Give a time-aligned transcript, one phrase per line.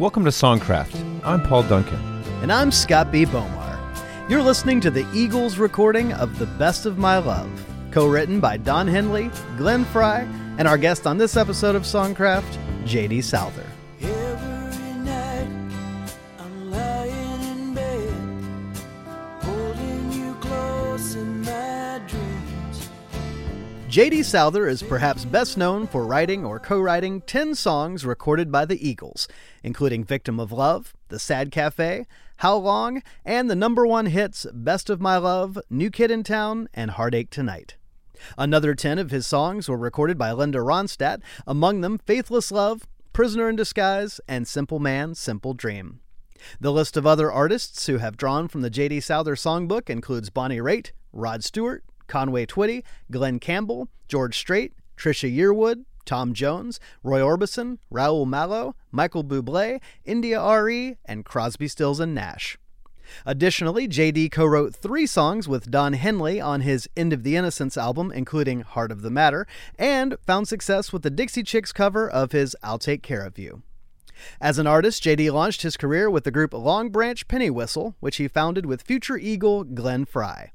[0.00, 1.22] Welcome to Songcraft.
[1.24, 2.00] I'm Paul Duncan.
[2.42, 3.24] And I'm Scott B.
[3.24, 3.78] Bomar.
[4.28, 7.48] You're listening to the Eagles recording of The Best of My Love,
[7.92, 10.28] co written by Don Henley, Glenn Frey,
[10.58, 13.20] and our guest on this episode of Songcraft, J.D.
[13.22, 13.64] Souther.
[23.94, 24.24] J.D.
[24.24, 28.84] Souther is perhaps best known for writing or co writing 10 songs recorded by the
[28.84, 29.28] Eagles,
[29.62, 32.04] including Victim of Love, The Sad Cafe,
[32.38, 36.68] How Long, and the number one hits Best of My Love, New Kid in Town,
[36.74, 37.76] and Heartache Tonight.
[38.36, 43.48] Another 10 of his songs were recorded by Linda Ronstadt, among them Faithless Love, Prisoner
[43.48, 46.00] in Disguise, and Simple Man, Simple Dream.
[46.58, 49.02] The list of other artists who have drawn from the J.D.
[49.02, 55.84] Souther songbook includes Bonnie Raitt, Rod Stewart, Conway Twitty, Glen Campbell, George Strait, Trisha Yearwood,
[56.04, 62.58] Tom Jones, Roy Orbison, Raul Malo, Michael Bublé, India.Arie, and Crosby, Stills, and Nash.
[63.26, 67.76] Additionally, JD co wrote three songs with Don Henley on his End of the Innocence
[67.76, 69.46] album, including Heart of the Matter,
[69.78, 73.62] and found success with the Dixie Chicks cover of his I'll Take Care of You.
[74.40, 78.64] As an artist, JD launched his career with the group Longbranch Pennywhistle, which he founded
[78.64, 80.52] with future Eagle Glenn Frey.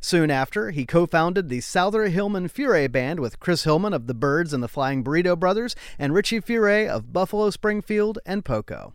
[0.00, 4.14] Soon after, he co founded the Souther Hillman Furay Band with Chris Hillman of the
[4.14, 8.94] Byrds and the Flying Burrito Brothers and Richie Furay of Buffalo Springfield and Poco.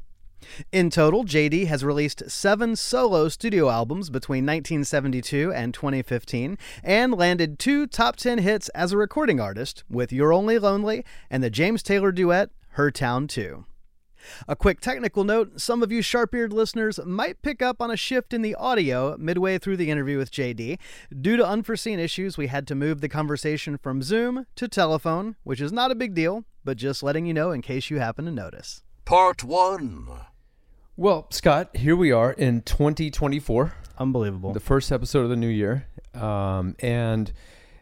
[0.72, 7.60] In total, JD has released seven solo studio albums between 1972 and 2015 and landed
[7.60, 11.84] two top 10 hits as a recording artist with You're Only Lonely and the James
[11.84, 13.66] Taylor duet Her Town Too.
[14.48, 17.98] A quick technical note some of you sharp eared listeners might pick up on a
[17.98, 20.78] shift in the audio midway through the interview with JD.
[21.20, 25.62] Due to unforeseen issues, we had to move the conversation from Zoom to telephone, which
[25.62, 28.32] is not a big deal, but just letting you know in case you happen to
[28.32, 28.84] notice.
[29.06, 30.08] Part 1.
[30.98, 34.54] Well, Scott, here we are in 2024, Unbelievable.
[34.54, 35.88] the first episode of the new year.
[36.14, 37.32] Um, and,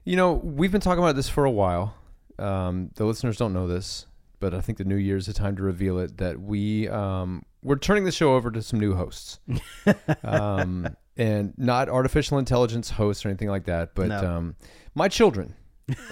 [0.05, 1.95] you know, we've been talking about this for a while.
[2.37, 4.05] Um, the listeners don't know this,
[4.39, 7.43] but I think the new year is the time to reveal it that we, um,
[7.61, 9.39] we're turning the show over to some new hosts.
[10.23, 14.17] um, and not artificial intelligence hosts or anything like that, but No.
[14.35, 14.55] um,
[14.95, 15.55] my children.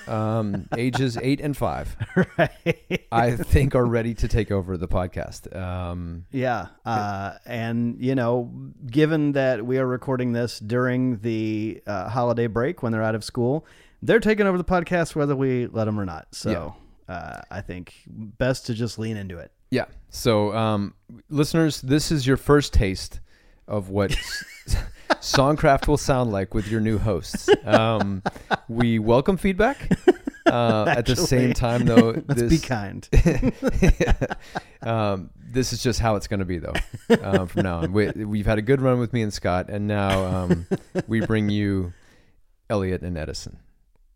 [0.08, 1.96] um, ages eight and five,
[2.38, 3.06] right.
[3.12, 5.56] I think, are ready to take over the podcast.
[5.56, 6.68] Um, Yeah.
[6.84, 8.52] Uh, and, you know,
[8.88, 13.24] given that we are recording this during the uh, holiday break when they're out of
[13.24, 13.66] school,
[14.02, 16.28] they're taking over the podcast whether we let them or not.
[16.32, 16.76] So
[17.08, 19.52] uh, I think best to just lean into it.
[19.72, 19.86] Yeah.
[20.10, 20.94] So, um,
[21.30, 23.20] listeners, this is your first taste
[23.68, 24.12] of what
[25.10, 27.50] Songcraft will sound like with your new hosts.
[27.66, 28.24] Um,
[28.70, 29.90] we welcome feedback.
[30.46, 33.08] Uh, at the same time, though, Let's this, be kind.
[34.82, 36.74] um, this is just how it's going to be, though,
[37.22, 37.92] um, from now on.
[37.92, 40.66] We, we've had a good run with me and Scott, and now um,
[41.08, 41.94] we bring you
[42.70, 43.60] Elliot and Edison.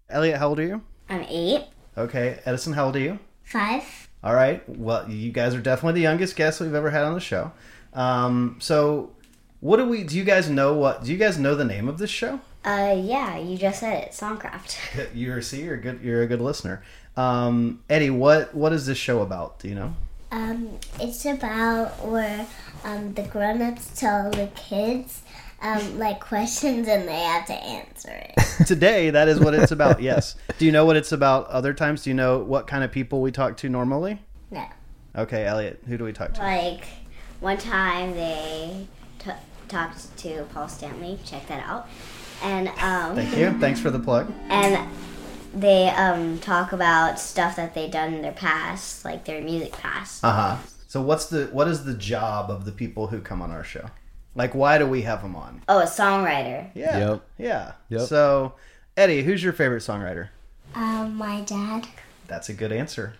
[0.10, 0.82] Elliot, how old are you?
[1.10, 1.66] I'm eight,
[2.02, 2.40] Okay.
[2.46, 3.20] Edison, how old are you?
[3.44, 4.08] five.
[4.24, 4.68] All right.
[4.70, 7.52] Well, you guys are definitely the youngest guests we've ever had on the show.
[7.94, 9.12] Um, so,
[9.60, 10.04] what do we?
[10.04, 11.04] Do you guys know what?
[11.04, 12.40] Do you guys know the name of this show?
[12.64, 15.10] Uh, yeah, you just said it, Songcraft.
[15.16, 16.00] You're see, you're a good.
[16.02, 16.84] You're a good listener.
[17.18, 19.60] Um, Eddie, what what is this show about?
[19.60, 19.96] Do you know?
[20.32, 20.70] Um,
[21.00, 22.48] it's about where
[22.86, 25.24] um, the grown-ups tell the kids
[25.62, 28.66] um, like questions and they have to answer it.
[28.68, 30.02] Today, that is what it's about.
[30.02, 30.36] yes.
[30.58, 31.48] Do you know what it's about?
[31.48, 34.22] Other times, do you know what kind of people we talk to normally?
[34.50, 34.66] No.
[35.16, 36.42] Okay, Elliot, who do we talk to?
[36.42, 36.86] Like,
[37.42, 38.88] one time they
[39.20, 39.32] t-
[39.68, 41.88] talked to Paul Stanley, check that out.
[42.44, 43.52] And, um, Thank you.
[43.60, 44.32] Thanks for the plug.
[44.50, 44.90] and
[45.54, 50.24] they, um, talk about stuff that they've done in their past, like their music past.
[50.24, 50.58] Uh huh.
[50.88, 53.86] So, what's the what is the job of the people who come on our show?
[54.36, 55.62] Like, why do we have them on?
[55.68, 56.70] Oh, a songwriter.
[56.74, 56.98] Yeah.
[57.12, 57.22] Yep.
[57.38, 57.72] Yeah.
[57.90, 58.02] Yep.
[58.08, 58.54] So,
[58.96, 60.30] Eddie, who's your favorite songwriter?
[60.74, 61.88] Um, my dad.
[62.28, 63.16] That's a good answer.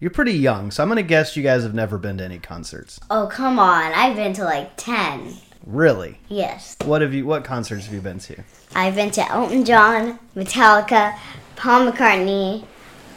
[0.00, 3.00] You're pretty young, so I'm gonna guess you guys have never been to any concerts.
[3.10, 3.92] Oh, come on.
[3.92, 5.34] I've been to like 10.
[5.66, 6.20] Really?
[6.28, 6.76] Yes.
[6.84, 7.26] What have you?
[7.26, 8.42] What concerts have you been to?
[8.74, 11.18] I've been to Elton John, Metallica,
[11.56, 12.64] Paul McCartney,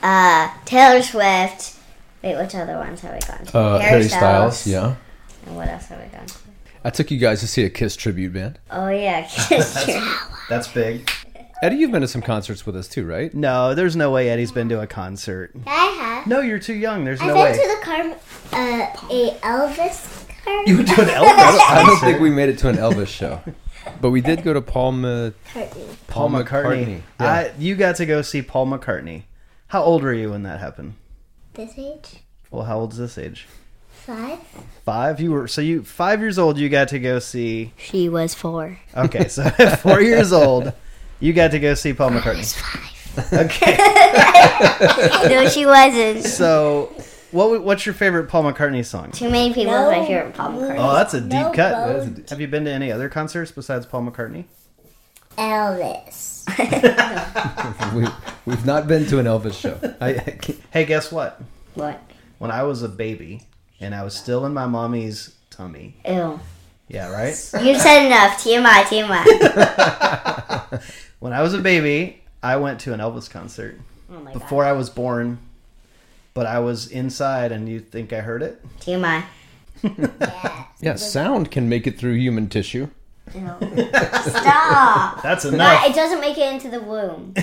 [0.01, 1.75] uh, Taylor Swift.
[2.24, 3.57] Wait, which other ones have we gone to?
[3.57, 4.65] Uh, Harry Styles.
[4.68, 4.95] Yeah.
[5.45, 6.36] And what else have we gone to?
[6.83, 8.60] I took you guys to see a Kiss tribute band.
[8.72, 9.88] Oh yeah, Kiss.
[10.50, 11.10] That's big.
[11.63, 13.31] Eddie, you've been to some concerts with us too, right?
[13.36, 15.54] No, there's no way Eddie's been to a concert.
[15.68, 16.25] I have.
[16.28, 17.04] No, you're too young.
[17.06, 20.63] There's I've no been to the car, uh, a Elvis car.
[20.66, 21.28] You went to an Elvis
[21.69, 22.06] I don't concert?
[22.06, 23.42] think we made it to an Elvis show,
[24.01, 25.98] but we did go to Paul Ma- Curtain.
[26.07, 27.01] Paul McCartney.
[27.19, 27.27] Yeah.
[27.31, 29.24] I, you got to go see Paul McCartney.
[29.68, 30.95] How old were you when that happened?
[31.54, 32.24] This age?
[32.50, 33.45] Well, how old is this age?
[34.06, 34.39] Five.
[34.86, 35.19] Five.
[35.21, 36.57] You were so you five years old.
[36.57, 37.74] You got to go see.
[37.77, 38.80] She was four.
[38.95, 40.74] Okay, so at four years old,
[41.19, 42.53] you got to go see Paul McCartney.
[42.53, 42.88] Five.
[43.33, 43.75] Okay,
[45.30, 46.24] no, she wasn't.
[46.24, 46.95] so
[47.31, 49.12] what what's your favorite Paul McCartney song?
[49.12, 49.89] Too many people No.
[49.92, 50.75] is my favorite Paul McCartney.
[50.80, 51.74] Oh, that's a deep No, cut.
[51.74, 51.88] bro.
[51.88, 54.45] That is a- Have you been to any other concerts besides Paul McCartney?
[55.38, 56.45] Elvis.
[57.94, 58.07] we,
[58.45, 59.77] we've not been to an Elvis show.
[60.00, 60.38] I, I
[60.71, 61.42] Hey, guess what?
[61.74, 62.01] What?
[62.38, 63.42] When I was a baby
[63.81, 65.95] and I was still in my mommy's tummy.
[66.07, 66.39] Ew.
[66.88, 67.30] Yeah, right.
[67.63, 68.38] You said enough.
[68.44, 70.81] TMI, TMI.
[71.19, 73.80] When I was a baby, I went to an Elvis concert
[74.12, 75.38] Oh my before I was born,
[76.33, 78.60] but I was inside, and you think I heard it?
[78.63, 78.81] god.
[78.81, 79.24] TMI.
[79.84, 80.66] Yeah.
[80.81, 82.88] yeah, sound can make it through human tissue.
[83.30, 85.22] Stop.
[85.22, 85.86] That's But enough.
[85.88, 87.34] it doesn't make it into the womb.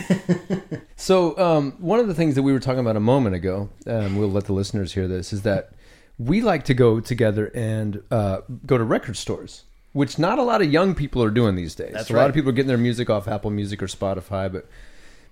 [0.96, 4.16] So, um, one of the things that we were talking about a moment ago, um,
[4.16, 5.70] we'll let the listeners hear this, is that
[6.18, 10.60] we like to go together and uh, go to record stores, which not a lot
[10.60, 11.92] of young people are doing these days.
[11.92, 14.66] That's a lot of people are getting their music off Apple Music or Spotify, but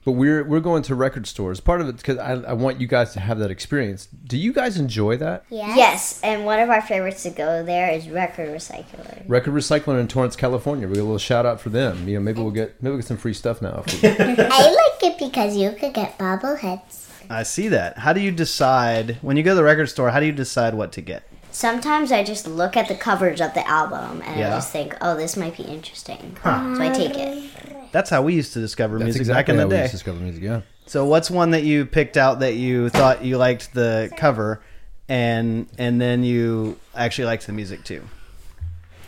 [0.05, 1.59] but we're we're going to record stores.
[1.59, 4.07] Part of it because I, I want you guys to have that experience.
[4.07, 5.45] Do you guys enjoy that?
[5.51, 5.77] Yes.
[5.77, 9.25] Yes, and one of our favorites to go there is Record Recycler.
[9.27, 10.87] Record Recycler in Torrance, California.
[10.87, 12.09] We get a little shout out for them.
[12.09, 13.83] You know, maybe we'll get maybe we'll get some free stuff now.
[13.85, 14.09] If we,
[14.45, 17.06] I like it because you could get bobbleheads.
[17.31, 17.99] I see that.
[17.99, 20.11] How do you decide when you go to the record store?
[20.11, 21.23] How do you decide what to get?
[21.51, 24.49] Sometimes I just look at the covers of the album and Yeah.
[24.49, 26.37] I just think, oh, this might be interesting.
[26.43, 27.51] So I take it.
[27.93, 29.83] That's how we used to discover that's music exactly back in how the we day.
[29.83, 30.43] used to discover music.
[30.43, 30.61] Yeah.
[30.89, 34.61] So, what's one that you picked out that you thought you liked the cover,
[35.09, 38.03] and and then you actually liked the music too?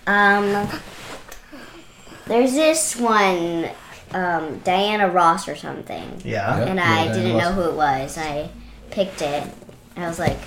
[0.06, 0.68] Um,
[2.26, 3.68] there's this one,
[4.12, 6.20] um, Diana Ross or something.
[6.24, 6.58] Yeah.
[6.58, 6.64] Yeah.
[6.66, 7.42] And I Diana didn't Ross.
[7.44, 8.18] know who it was.
[8.18, 8.50] I
[8.90, 9.44] picked it.
[9.96, 10.38] I was like,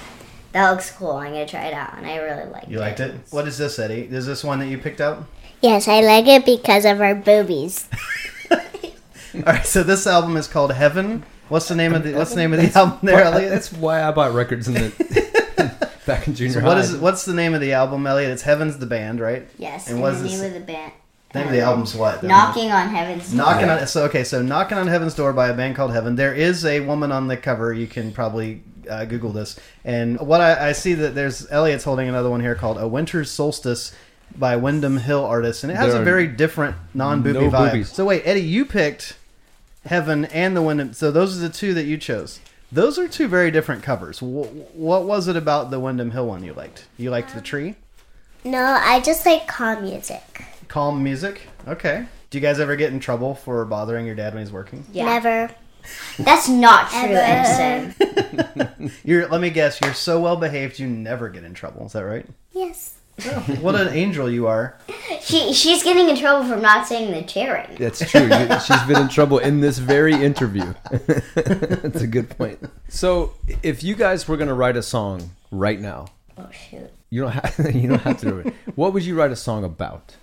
[0.53, 1.11] that looks cool.
[1.11, 1.97] I'm going to try it out.
[1.97, 2.71] And I really liked it.
[2.71, 3.15] You liked it.
[3.31, 4.01] What is this, Eddie?
[4.11, 5.23] Is this one that you picked out?
[5.61, 7.87] Yes, I like it because of our boobies.
[8.51, 9.65] All right.
[9.65, 11.23] So this album is called Heaven.
[11.49, 13.49] What's the name of the What's the name of the album there, Well, Elliot?
[13.51, 16.67] That's why I bought records in the back in junior So high.
[16.67, 18.31] what is what's the name of the album, Elliot?
[18.31, 19.47] It's Heaven's the band, right?
[19.57, 19.87] Yes.
[19.87, 20.91] And And, what is the this- name of the band.
[21.33, 22.23] Name of the album's what?
[22.23, 23.79] Knocking on Heaven's Knocking Door.
[23.79, 26.15] on so okay, so knocking on heaven's door by a band called Heaven.
[26.15, 27.71] There is a woman on the cover.
[27.73, 29.57] You can probably uh, Google this.
[29.85, 33.31] And what I, I see that there's Elliot's holding another one here called A Winter's
[33.31, 33.93] Solstice
[34.37, 37.71] by Windham Hill artists, and it has There a are very different non-booby no vibe.
[37.71, 37.91] boobies.
[37.91, 39.15] So wait, Eddie, you picked
[39.85, 40.93] Heaven and the Windham.
[40.93, 42.39] So those are the two that you chose.
[42.73, 44.19] Those are two very different covers.
[44.19, 46.87] Wh- what was it about the Windham Hill one you liked?
[46.97, 47.75] You liked the tree,
[48.45, 50.43] No, I just like calm music.
[50.71, 51.41] Calm music.
[51.67, 52.05] Okay.
[52.29, 54.85] Do you guys ever get in trouble for bothering your dad when he's working?
[54.93, 55.05] Yeah.
[55.05, 55.53] Never.
[56.19, 57.93] That's not true, Ever.
[57.97, 58.91] Edison.
[59.03, 59.27] You're.
[59.27, 59.81] Let me guess.
[59.81, 61.85] You're so well behaved, you never get in trouble.
[61.87, 62.25] Is that right?
[62.53, 62.95] Yes.
[63.25, 63.29] Oh,
[63.59, 64.77] what an angel you are.
[65.21, 67.75] She, she's getting in trouble for not saying the cheering.
[67.77, 68.21] That's true.
[68.23, 70.73] You- She's been in trouble in this very interview.
[71.35, 72.59] That's a good point.
[72.89, 76.07] So, if you guys were going to write a song right now,
[76.39, 76.89] Oh, shoot.
[77.11, 78.53] you don't have you don't have to do it.
[78.75, 80.15] What would you write a song about?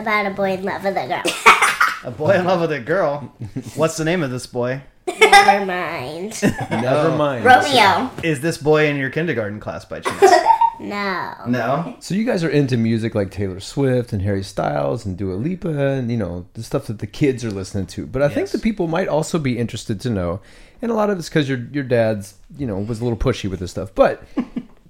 [0.00, 1.22] About a boy in love with a girl.
[2.04, 3.30] A boy in love with a girl.
[3.74, 4.80] What's the name of this boy?
[5.06, 6.40] Never mind.
[6.70, 7.44] Never mind.
[7.44, 8.10] Romeo.
[8.22, 10.22] Is this boy in your kindergarten class by chance?
[10.80, 11.34] No.
[11.46, 11.96] No.
[12.00, 15.68] So you guys are into music like Taylor Swift and Harry Styles and Dua Lipa
[15.68, 18.06] and you know the stuff that the kids are listening to.
[18.06, 20.40] But I think the people might also be interested to know,
[20.80, 23.50] and a lot of it's because your your dad's you know was a little pushy
[23.50, 23.94] with this stuff.
[23.94, 24.24] But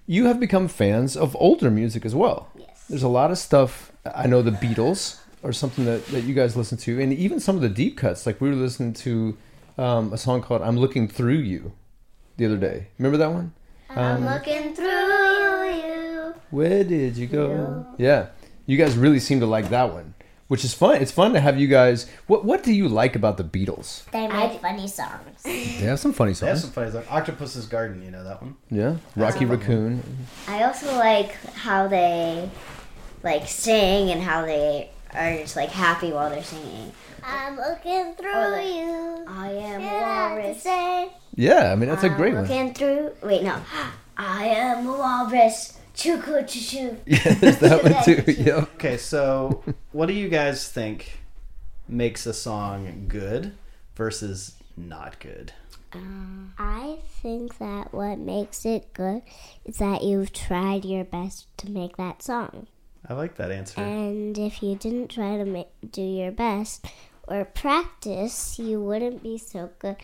[0.07, 2.49] you have become fans of older music as well.
[2.57, 2.85] Yes.
[2.89, 3.90] There's a lot of stuff.
[4.05, 7.57] I know the Beatles are something that, that you guys listen to, and even some
[7.57, 8.27] of the deep cuts.
[8.27, 9.37] Like we were listening to
[9.79, 11.73] um, a song called "I'm Looking Through You"
[12.37, 12.89] the other day.
[12.99, 13.53] Remember that one?
[13.91, 16.35] I'm looking through you.
[16.51, 17.87] Where did you go?
[17.99, 18.27] Yeah,
[18.67, 20.15] you guys really seem to like that one,
[20.49, 21.01] which is fun.
[21.03, 22.09] It's fun to have you guys.
[22.27, 24.09] What What do you like about the Beatles?
[24.11, 25.43] They make funny songs.
[25.45, 26.41] They have some funny songs.
[26.41, 27.11] They have some funny stuff.
[27.11, 28.57] Octopus's Garden, you know that one?
[28.71, 30.03] Yeah, Rocky a fun Raccoon.
[30.47, 32.51] I also like how they
[33.23, 36.93] like sing and how they are just like happy while they're singing.
[37.25, 39.25] I'm looking through the- you.
[39.29, 40.63] I am a What I have to walrus.
[40.63, 41.09] say.
[41.35, 42.43] Yeah, I mean that's a I'm great one.
[42.43, 43.13] looking through.
[43.23, 43.61] Wait, no.
[44.17, 45.77] I am a walrus.
[45.95, 46.97] Choo choo choo choo.
[47.07, 48.25] Yeah, there's that one too.
[48.43, 48.67] Yeah.
[48.77, 49.63] Okay, so
[49.93, 51.21] what do you guys think
[51.89, 53.53] makes a song good
[53.97, 55.53] versus not good?
[56.59, 59.23] I think that what makes it good
[59.65, 62.69] is that you've tried your best to make that song.
[63.09, 63.81] I like that answer.
[63.81, 66.85] And if you didn't try to make, do your best
[67.27, 69.97] or practice, you wouldn't be so good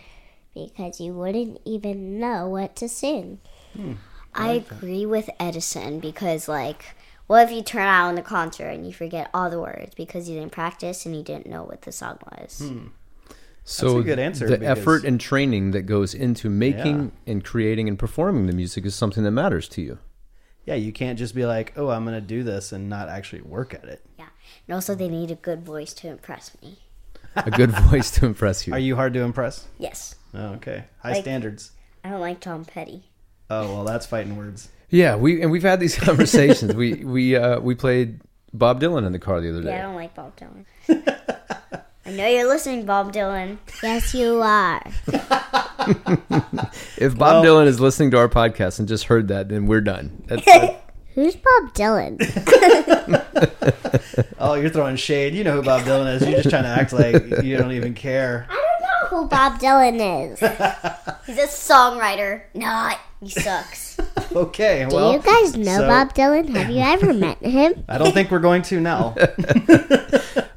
[0.55, 3.39] because you wouldn't even know what to sing.
[3.75, 3.95] Hmm,
[4.35, 6.85] I agree with Edison because, like,
[7.27, 10.29] what if you turn out in the concert and you forget all the words because
[10.29, 12.61] you didn't practice and you didn't know what the song was?
[12.61, 12.87] Hmm.
[13.65, 17.89] So a good answer, The because- effort and training that goes into making and creating
[17.89, 19.99] and performing the music is something that matters to you.
[20.67, 23.43] Yeah, you can't just be like, oh, I'm going to do this and not actually
[23.43, 24.05] work at it.
[24.19, 24.27] Yeah.
[24.69, 26.81] And also, they need a good voice to impress me.
[27.37, 28.73] A good voice to impress you.
[28.73, 29.67] Are you hard to impress?
[29.79, 30.17] Yes.
[30.35, 30.85] Oh, okay.
[31.03, 31.71] High Like- standards.
[32.05, 33.11] I don't like Tom Petty.
[33.49, 34.69] Oh, well, that's fighting words.
[34.91, 36.75] Yeah, we and we've had these conversations.
[36.75, 38.21] we we uh, we played
[38.53, 39.71] Bob Dylan in the car the other day.
[39.71, 40.65] Yeah, I don't like Bob Dylan.
[42.07, 43.59] I know you're listening, Bob Dylan.
[43.83, 44.83] Yes, you are.
[46.99, 49.81] If Bob Well- Dylan is listening to our podcast and just heard that, then we're
[49.83, 50.23] done.
[50.27, 50.83] That's, that-
[51.15, 52.17] Who's Bob Dylan?
[54.39, 55.35] Oh, you're throwing shade.
[55.35, 56.23] You know who Bob Dylan is.
[56.23, 58.47] You're just trying to act like you don't even care.
[58.49, 60.39] I don't know who Bob Dylan is.
[61.27, 62.43] He's a songwriter.
[62.55, 63.99] No, he sucks.
[64.33, 65.13] Okay, Do well.
[65.15, 66.49] you guys know so- Bob Dylan?
[66.51, 67.85] Have you ever met him?
[67.89, 69.15] I don't think we're going to now.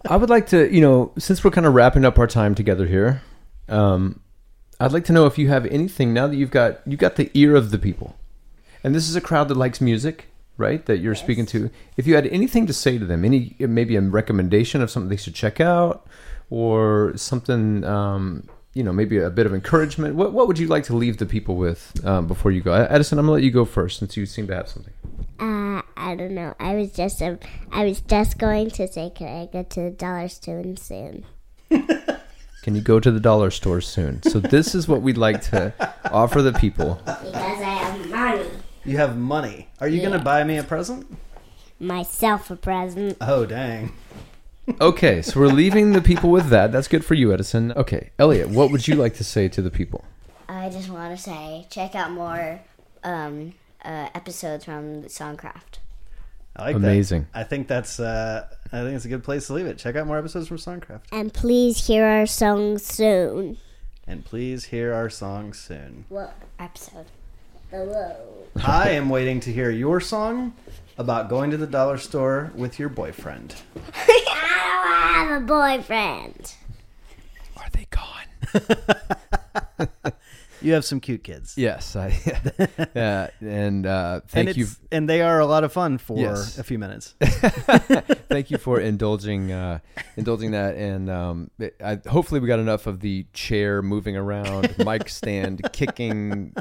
[0.10, 2.86] I would like to, you know, since we're kind of wrapping up our time together
[2.88, 3.22] here,
[3.70, 4.20] um,
[4.82, 7.32] I'd like to know if you have anything now that you've got you've got the
[7.34, 8.18] ear of the people,
[8.84, 10.26] and this is a crowd that likes music,
[10.58, 10.86] right?
[10.86, 11.70] That you're speaking to.
[11.96, 15.16] If you had anything to say to them, any maybe a recommendation of something they
[15.16, 16.06] should check out,
[16.50, 20.16] or something, um, you know, maybe a bit of encouragement.
[20.16, 22.74] What what would you like to leave the people with um, before you go?
[22.74, 24.94] Edison, I'm gonna let you go first since you seem to have something.
[25.40, 26.56] Uh, I don't know.
[26.60, 27.40] I was just um,
[27.72, 31.26] I was just going to say, can I go to the dollar store soon?
[32.62, 34.22] Can you go to the dollar store soon?
[34.24, 35.74] So this is what we'd like to
[36.12, 37.00] offer the people.
[37.06, 38.50] Because I have money.
[38.84, 39.70] You have money.
[39.80, 41.08] Are you going to buy me a present?
[41.80, 43.18] Myself a present.
[43.22, 43.94] Oh, dang.
[44.82, 46.72] Okay, so we're leaving the people with that.
[46.72, 47.72] That's good for you, Edison.
[47.74, 50.06] Okay, Elliot, what would you like to say to the people?
[50.48, 52.62] I just want to say, check out more
[53.04, 55.80] um, uh, episodes from Songcraft.
[56.56, 57.28] I like Amazing.
[57.34, 57.40] That.
[57.40, 59.78] I think that's uh, I think it's a good place to leave it.
[59.78, 61.02] Check out more episodes from Songcraft.
[61.12, 63.58] And please hear our song soon.
[64.06, 66.06] And please hear our song soon.
[66.10, 66.30] Whoa.
[66.58, 67.06] Episode.
[67.72, 68.16] Hello.
[68.66, 70.54] I am waiting to hear your song
[71.00, 73.56] about going to the dollar store with your boyfriend.
[73.96, 76.54] I don't have a boyfriend.
[77.58, 79.88] Are they gone?
[80.62, 81.54] You have some cute kids.
[81.58, 82.14] Yes, I.
[82.96, 86.58] yeah, and uh, and thank you, and they are a lot of fun for Yes.
[86.58, 87.16] a few minutes.
[87.22, 89.80] thank you for indulging, uh,
[90.18, 91.50] indulging that, and um,
[91.82, 96.54] I, hopefully we got enough of the chair moving around, mic stand kicking,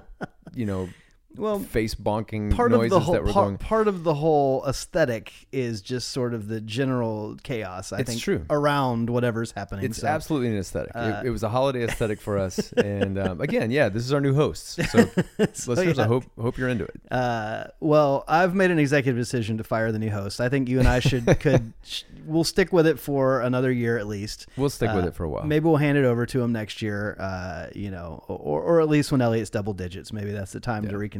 [0.54, 0.88] you know,
[1.36, 3.58] Well, face bonking part of noises the whole that were part, going.
[3.58, 7.92] part of the whole aesthetic is just sort of the general chaos.
[7.92, 8.44] I It's think true.
[8.48, 9.84] around whatever's happening.
[9.84, 10.90] It's So, absolutely an aesthetic.
[10.96, 14.12] uh, it, it was a holiday aesthetic for us, and um, again, yeah, this is
[14.12, 14.78] our new hosts.
[14.90, 15.08] So,
[15.38, 16.04] listeners, yeah.
[16.04, 17.00] I hope hope you're into it.
[17.10, 20.40] Uh, well, I've made an executive decision to fire the new host.
[20.40, 23.98] I think you and I should could sh- we'll stick with it for another year
[23.98, 24.46] at least.
[24.56, 25.44] We'll stick with Uh, it for a while.
[25.44, 27.16] Maybe we'll hand it over to him next year.
[27.20, 30.10] Uh, you know, or or at least when Elliot's double digits.
[30.10, 31.17] Maybe that's the time to reconsider.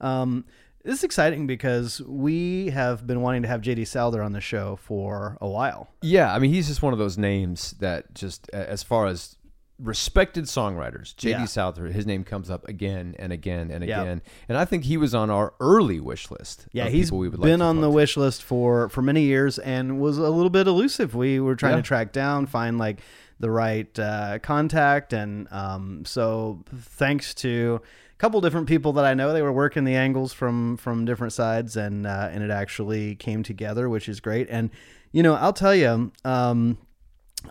[0.00, 0.44] Um,
[0.84, 4.76] this is exciting because we have been wanting to have JD Souther on the show
[4.76, 5.88] for a while.
[6.02, 9.36] Yeah, I mean, he's just one of those names that just, as far as
[9.78, 11.38] respected songwriters, J.D.
[11.40, 11.44] Yeah.
[11.44, 14.00] Souther, his name comes up again and again and Yep.
[14.02, 16.66] again, and I think he was on our early wish list.
[16.72, 17.90] Yeah, he's we would been to on the to.
[17.90, 21.14] wish list for for many years and was a little bit elusive.
[21.14, 21.76] We were trying Yeah.
[21.76, 23.00] to track down, find like
[23.40, 27.80] the right uh, contact, and um, so thanks to
[28.22, 31.76] couple different people that I know, they were working the angles from from different sides,
[31.76, 34.46] and uh, and it actually came together, which is great.
[34.48, 34.70] And
[35.10, 36.78] you know, I'll tell you, um,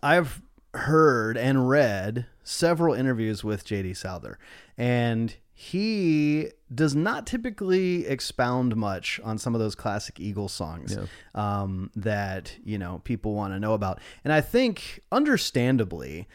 [0.02, 0.42] I've
[0.74, 4.40] heard and read several interviews with JD Souther,
[4.78, 10.96] and he does not typically expound much on some of those classic Eagles songs
[11.36, 14.00] um, that you know people want to know about.
[14.24, 16.30] And I think, understandably,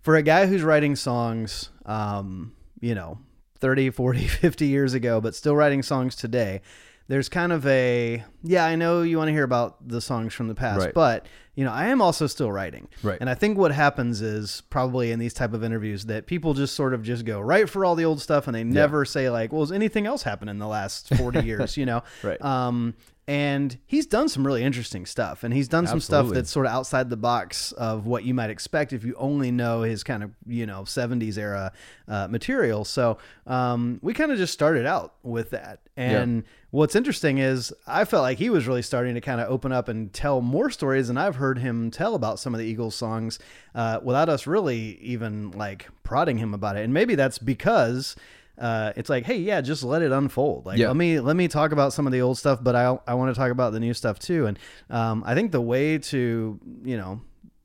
[0.00, 3.18] for a guy who's writing songs, um, you know,
[3.60, 6.60] 30, 40, 50 years ago, but still writing songs today,
[7.08, 10.48] there's kind of a, yeah, I know you want to hear about the songs from
[10.48, 10.94] the past, Right.
[10.94, 11.26] but,
[11.58, 12.86] you know, I am also still writing.
[13.02, 13.18] Right.
[13.20, 16.76] And I think what happens is probably in these type of interviews that people just
[16.76, 19.50] sort of just go right for all the old stuff and they never say like,
[19.50, 22.04] well, has anything else happened in the last 40 years, you know?
[22.22, 22.40] Right.
[22.40, 22.94] Um,
[23.26, 26.72] and he's done some really interesting stuff and he's done some stuff that's sort of
[26.72, 30.30] outside the box of what you might expect if you only know his kind of
[30.46, 31.72] you know 70s era
[32.06, 37.38] uh, material so um, we kind of just started out with that and what's interesting
[37.38, 40.40] is i felt like he was really starting to kind of open up and tell
[40.40, 43.38] more stories and i've heard him tell about some of the eagles songs
[43.74, 48.16] uh, without us really even like prodding him about it and maybe that's because
[48.60, 50.66] uh, it's like, hey, yeah, just let it unfold.
[50.66, 50.88] Like, Yeah.
[50.88, 53.32] let me let me talk about some of the old stuff, but I I want
[53.32, 54.46] to talk about the new stuff too.
[54.46, 54.58] And
[54.90, 57.20] um, I think the way to you know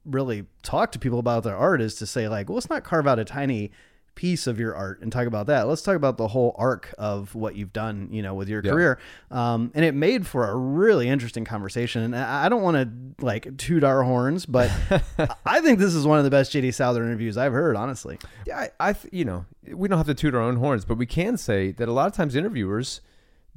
[0.06, 3.08] really talk to people about their art is to say like, well, let's not carve
[3.08, 3.72] out a tiny
[4.16, 5.68] piece of your art and talk about that.
[5.68, 8.72] Let's talk about the whole arc of what you've done, you know, with your Yeah.
[8.72, 9.00] career.
[9.32, 12.04] Um, and it made for a really interesting conversation.
[12.04, 14.72] And I don't want to like toot our horns, but
[15.46, 18.20] I think this is one of the best JD Souther interviews I've heard, honestly.
[18.46, 21.06] Yeah, I, I, you know, we don't have to toot our own horns, but we
[21.06, 23.02] can say that a lot of times interviewers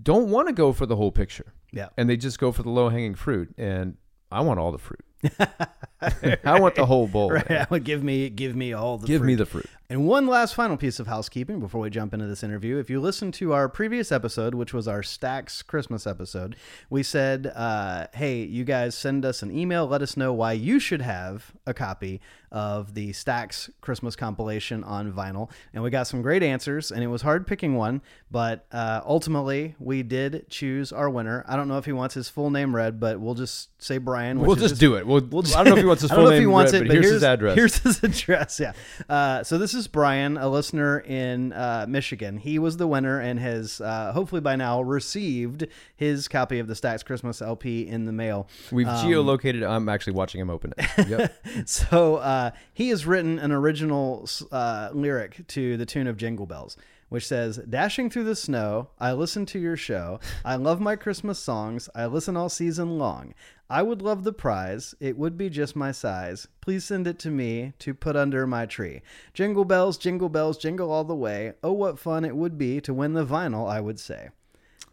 [0.02, 1.52] don't want to go for the whole picture.
[1.72, 1.88] Yeah.
[1.96, 3.54] And they just go for the low hanging fruit.
[3.58, 3.96] And
[4.32, 5.04] I want all the fruit.
[6.44, 7.30] I want the whole bowl.
[7.30, 7.48] Right.
[7.48, 7.66] man.
[7.84, 9.26] give me, give me all the Give fruit.
[9.26, 9.66] me the fruit.
[9.88, 12.76] And one last final piece of housekeeping before we jump into this interview.
[12.78, 16.56] If you listen to our previous episode, which was our Stax Christmas episode,
[16.90, 19.86] we said, uh, hey, you guys send us an email.
[19.86, 25.12] Let us know why you should have a copy of the Stax Christmas compilation on
[25.12, 25.50] vinyl.
[25.72, 29.76] And we got some great answers, and it was hard picking one, but uh, ultimately
[29.78, 31.44] we did choose our winner.
[31.46, 34.40] I don't know if he wants his full name read, but we'll just say Brian.
[34.40, 35.06] We'll just his- do it.
[35.06, 36.72] We'll, We'll I don't know if he wants his I don't know if he wants
[36.72, 37.54] read, it, but here's, his address.
[37.54, 38.58] Here's his address.
[38.60, 38.72] Yeah.
[39.08, 42.38] Uh, so this is Brian, a listener in uh, Michigan.
[42.38, 46.74] He was the winner and has uh, hopefully by now received his copy of the
[46.74, 48.48] Stax Christmas LP in the mail.
[48.72, 49.66] We've Um, geolocated.
[49.68, 51.08] I'm actually watching him open it.
[51.08, 51.32] Yep.
[51.66, 56.76] So uh, he has written an original uh, lyric to the tune of Jingle Bells,
[57.08, 60.20] which says, Dashing through the snow, I listen to your show.
[60.44, 61.88] I love my Christmas songs.
[61.94, 63.34] I listen all season long.
[63.68, 64.94] I would love the prize.
[65.00, 66.46] It would be just my size.
[66.60, 69.02] Please send it to me to put under my tree.
[69.34, 71.54] Jingle bells, jingle bells, jingle all the way.
[71.64, 74.28] Oh, what fun it would be to win the vinyl, I would say.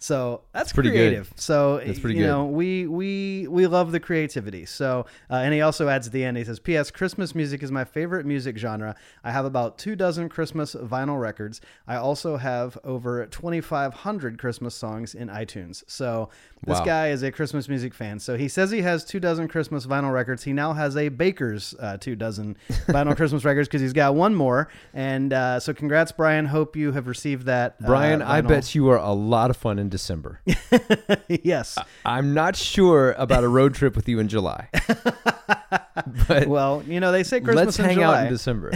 [0.04, 0.98] So that's pretty good.
[0.98, 1.32] creative.
[1.38, 2.30] So That's pretty you good.
[2.30, 4.66] know, we we we love the creativity.
[4.66, 6.36] So uh, and he also adds at the end.
[6.36, 6.92] He says, "P.S.
[6.92, 8.98] Christmas music is my favorite music genre.
[9.24, 11.62] I have about two dozen Christmas vinyl records.
[11.88, 15.84] I also have over 2,500 Christmas songs in iTunes.
[15.88, 16.28] So
[16.66, 16.86] this Wow.
[16.86, 18.20] guy is a Christmas music fan.
[18.20, 20.44] So he says he has two dozen Christmas vinyl records.
[20.44, 24.36] He now has a Baker's uh, two dozen vinyl Christmas records because he's got one
[24.36, 24.68] more.
[24.94, 26.46] And uh, so congrats, Brian.
[26.48, 29.80] Hope you have received that, uh, Brian, I bet you are a lot of fun
[29.80, 30.42] in December.
[31.30, 31.78] yes.
[32.06, 34.68] I'm not sure about a road trip with you in July.
[36.28, 38.20] but Well, you know they say Christmas let's in hang July.
[38.22, 38.72] out in December.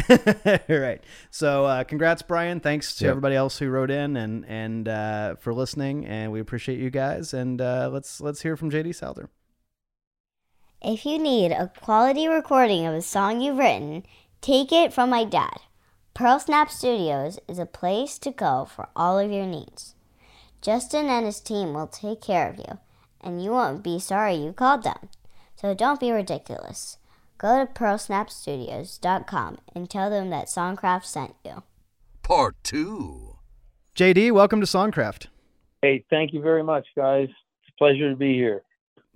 [0.70, 1.04] right.
[1.32, 2.60] So, uh, congrats, Brian.
[2.60, 3.10] Thanks to Yep.
[3.12, 7.34] everybody else who wrote in and and uh, for listening, and we appreciate you guys.
[7.34, 9.30] And uh, let's let's hear from JD Souther.
[10.82, 14.04] If you need a quality recording of a song you've written,
[14.42, 15.58] take it from my dad.
[16.14, 19.96] Pearl Snap Studios is a place to go for all of your needs.
[20.62, 22.80] Justin and his team will take care of you,
[23.22, 25.10] and you won't be sorry you called them.
[25.56, 26.98] So don't be ridiculous.
[27.38, 31.64] Go to pearlsnapstudios.com and tell them that Songcraft sent you.
[32.24, 33.36] Part 2.
[33.96, 35.28] JD, welcome to Songcraft.
[35.82, 37.30] Hey, thank you very much, guys.
[37.30, 38.64] It's a pleasure to be here.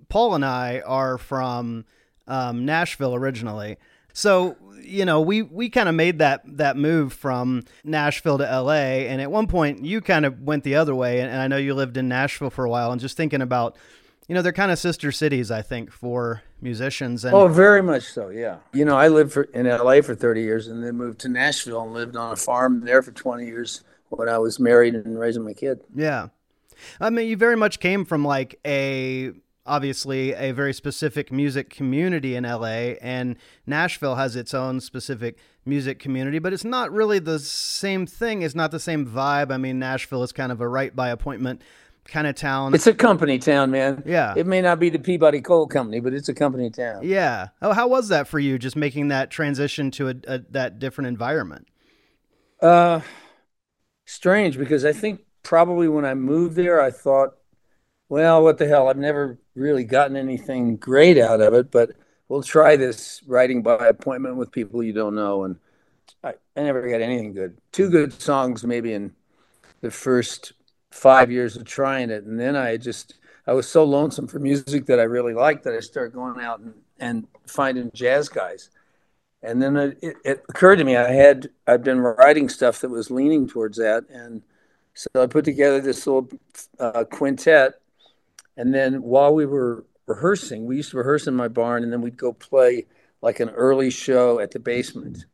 [0.08, 1.84] Paul and I are from
[2.26, 3.76] um, Nashville originally.
[4.12, 9.06] So, you know, we, we kind of made that, that move from Nashville to LA.
[9.08, 11.20] And at one point, you kind of went the other way.
[11.20, 12.92] And, and I know you lived in Nashville for a while.
[12.92, 13.76] And just thinking about,
[14.28, 17.24] you know, they're kind of sister cities, I think, for musicians.
[17.24, 18.28] And Oh, very much so.
[18.28, 18.58] Yeah.
[18.72, 21.82] You know, I lived for, in LA for 30 years and then moved to Nashville
[21.82, 25.44] and lived on a farm there for 20 years when I was married and raising
[25.44, 25.80] my kid.
[25.94, 26.28] Yeah.
[27.00, 29.32] I mean, you very much came from like a
[29.64, 35.98] obviously a very specific music community in LA and Nashville has its own specific music
[35.98, 38.42] community, but it's not really the same thing.
[38.42, 39.52] It's not the same vibe.
[39.52, 41.62] I mean, Nashville is kind of a right by appointment
[42.04, 42.74] kind of town.
[42.74, 44.02] It's a company town, man.
[44.04, 44.34] Yeah.
[44.36, 47.02] It may not be the Peabody Coal Company, but it's a company town.
[47.04, 47.48] yeah.
[47.60, 51.08] Oh, how was that for you just making that transition to a, a that different
[51.08, 51.68] environment?
[52.60, 53.00] Uh,
[54.04, 57.34] strange because I think probably when I moved there, I thought,
[58.12, 58.88] well, what the hell?
[58.88, 61.92] I've never really gotten anything great out of it, but
[62.28, 65.44] we'll try this writing by appointment with people you don't know.
[65.44, 65.56] And
[66.22, 67.56] I, I never got anything good.
[67.72, 69.14] Two good songs, maybe in
[69.80, 70.52] the first
[70.90, 72.24] five years of trying it.
[72.24, 73.14] And then I just,
[73.46, 76.60] I was so lonesome for music that I really liked that I started going out
[76.60, 78.68] and, and finding jazz guys.
[79.42, 82.90] And then it, it, it occurred to me I had I'd been writing stuff that
[82.90, 84.42] was leaning towards that, and
[84.92, 86.28] so I put together this little
[86.78, 87.81] uh, quintet.
[88.56, 92.00] And then while we were rehearsing, we used to rehearse in my barn, and then
[92.00, 92.86] we'd go play
[93.20, 95.24] like an early show at the basement.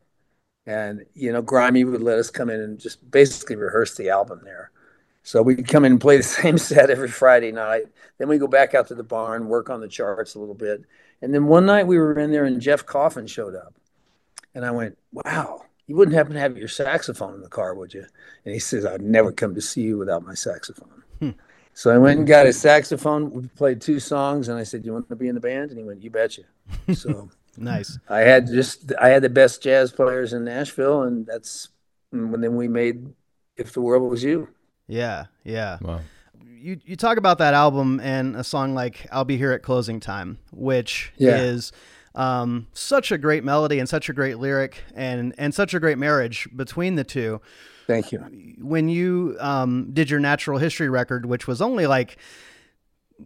[0.66, 4.40] And you know, Grimey would let us come in and just basically rehearse the album
[4.44, 4.70] there.
[5.22, 7.84] So we'd come in and play the same set every Friday night.
[8.18, 10.82] Then we go back out to the barn, work on the charts a little bit.
[11.20, 13.74] And then one night we were in there, and Jeff Coffin showed up.
[14.54, 17.92] And I went, wow, you wouldn't happen to have your saxophone in the car, would
[17.94, 18.06] you?
[18.44, 21.02] And he says, I'd never come to see you without my saxophone.
[21.78, 23.30] So I went and got his saxophone.
[23.30, 25.78] We played two songs, and I said, "You want to be in the band?" And
[25.78, 26.42] he went, "You betcha."
[26.92, 28.00] So Nice.
[28.08, 31.68] I had just I had the best jazz players in Nashville, and that's
[32.10, 33.06] when then we made
[33.56, 34.48] "If the World Was You."
[34.88, 35.78] Yeah, yeah.
[35.80, 36.00] Wow.
[36.44, 40.00] You you talk about that album and a song like "I'll Be Here at Closing
[40.00, 41.36] Time," which Yeah.
[41.36, 41.70] is
[42.16, 45.98] um, such a great melody and such a great lyric and and such a great
[45.98, 47.40] marriage between the two.
[47.88, 48.18] Thank you.
[48.60, 52.18] When you um, did your natural history record, which was only like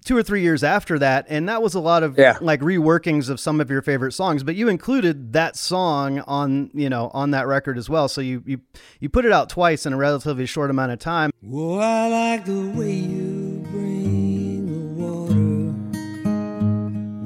[0.07, 2.39] two or three years after that, and that was a lot of Yeah.
[2.41, 4.43] like reworkings of some of your favorite songs.
[4.43, 8.09] But you included that song on you know on that record as well.
[8.09, 8.61] So you you
[9.01, 11.31] you put it out twice in a relatively short amount of time.
[11.53, 15.75] Oh, I like the way you bring the water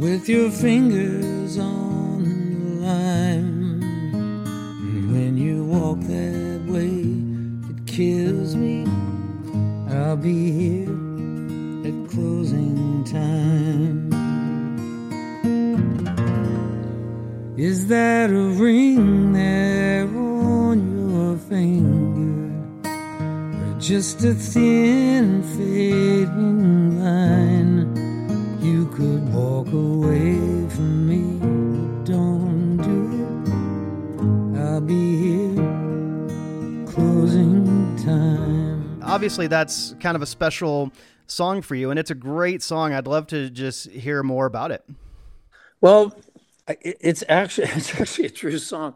[0.05, 3.83] with your fingers on the lime.
[3.83, 6.56] And when you walk that way, it
[7.97, 8.85] kills me.
[9.89, 10.91] I'll be here
[11.89, 14.13] at closing time.
[17.57, 22.53] Is that a ring there on your finger?
[23.65, 27.81] Or just a thin fading line?
[28.61, 30.35] You could walk away
[30.75, 34.61] from me, but don't do it.
[34.61, 35.36] I'll be here,
[38.07, 39.03] time.
[39.03, 40.93] obviously that's kind of a special
[41.27, 44.71] song for you and it's a great song i'd love to just hear more about
[44.71, 44.85] it
[45.81, 46.15] Well,
[46.69, 48.95] it's actually it's actually a true song.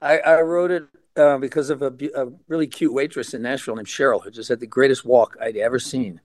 [0.00, 0.84] I, I wrote it
[1.16, 4.60] uh, because of a, a really cute waitress in Nashville named Cheryl, who just had
[4.60, 6.20] the greatest walk I'd ever seen.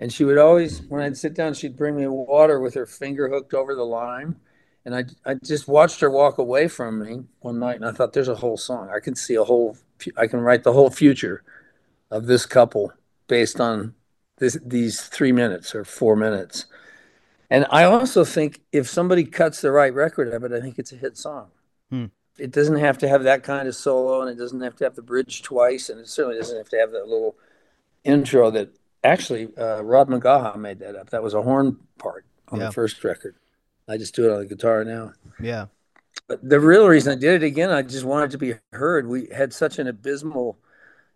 [0.00, 3.28] And she would always, when I'd sit down, she'd bring me water with her finger
[3.30, 4.36] hooked over the lime.
[4.84, 8.12] And I, I just watched her walk away from me one night, and I thought,
[8.12, 8.90] "There's a whole song.
[8.94, 9.78] I can see a whole.
[10.16, 11.42] I can write the whole future
[12.12, 12.92] of this couple
[13.26, 13.94] based on
[14.38, 16.66] this, these three minutes or four minutes."
[17.50, 20.92] And I also think if somebody cuts the right record of it, I think it's
[20.92, 21.48] a hit song.
[21.90, 22.06] Hmm.
[22.38, 24.94] It doesn't have to have that kind of solo, and it doesn't have to have
[24.94, 27.36] the bridge twice, and it certainly doesn't have to have that little
[28.04, 28.70] intro that
[29.04, 31.10] actually uh, Rod McGaha made that up.
[31.10, 32.66] That was a horn part on Yeah.
[32.66, 33.34] the first record.
[33.86, 35.12] I just do it on the guitar now.
[35.40, 35.66] yeah
[36.26, 39.06] But the real reason I did it again, I just wanted to be heard.
[39.06, 40.56] We had such an abysmal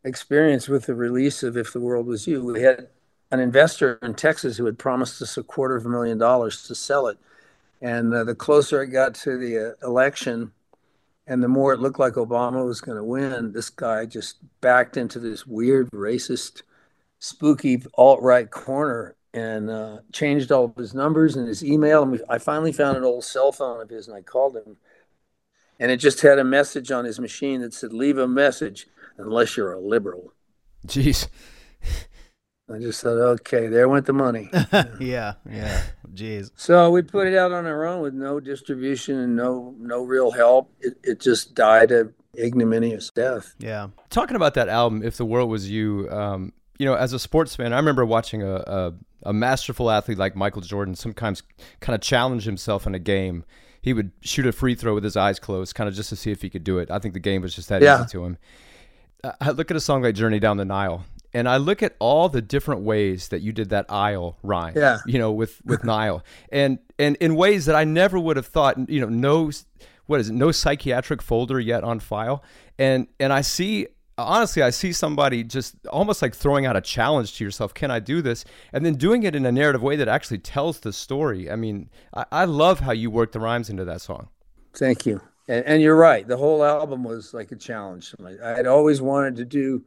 [0.07, 2.43] experience with the release of If the World Was You.
[2.45, 2.89] We had
[3.33, 6.75] an investor in Texas who had promised us a quarter of a million dollars to
[6.75, 7.19] sell it.
[7.83, 10.53] And uh, the closer it got to the uh, election
[11.27, 14.97] and the more it looked like Obama was going to win, this guy just backed
[14.97, 16.63] into this weird, racist,
[17.19, 22.03] spooky alt right corner and uh, changed all of his numbers and his email.
[22.03, 24.77] And we, I finally found an old cell phone of his and I called him.
[25.81, 28.87] And it just had a message on his machine that said, Leave a message
[29.19, 30.33] unless you're a liberal.
[30.87, 31.29] Jeez.
[32.73, 34.51] I just thought, okay, there went the money.
[35.01, 39.37] yeah yeah jeez so we put it out on our own with no distribution and
[39.37, 40.73] no no real help.
[40.81, 43.55] It, it just died a ignominious death.
[43.59, 47.19] yeah Talking about that album, If the World Was You, um, you know, as a
[47.19, 51.43] sports fan, I remember watching a, a, a masterful athlete like Michael Jordan sometimes
[51.81, 53.45] kind of challenge himself in a game.
[53.81, 56.31] He would shoot a free throw with his eyes closed, kind of just to see
[56.33, 56.91] if he could do it.
[56.91, 58.01] I think the game was just that Yeah.
[58.01, 58.39] easy to him.
[59.41, 62.29] I- look at a song like Journey Down the Nile, and I look at all
[62.29, 64.75] the different ways that you did that aisle rhyme.
[64.77, 64.99] Yeah.
[65.07, 68.89] You know, with with Nile, and and in ways that I never would have thought.
[68.89, 69.51] You know, no,
[70.07, 70.35] what is it?
[70.35, 72.43] No psychiatric folder yet on file,
[72.79, 73.89] and and I see.
[74.19, 77.75] Honestly, I see somebody just almost like throwing out a challenge to yourself.
[77.75, 78.47] Can I do this?
[78.73, 81.51] And then doing it in a narrative way that actually tells the story.
[81.51, 84.31] I mean, I, I love how you work the rhymes into that song.
[84.73, 85.21] Thank you.
[85.49, 86.27] And, and you're right.
[86.27, 88.15] The whole album was like a challenge.
[88.43, 89.85] I had always wanted to do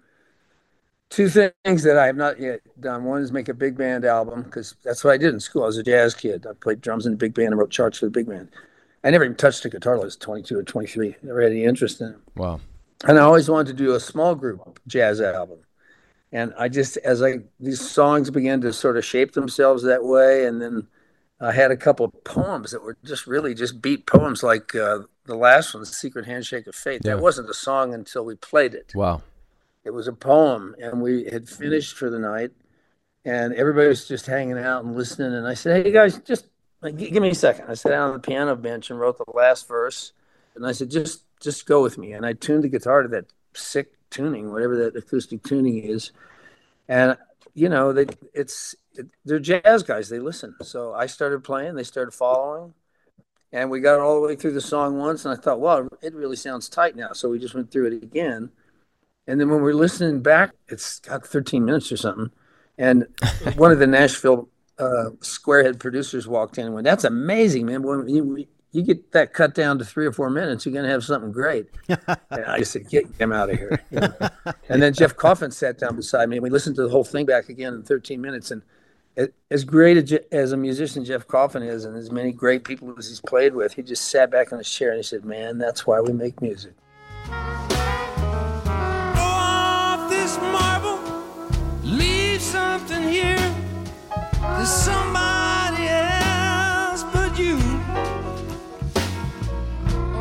[1.09, 3.03] two things that I have not yet done.
[3.03, 5.63] One is make a big band album because that's what I did in school.
[5.63, 6.45] I was a jazz kid.
[6.47, 8.49] I played drums in a big band and wrote charts for the big band.
[9.03, 11.15] I never even touched a guitar I was 22 or 23.
[11.23, 12.17] Never had any interest in it.
[12.35, 12.59] Wow.
[13.07, 15.59] And I always wanted to do a small group jazz album.
[16.31, 20.45] And I just, as I, these songs began to sort of shape themselves that way.
[20.45, 20.87] And then
[21.41, 24.99] I had a couple of poems that were just really just beat poems like uh,
[25.25, 27.01] the last one, The Secret Handshake of Fate.
[27.03, 27.15] Yeah.
[27.15, 28.93] That wasn't a song until we played it.
[28.93, 29.21] Wow.
[29.85, 32.51] It was a poem, and we had finished for the night,
[33.23, 35.33] and everybody was just hanging out and listening.
[35.33, 36.45] And I said, "Hey guys, just
[36.83, 37.65] give me a second.
[37.69, 40.11] I sat down on the piano bench and wrote the last verse,
[40.55, 43.31] and I said, "Just, just go with me." And I tuned the guitar to that
[43.53, 46.11] sick tuning, whatever that acoustic tuning is,
[46.89, 47.17] and
[47.53, 48.88] you know, they, it's it,
[49.25, 50.09] they're jazz guys.
[50.09, 50.55] They listen.
[50.61, 51.75] So I started playing.
[51.75, 52.73] They started following,
[53.51, 56.13] And we got all the way through the song once, and I thought, wow, it
[56.13, 57.13] really sounds tight now.
[57.13, 58.51] So we just went through it again.
[59.27, 62.31] And then when we're listening back, it's got 13 minutes or something.
[62.79, 63.05] And
[63.55, 67.83] one of the Nashville uh, Squarehead producers walked in and went, "That's amazing, man!
[67.83, 70.91] When you, you get that cut down to three or four minutes, you're going to
[70.91, 74.13] have something great." and I said, "Get him out of here!" You know?
[74.69, 77.25] and then Jeff Coffin sat down beside me, and we listened to the whole thing
[77.25, 78.51] back again in 13 minutes.
[78.51, 78.61] And
[79.51, 83.21] as great as a musician Jeff Coffin is, and as many great people as he's
[83.21, 85.99] played with, he just sat back in his chair and he said, "Man, that's why
[85.99, 86.73] we make music."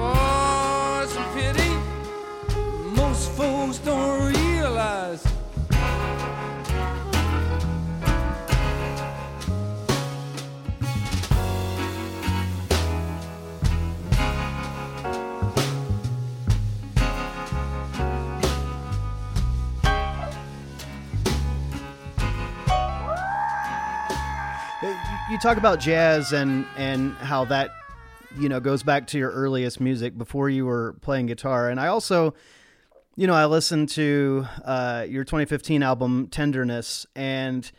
[0.00, 1.68] Oh, it's a pity
[3.18, 4.27] most folks don't
[25.38, 27.70] you talk about jazz and and how that
[28.40, 31.70] you know goes back to your earliest music before you were playing guitar.
[31.70, 32.34] And i also
[33.14, 37.06] you know i listened to uh, your 2015 album tenderness.
[37.14, 37.70] And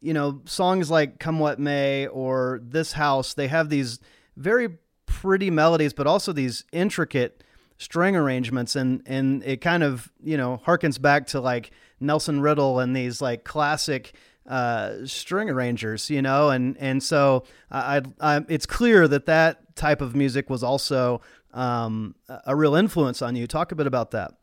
[0.00, 4.00] you know songs like come what may or this house they have these
[4.38, 7.44] very pretty melodies but also these intricate
[7.76, 8.74] string arrangements.
[8.74, 13.20] And and it kind of you know harkens back to like nelson riddle and these
[13.20, 14.14] like classic
[14.46, 20.00] uh, string arrangers, you know, and and so I, I, it's clear that that type
[20.00, 21.20] of music was also
[21.52, 22.14] um,
[22.46, 23.46] a real influence on you.
[23.46, 24.34] Talk a bit about that.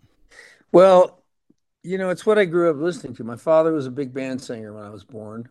[0.71, 1.23] Well,
[1.83, 3.23] you know, it's what I grew up listening to.
[3.23, 5.49] My father was a big band singer when I was born.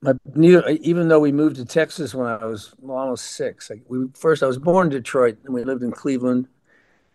[0.00, 3.68] My even though we moved to Texas when I was almost six.
[3.68, 6.46] Like we first, I was born in Detroit, and we lived in Cleveland,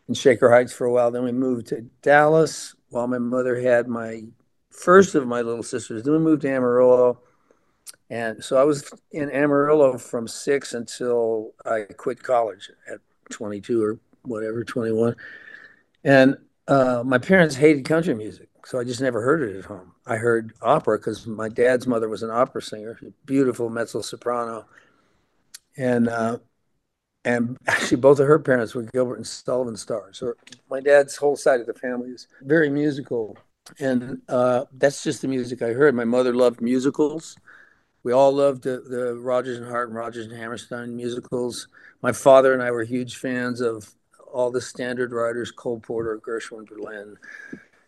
[0.07, 1.09] in Shaker Heights for a while.
[1.09, 4.23] Then we moved to Dallas while my mother had my
[4.73, 6.03] first of my little sisters.
[6.03, 7.19] Then we moved to Amarillo.
[8.09, 12.99] And so I was in Amarillo from six until I quit college at
[13.31, 15.15] 22 or whatever, 21.
[16.03, 18.49] And uh, my parents hated country music.
[18.65, 19.91] So I just never heard it at home.
[20.05, 24.65] I heard opera because my dad's mother was an opera singer, beautiful mezzo soprano.
[25.75, 26.37] And uh,
[27.25, 30.17] and actually both of her parents were Gilbert and Sullivan stars.
[30.17, 30.33] So
[30.69, 33.37] my dad's whole side of the family is very musical
[33.79, 35.95] and uh, that's just the music I heard.
[35.95, 37.37] My mother loved musicals.
[38.03, 41.67] We all loved the, the Rodgers and Hart and Rodgers and Hammerstein musicals.
[42.01, 43.89] My father and I were huge fans of
[44.31, 47.17] all the standard writers, Cole Porter, Gershwin, Berlin.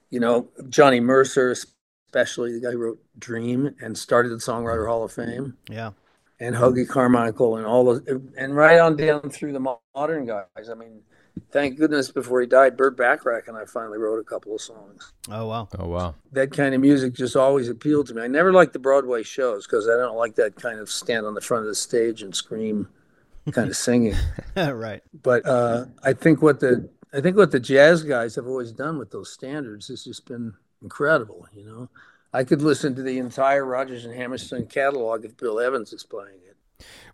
[0.09, 5.03] You know, Johnny Mercer, especially the guy who wrote Dream and started the Songwriter Hall
[5.03, 5.57] of Fame.
[5.69, 5.91] Yeah.
[6.39, 8.01] And Hoagy Carmichael and all those,
[8.37, 10.69] and right on down through the modern guys.
[10.69, 11.01] I mean,
[11.51, 15.13] thank goodness before he died, Burt Bacharach and I finally wrote a couple of songs.
[15.29, 15.67] Oh wow!
[15.77, 16.15] Oh wow!
[16.31, 18.21] That kind of music just always appealed to me.
[18.21, 21.33] I never liked the Broadway shows because I don't like that kind of stand on
[21.33, 22.87] the front of the stage and scream,
[23.51, 24.15] kind of singing.
[24.55, 25.01] right.
[25.23, 28.97] But uh, I think what the I think what the jazz guys have always done
[28.97, 31.47] with those standards has just been incredible.
[31.53, 31.89] You know,
[32.33, 36.39] I could listen to the entire Rodgers and Hammerstein catalog if Bill Evans is playing
[36.45, 36.54] it.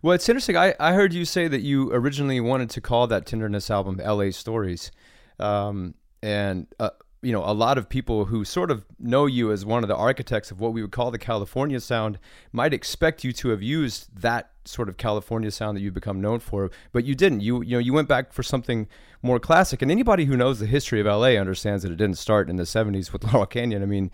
[0.02, 0.56] Well, it's interesting.
[0.56, 4.32] I, I heard you say that you originally wanted to call that Tenderness album "L.A.
[4.32, 4.90] Stories,"
[5.38, 6.90] um, and uh,
[7.22, 9.96] you know a lot of people who sort of know you as one of the
[9.96, 12.18] architects of what we would call the California sound
[12.52, 16.40] might expect you to have used that sort of California sound that you've become known
[16.40, 17.40] for, but you didn't.
[17.40, 18.88] You you know you went back for something
[19.22, 19.80] more classic.
[19.82, 22.64] And anybody who knows the history of LA understands that it didn't start in the
[22.64, 23.82] 70s with Laurel Canyon.
[23.82, 24.10] I mean,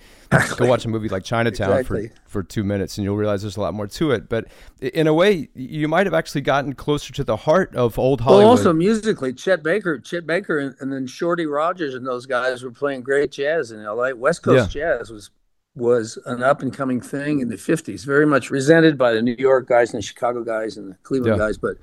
[0.57, 2.09] go watch a movie like Chinatown exactly.
[2.09, 4.29] for, for two minutes and you'll realize there's a lot more to it.
[4.29, 4.47] But
[4.81, 8.45] in a way, you might have actually gotten closer to the heart of old Hollywood.
[8.45, 12.63] Well, also musically, Chet Baker, Chet Baker, and, and then Shorty Rogers and those guys
[12.63, 14.11] were playing great jazz in LA.
[14.13, 14.97] West Coast yeah.
[14.97, 15.31] jazz was
[15.79, 19.37] was an up and coming thing in the 50s, very much resented by the New
[19.39, 21.47] York guys and the Chicago guys and the Cleveland yeah.
[21.47, 21.59] guys.
[21.59, 21.77] But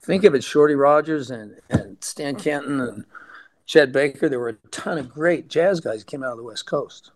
[0.00, 3.04] think of it, Shorty Rogers and, and Stan Kenton and
[3.66, 4.28] Chet Baker.
[4.28, 7.12] There were a ton of great jazz guys came out of the West Coast.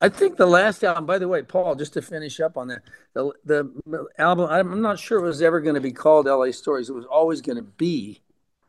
[0.00, 2.82] I think the last album, by the way, Paul, just to finish up on that,
[3.14, 6.90] the, the album, I'm not sure it was ever going to be called LA Stories.
[6.90, 8.20] It was always going to be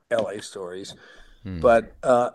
[0.09, 0.95] LA Stories.
[1.43, 1.59] Hmm.
[1.59, 2.31] But uh,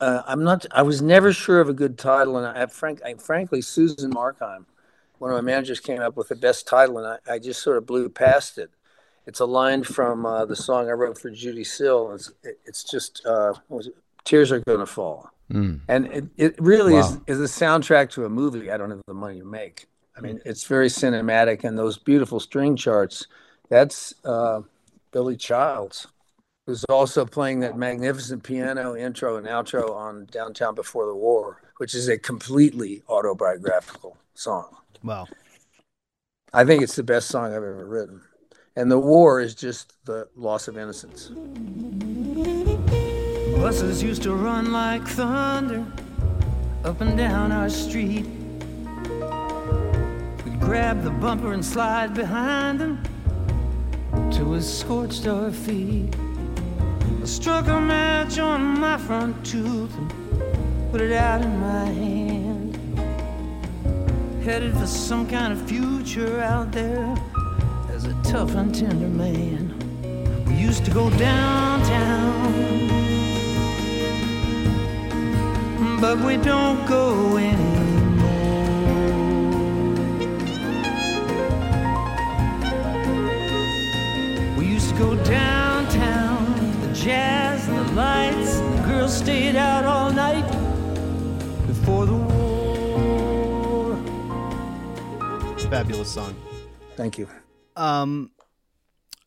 [0.00, 2.36] uh, I'm not, I was never sure of a good title.
[2.36, 4.66] And I, frank, I, frankly, Susan Markheim,
[5.18, 7.78] one of my managers, came up with the best title, and I, I just sort
[7.78, 8.70] of blew past it.
[9.26, 12.12] It's a line from uh, the song I wrote for Judee Sill.
[12.12, 12.30] It's,
[12.64, 13.54] it's just uh,
[14.24, 15.80] "Tears Are Gonna Fall," mm.
[15.88, 17.00] and it, it really wow.
[17.00, 18.70] is is a soundtrack to a movie.
[18.70, 19.88] I don't have the money to make.
[20.16, 23.26] I mean, it's very cinematic, and those beautiful string charts.
[23.68, 24.60] That's uh,
[25.10, 26.06] Billy Childs,
[26.66, 31.94] who's also playing that magnificent piano intro and outro on Downtown Before the War, which
[31.94, 34.76] is a completely autobiographical song.
[35.02, 35.28] Wow.
[36.52, 38.20] I think it's the best song I've ever written.
[38.74, 41.30] And the war is just the loss of innocence.
[43.56, 45.86] Buses used to run like thunder
[46.84, 48.26] up and down our street.
[50.44, 53.02] We'd grab the bumper and slide behind them
[54.30, 56.14] till we scorched our feet.
[57.26, 62.78] Struck a match on my front tooth and put it out in my hand.
[64.44, 67.14] Headed for some kind of future out there
[67.90, 69.74] as a tough and tender man.
[70.46, 72.86] We used to go downtown
[76.00, 77.76] but we don't go anymore.
[84.56, 85.65] We used to go the
[87.06, 90.44] jazz and the lights, the girls stayed out all night
[91.68, 93.96] before the war.
[95.70, 96.34] Fabulous song.
[96.96, 97.28] Thank you.
[97.76, 98.32] Um,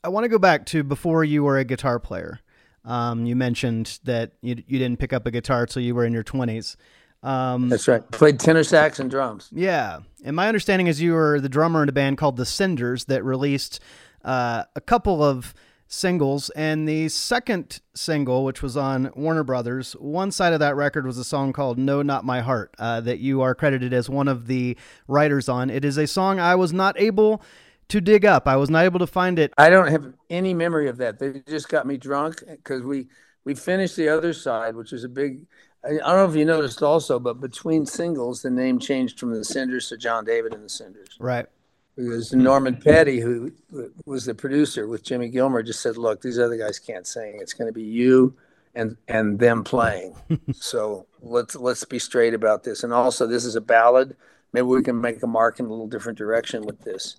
[0.04, 2.42] I want to go back to before you were a guitar player.
[2.84, 6.12] Um, you mentioned that you you didn't pick up a guitar till you were in
[6.12, 6.76] your twenties.
[7.24, 8.06] Um, That's right.
[8.12, 9.48] Played tenor sax and drums.
[9.54, 13.06] yeah, and my understanding is you were the drummer in a band called the Cinders
[13.06, 13.80] that released
[14.26, 15.54] uh, a couple of
[15.90, 21.06] singles, and the second single, which was on Warner Brothers, one side of that record
[21.06, 24.30] was a song called "No, Not My Heart" uh, that you are credited as one
[24.30, 25.70] of the writers on.
[25.70, 27.42] It is a song I was not able
[27.90, 28.48] to dig up.
[28.48, 29.52] I was not able to find it.
[29.58, 31.20] I don't have any memory of that.
[31.20, 33.08] They just got me drunk because we
[33.44, 35.46] we finished the other side, which was a big.
[35.84, 39.34] I, I don't know if you noticed also, but between singles, the name changed from
[39.34, 41.18] the Cinders to John David and the Cinders.
[41.20, 41.48] Right.
[42.00, 43.52] Because Norman Petty, who
[44.06, 47.40] was the producer with Jimmy Gilmer, just said, "Look, these other guys can't sing.
[47.42, 48.36] It's going to be you
[48.74, 50.16] and and them playing.
[50.54, 52.86] so let's let's be straight about this.
[52.86, 54.16] And also, this is a ballad.
[54.54, 57.18] Maybe we can make a mark in a little different direction with this."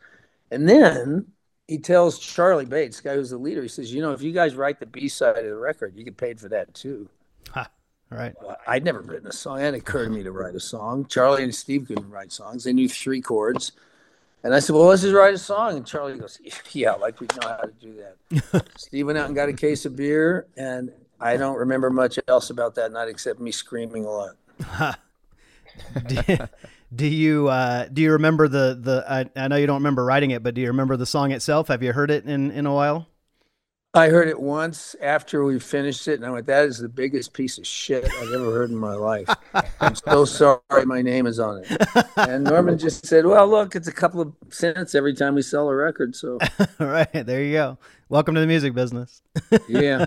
[0.51, 1.27] And then
[1.69, 4.55] he tells Charlie Bates, guy who's the leader, he says, "You know, if you guys
[4.55, 7.11] write the B side of the record, you get paid for that too."
[8.09, 8.35] Right.
[8.43, 9.61] Well, I'd never written a song.
[9.61, 11.05] It occurred to me to write a song.
[11.05, 12.65] Charlie and Steve couldn't write songs.
[12.65, 13.73] They knew three chords.
[14.43, 15.77] And I said, Well, let's just write a song.
[15.77, 16.41] And Charlie goes,
[16.73, 18.71] Yeah, like we know how to do that.
[18.79, 20.47] Steve went out and got a case of beer.
[20.57, 24.97] And I don't remember much else about that night except me screaming a lot.
[26.07, 26.23] do,
[26.95, 29.05] do you uh, do you remember the the?
[29.09, 31.69] I, I know you don't remember writing it, but do you remember the song itself?
[31.69, 33.10] Have you heard it in in a while?
[33.93, 37.33] I heard it once after we finished it, and I went, "That is the biggest
[37.33, 39.29] piece of shit I've ever heard in my life."
[39.81, 41.89] I'm so sorry, my name is on it.
[42.17, 45.69] And Norman just said, "Well, look, it's a couple of cents every time we sell
[45.69, 46.39] a record." So,
[46.79, 47.79] All right, there you go.
[48.09, 49.23] Welcome to the music business.
[49.69, 50.07] yeah.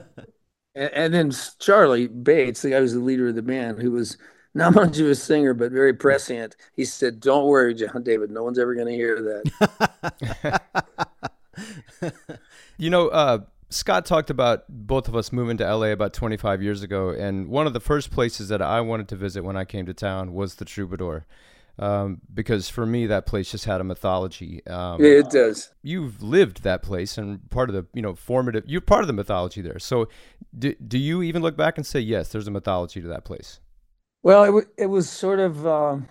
[0.75, 4.17] And, and then Charlie Bates, the guy who's the leader of the band, who was
[4.53, 8.31] not much of a singer but very prescient, he said, "Don't worry, John David.
[8.31, 9.43] No one's ever going to hear
[10.41, 10.61] that."
[12.77, 13.39] You know, uh,
[13.73, 17.67] Scott talked about both of us moving to LA about 25 years ago, and one
[17.67, 20.55] of the first places that I wanted to visit when I came to town was
[20.55, 21.25] the Troubadour,
[21.79, 24.65] um, because for me that place just had a mythology.
[24.67, 25.71] Um, Yeah, it does.
[25.81, 28.63] You've lived that place and part of the you know formative.
[28.67, 29.79] You're part of the mythology there.
[29.79, 30.07] So,
[30.57, 33.59] do, do you even look back and say yes, there's a mythology to that place?
[34.21, 36.07] Well, it, w- it was sort of um,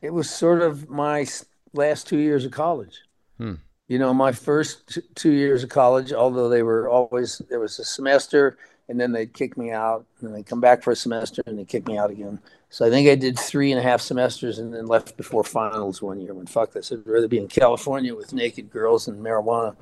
[0.00, 1.26] it was sort of my
[1.72, 3.02] last two years of college.
[3.38, 3.54] Hmm.
[3.88, 7.78] You know, my first t- two years of college, although they were always there was
[7.78, 11.42] a semester, and then they'd kick me out, and they'd come back for a semester,
[11.46, 12.40] and they'd kick me out again.
[12.68, 16.02] So I think I did three and a half semesters, and then left before finals
[16.02, 16.34] one year.
[16.34, 19.76] When fuck this, I'd rather be in California with naked girls and marijuana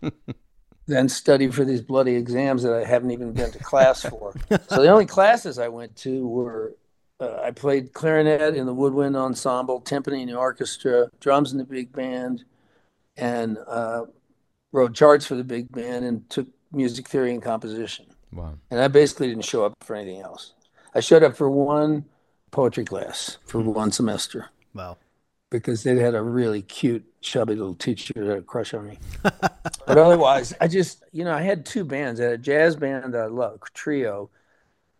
[0.86, 4.34] than study for these bloody exams that I haven't even been to class for.
[4.48, 6.74] so the only classes I went to were
[7.20, 11.64] uh, I played clarinet in the woodwind ensemble, timpani in the orchestra, drums in the
[11.64, 12.44] big band,
[13.18, 14.04] and uh,
[14.72, 18.06] wrote charts for the big band and took music theory and composition.
[18.32, 18.54] Wow.
[18.70, 20.54] And I basically didn't show up for anything else.
[20.94, 22.04] I showed up for one
[22.50, 24.96] poetry class for one semester Wow.
[25.50, 28.98] because they had a really cute, chubby little teacher that had a crush on me.
[29.22, 32.20] but otherwise, I just, you know, I had two bands.
[32.20, 34.30] I had a jazz band that I love, trio,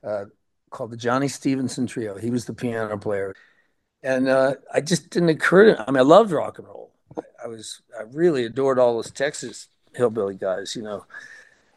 [0.05, 0.25] uh,
[0.71, 2.19] called the Johnny Stevenson Trio.
[2.19, 3.35] He was the piano player.
[4.03, 6.93] And uh, I just didn't occur to I mean, I loved rock and roll.
[7.43, 11.07] I was, I really adored all those Texas hillbilly guys, you know,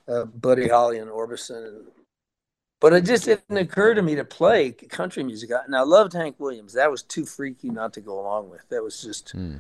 [0.07, 1.68] uh, Buddy Holly and Orbison.
[1.68, 1.88] And,
[2.80, 5.51] but it just didn't occur to me to play country music.
[5.66, 6.74] And I loved Hank Williams.
[6.74, 8.68] That was too freaky not to go along with.
[8.70, 9.57] That was just, Hmm.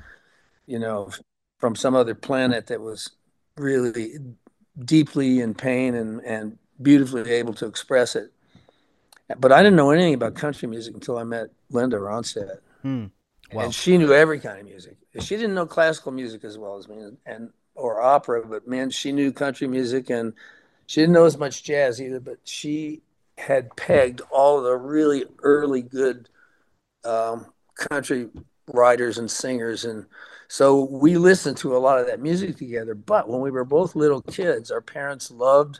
[0.65, 1.11] you know,
[1.59, 3.11] from some other planet that was
[3.57, 4.17] really
[4.83, 8.31] deeply in pain and, and beautifully able to express it.
[9.37, 12.59] But I didn't know anything about country music until I met Linda Ronstadt.
[12.81, 13.05] Hmm.
[13.53, 13.63] Wow.
[13.63, 14.97] And she knew every kind of music.
[15.19, 19.11] She didn't know classical music as well as me and or opera, but man, she
[19.11, 20.33] knew country music and
[20.87, 23.01] she didn't know as much jazz either, but she
[23.37, 26.29] had pegged all the really early good
[27.03, 28.29] um, country
[28.67, 30.05] writers and singers and
[30.47, 33.95] so we listened to a lot of that music together but when we were both
[33.95, 35.79] little kids our parents loved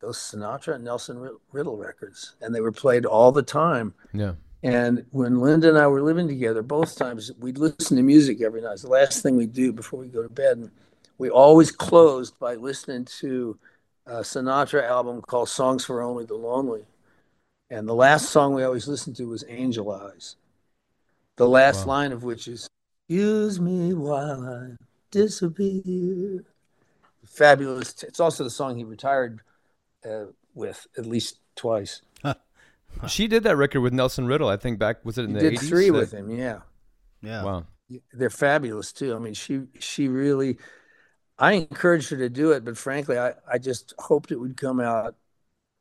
[0.00, 4.34] those sinatra and nelson riddle records and they were played all the time Yeah.
[4.64, 8.60] And when linda and i were living together both times we'd listen to music every
[8.60, 10.70] night it's the last thing we do before we go to bed and
[11.18, 13.56] we always closed by listening to
[14.06, 16.84] a sinatra album called songs for only the lonely
[17.70, 20.36] and the last song we always listened to was angel eyes
[21.36, 21.92] the last Wow.
[21.92, 22.66] line of which is
[23.08, 24.76] "Use me while I
[25.10, 26.44] disappear."
[27.26, 28.02] Fabulous.
[28.02, 29.40] It's also the song he retired
[30.08, 32.02] uh, with at least twice.
[33.06, 34.48] She did that record with Nelson Riddle.
[34.48, 35.68] I think back was it in He the did 80s?
[35.68, 36.30] three with him.
[36.30, 36.60] Yeah,
[37.22, 37.42] Yeah.
[37.42, 37.66] Wow.
[38.12, 39.14] they're fabulous too.
[39.14, 40.58] I mean, she she really.
[41.38, 44.80] I encouraged her to do it, but frankly, I I just hoped it would come
[44.80, 45.16] out,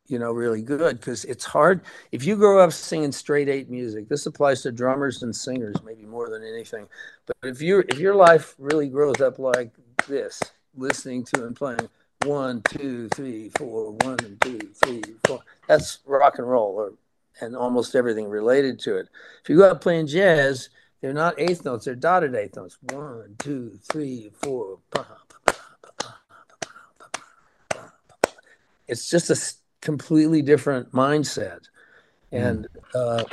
[0.07, 4.09] you know, really good because it's hard if you grow up singing straight eight music.
[4.09, 6.87] This applies to drummers and singers maybe more than anything.
[7.27, 9.73] But if you if your life really grows up like
[10.07, 10.41] this,
[10.75, 11.89] listening to and playing
[12.25, 16.93] one, two, three, four, one, two, three, four, that's rock and roll, or
[17.41, 19.07] and almost everything related to it.
[19.41, 20.69] If you go out playing jazz,
[21.01, 22.77] they're not eighth notes, they're dotted eighth notes.
[22.91, 24.79] One, two, three, four.
[28.87, 29.37] It's just a
[29.81, 31.61] completely different mindset.
[32.31, 32.45] Mm.
[32.49, 33.23] And uh,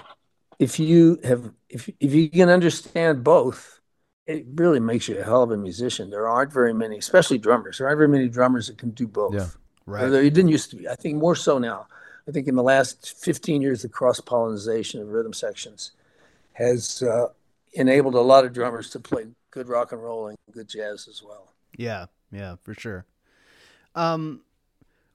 [0.59, 3.81] if you have, if, if you can understand both,
[4.27, 6.11] it really makes you a hell of a musician.
[6.11, 7.79] There aren't very many, especially drummers.
[7.79, 9.35] There aren't very many drummers that can do both.
[9.35, 9.49] Yeah,
[9.87, 10.05] right.
[10.05, 10.89] Although you didn't used to be.
[10.89, 11.87] I think more so now.
[12.31, 15.91] I think in the last 15 years, the cross pollination of rhythm sections
[16.53, 17.27] has uh,
[17.73, 21.25] enabled a lot of drummers to play good rock and roll and good jazz as
[21.25, 21.49] well.
[21.77, 23.05] Yeah, yeah, for sure.
[23.97, 24.43] Um,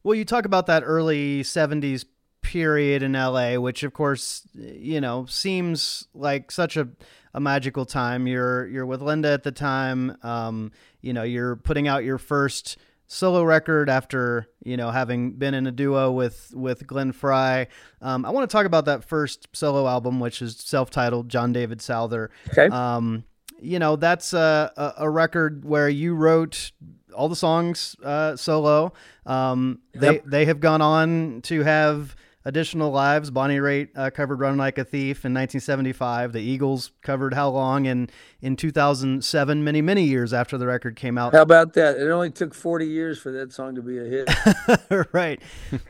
[0.04, 2.04] well, you talk about that early '70s
[2.42, 6.90] period in LA, which, of course, you know, seems like such a
[7.34, 8.28] a magical time.
[8.28, 10.18] You're you're with Linda at the time.
[10.22, 12.78] Um, you know, you're putting out your first
[13.08, 17.68] solo record after you know having been in a duo with with Glenn Frey.
[18.02, 21.82] Um, I want to talk about that first solo album, which is self-titled John David
[21.82, 22.32] Souther.
[22.52, 22.68] Okay.
[22.68, 23.24] Um,
[23.62, 26.72] you know, that's a, a, record where you wrote
[27.16, 28.94] all the songs uh, solo.
[29.26, 30.24] Um, they Yep.
[30.26, 33.32] they have gone on to have additional lives.
[33.32, 36.32] Bonnie Raitt uh, covered "Run Like a Thief" in 1975.
[36.32, 38.10] The Eagles covered "How Long" in
[38.42, 39.64] in 2007.
[39.64, 41.34] Many many years after the record came out.
[41.34, 41.98] How about that?
[41.98, 45.08] It only took 40 years for that song to be a hit.
[45.14, 45.42] right.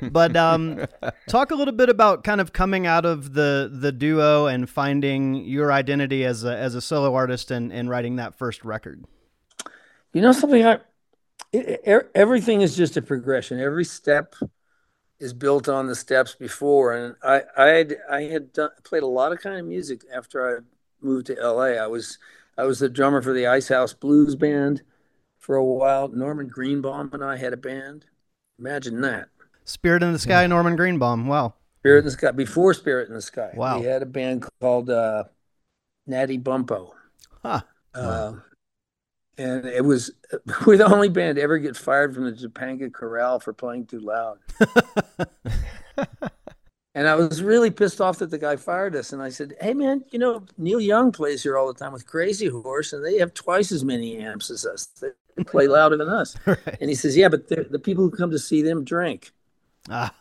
[0.01, 0.85] But um,
[1.27, 5.35] talk a little bit about kind of coming out of the the duo and finding
[5.45, 9.05] your identity as a as a solo artist and, and writing that first record.
[10.13, 10.65] You know something?
[10.65, 10.79] I
[11.51, 13.59] it, everything is just a progression.
[13.59, 14.35] Every step
[15.19, 19.07] is built on the steps before, and I I had I had done, played a
[19.07, 20.61] lot of kind of music after I
[21.01, 21.77] moved to L.A.
[21.77, 22.17] I was
[22.57, 24.81] I was the drummer for the Ice House Blues Band
[25.39, 26.07] for a while.
[26.07, 28.05] Norman Greenbaum and I had a band.
[28.59, 29.29] Imagine that.
[29.65, 31.27] Spirit in the Sky, Norman Greenbaum.
[31.27, 31.55] Wow.
[31.79, 32.31] Spirit in the Sky.
[32.31, 33.79] Before Spirit in the Sky, Wow.
[33.79, 35.25] we had a band called uh,
[36.07, 36.91] Natty Bumppo.
[37.43, 37.61] Huh.
[37.93, 38.43] Um,
[39.37, 40.11] and it was
[40.65, 43.99] we're the only band to ever get fired from the Topanga Corral for playing too
[43.99, 44.39] loud.
[46.95, 49.13] and I was really pissed off that the guy fired us.
[49.13, 52.07] And I said, "Hey, man, you know Neil Young plays here all the time with
[52.07, 54.87] Crazy Horse, and they have twice as many amps as us.
[55.01, 56.77] They play louder than us." Right.
[56.79, 59.31] And he says, "Yeah, but the people who come to see them drink."
[59.89, 60.13] Ah.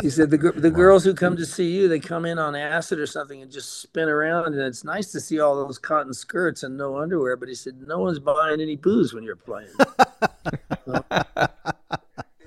[0.00, 2.98] He said the the girls who come to see you, they come in on acid
[2.98, 6.62] or something and just spin around, and it's nice to see all those cotton skirts
[6.62, 7.36] and no underwear.
[7.36, 9.72] But he said no one's buying any booze when you're playing.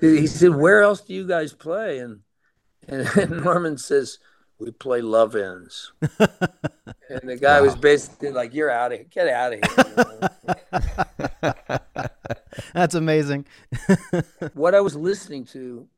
[0.00, 2.20] he said, "Where else do you guys play?" And
[2.86, 4.18] and Norman says,
[4.58, 9.06] "We play Love Ends." and the guy was basically like, "You're out of here.
[9.10, 9.60] Get out of
[11.52, 11.64] here."
[12.74, 13.46] That's amazing.
[14.54, 15.88] what I was listening to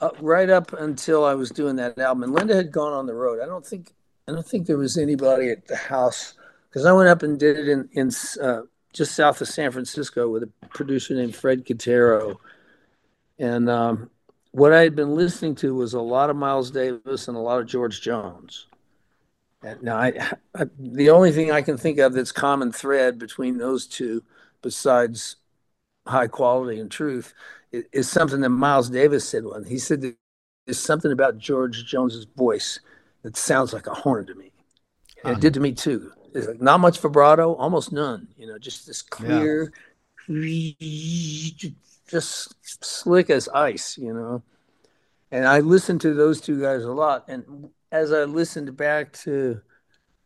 [0.00, 3.14] uh, right up until I was doing that album, and Linda had gone on the
[3.14, 3.40] road.
[3.42, 3.92] I don't think
[4.26, 6.34] I don't think there was anybody at the house
[6.68, 8.10] because I went up and did it in in
[8.42, 12.36] uh, just south of San Francisco with a producer named Fred Catero,
[13.38, 14.10] and um,
[14.52, 17.60] what I had been listening to was a lot of Miles Davis and a lot
[17.60, 18.66] of George Jones.
[19.62, 23.58] And now, I, I, the only thing I can think of that's common thread between
[23.58, 24.24] those two,
[24.62, 25.36] besides
[26.06, 27.34] high quality and truth
[27.72, 29.64] is, is something that Miles Davis said one.
[29.64, 30.16] He said that
[30.66, 32.80] there's something about George Jones's voice
[33.22, 34.52] that sounds like a horn to me.
[35.24, 36.12] And it did to me too.
[36.34, 38.28] It's like not much vibrato, almost none.
[38.36, 39.72] You know, just this clear,
[42.08, 43.98] just slick as ice.
[43.98, 44.42] You know,
[45.30, 47.24] and I listened to those two guys a lot.
[47.28, 49.60] And as I listened back to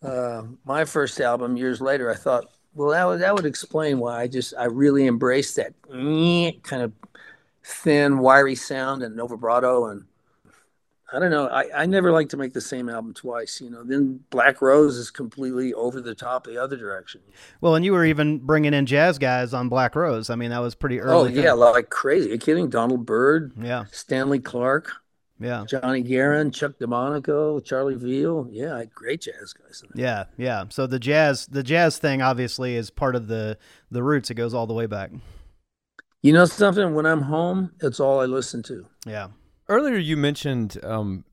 [0.02, 4.20] uh, my first album years later, I thought, well, that would that would explain why
[4.20, 5.72] I just I really embraced that
[6.62, 6.92] kind of
[7.64, 10.04] thin, wiry sound and no vibrato and
[11.12, 11.46] I don't know.
[11.46, 13.84] I, I never like to make the same album twice, you know.
[13.84, 17.20] Then Black Rose is completely over the top the other direction.
[17.60, 20.28] Well, and you were even bringing in jazz guys on Black Rose.
[20.28, 21.14] I mean, that was pretty early.
[21.14, 21.42] Oh early.
[21.42, 22.30] yeah, like crazy.
[22.30, 22.68] Are you kidding?
[22.68, 24.90] Donald Byrd, yeah, Stanley Clarke,
[25.38, 28.48] yeah, Johnny Guerin, Chuck Domanico, Charlie Veal.
[28.50, 29.84] Yeah, great jazz guys.
[29.84, 30.64] In yeah, yeah.
[30.70, 33.56] So the jazz, the jazz thing, obviously, is part of the
[33.88, 34.30] the roots.
[34.30, 35.10] It goes all the way back.
[36.24, 36.94] You know something?
[36.94, 38.86] When I'm home, it's all I listen to.
[39.06, 39.28] Yeah,
[39.68, 41.26] Earlier, you mentioned um,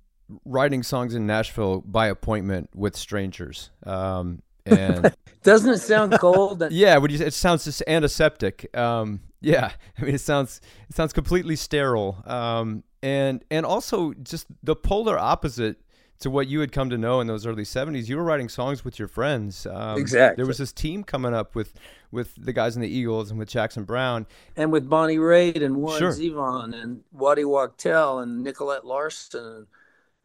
[0.44, 3.70] writing songs in Nashville by appointment with strangers.
[3.86, 6.62] Um, and Doesn't it sound cold?
[6.72, 8.76] Yeah, would you say it sounds just antiseptic?
[8.78, 12.22] Um, yeah, I mean it sounds it sounds completely sterile.
[12.26, 15.78] Um, and and also just the polar opposite
[16.22, 18.08] to what you had come to know in those early '70s.
[18.10, 19.66] You were writing songs with your friends.
[19.66, 20.38] Um, Exactly.
[20.38, 21.74] There was this team coming up with
[22.12, 24.26] with the guys in the Eagles and with Jackson Browne.
[24.58, 26.12] and with Bonnie Raitt and Warren Sure.
[26.12, 29.68] Zevon and Waddy Wachtel and Nicolette Larson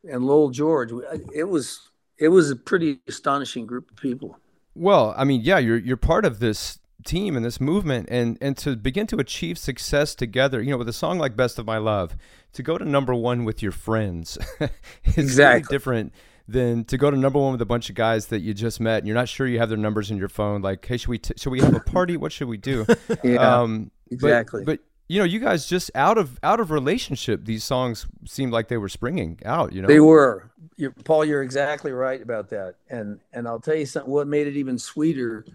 [0.04, 0.90] and, and Lowell George.
[1.34, 4.38] It was it was a pretty astonishing group of people.
[4.74, 8.56] Well, I mean, yeah, you're you're part of this team and this movement, and and
[8.58, 11.78] to begin to achieve success together, you know, with a song like "Best of My
[11.78, 12.16] Love,"
[12.52, 14.36] to go to number one with your friends
[15.16, 16.12] is really different
[16.48, 18.98] than to go to number one with a bunch of guys that you just met
[18.98, 20.62] and you're not sure you have their numbers in your phone.
[20.62, 22.16] Like, hey, should we t- should we have a party?
[22.16, 22.86] What should we do?
[23.24, 24.64] Yeah, um, but- exactly.
[24.64, 28.68] But, you know, you guys just out of out of relationship, these songs seemed like
[28.68, 29.72] they were springing out.
[29.72, 30.50] You know, They were.
[30.78, 32.74] You're, Paul, you're exactly right about that.
[32.90, 34.12] And and I'll tell you something.
[34.12, 35.46] What made it even sweeter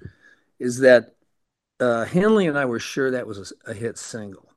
[0.59, 1.15] is that
[1.81, 4.49] uh, Henley and I were sure that was a, a hit single,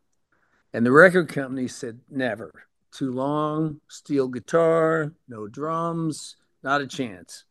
[0.73, 2.67] and the record company said never.
[2.93, 7.45] Too long, steel guitar, no drums, not a chance.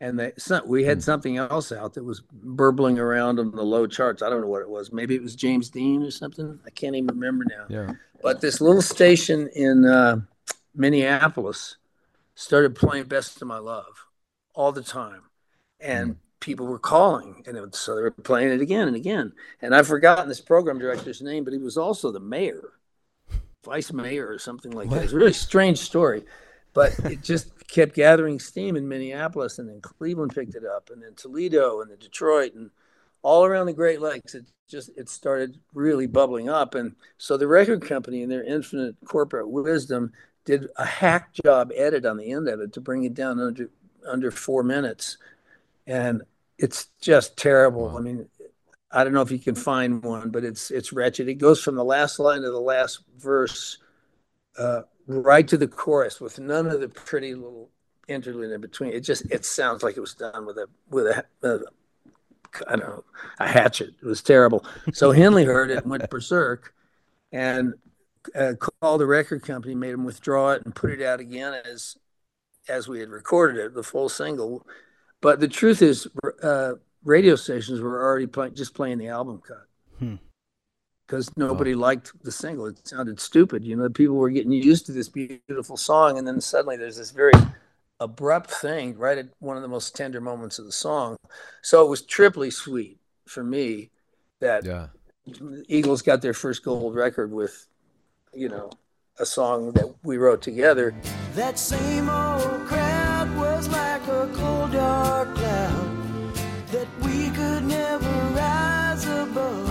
[0.00, 3.86] And they, so, we had something else out that was burbling around on the low
[3.86, 4.22] charts.
[4.22, 4.90] I don't know what it was.
[4.90, 6.58] Maybe it was James Dean or something.
[6.64, 7.66] I can't even remember now.
[7.68, 7.92] yeah.
[8.22, 10.20] But this little station in uh,
[10.74, 11.76] Minneapolis
[12.34, 14.06] started playing "Best of My Love"
[14.54, 15.24] all the time,
[15.78, 19.32] and people were calling, and it was, so they were playing it again and again.
[19.62, 22.72] And I've forgotten this program director's name, but he was also the mayor,
[23.64, 25.04] vice mayor, or something like that.
[25.04, 26.24] It's a really strange story,
[26.72, 31.02] but it just kept gathering steam in Minneapolis, and then Cleveland picked it up, and
[31.02, 32.70] then Toledo, and then Detroit, and
[33.22, 34.34] all around the Great Lakes.
[34.34, 38.96] It just it started really bubbling up, and so the record company, in their infinite
[39.04, 40.12] corporate wisdom,
[40.44, 43.68] did a hack job edit on the end of it to bring it down under
[44.08, 45.18] under four minutes,
[45.86, 46.22] and
[46.58, 47.96] it's just terrible.
[47.96, 48.28] I mean,
[48.92, 51.28] I don't know if you can find one, but it's it's wretched.
[51.28, 53.78] It goes from the last line to the last verse,
[54.58, 57.70] uh, right to the chorus, with none of the pretty little
[58.08, 58.92] interlude in between.
[58.92, 61.64] It just it sounds like it was done with a with a
[62.66, 63.04] I don't know
[63.38, 63.94] a hatchet.
[64.02, 64.64] It was terrible.
[64.92, 66.74] So Henley heard it and went berserk,
[67.32, 67.74] and
[68.34, 71.96] uh, called the record company, made them withdraw it and put it out again as
[72.68, 74.66] as we had recorded it, the full single.
[75.20, 76.08] But the truth is,
[76.42, 79.66] uh, radio stations were already playing just playing the album cut
[79.98, 80.14] Hmm.
[81.06, 82.66] because nobody liked the single.
[82.66, 83.64] It sounded stupid.
[83.64, 87.10] You know, people were getting used to this beautiful song, and then suddenly there's this
[87.10, 87.32] very
[87.98, 91.16] abrupt thing right at one of the most tender moments of the song.
[91.60, 93.90] So it was triply sweet for me
[94.40, 94.88] that Yeah.
[95.68, 97.66] Eagles got their first gold record with,
[98.32, 98.70] you know,
[99.18, 100.94] a song that we wrote together.
[101.34, 106.34] That same old crowd was like a cold dark cloud
[106.70, 109.69] that we could never rise above.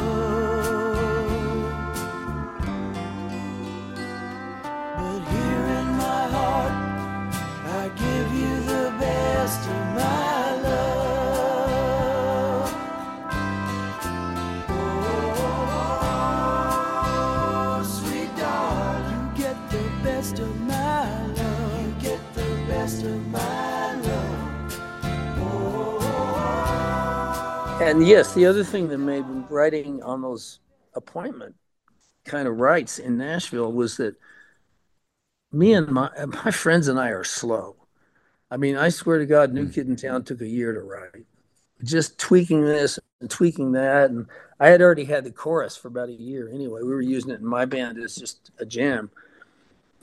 [27.90, 30.60] And yes, the other thing that made writing on those
[30.94, 31.56] appointment
[32.24, 34.16] kind of rights in Nashville was that
[35.52, 37.76] me and my my friends and I are slow.
[38.52, 39.72] I mean, I swear to God, New hmm.
[39.72, 41.26] Kid in Town took a year to write.
[41.84, 44.12] just tweaking this and tweaking that.
[44.12, 44.28] And
[44.60, 46.82] I had already had the chorus for about a year anyway.
[46.84, 49.10] We were using it in my band as just a jam.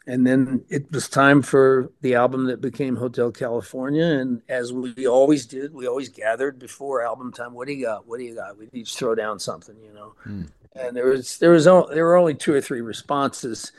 [0.09, 4.05] And then it was time for the album that became Hotel California.
[4.05, 7.55] And as we always did, we always gathered before album time.
[7.55, 8.07] What do you got?
[8.07, 8.57] What do you got?
[8.57, 10.15] We each throw down something, you know.
[10.25, 10.49] Mm.
[10.77, 13.73] And there was there was only, there were only two or three responses.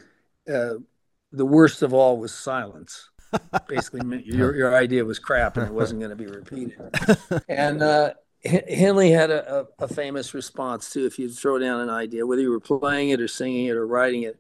[0.51, 0.75] Uh,
[1.32, 3.09] the worst of all was silence.
[3.67, 6.80] Basically, your your idea was crap and it wasn't going to be repeated.
[7.47, 8.13] and uh,
[8.43, 11.05] Henley had a, a, a, famous response too.
[11.05, 13.86] If you throw down an idea, whether you were playing it or singing it or
[13.86, 14.39] writing it,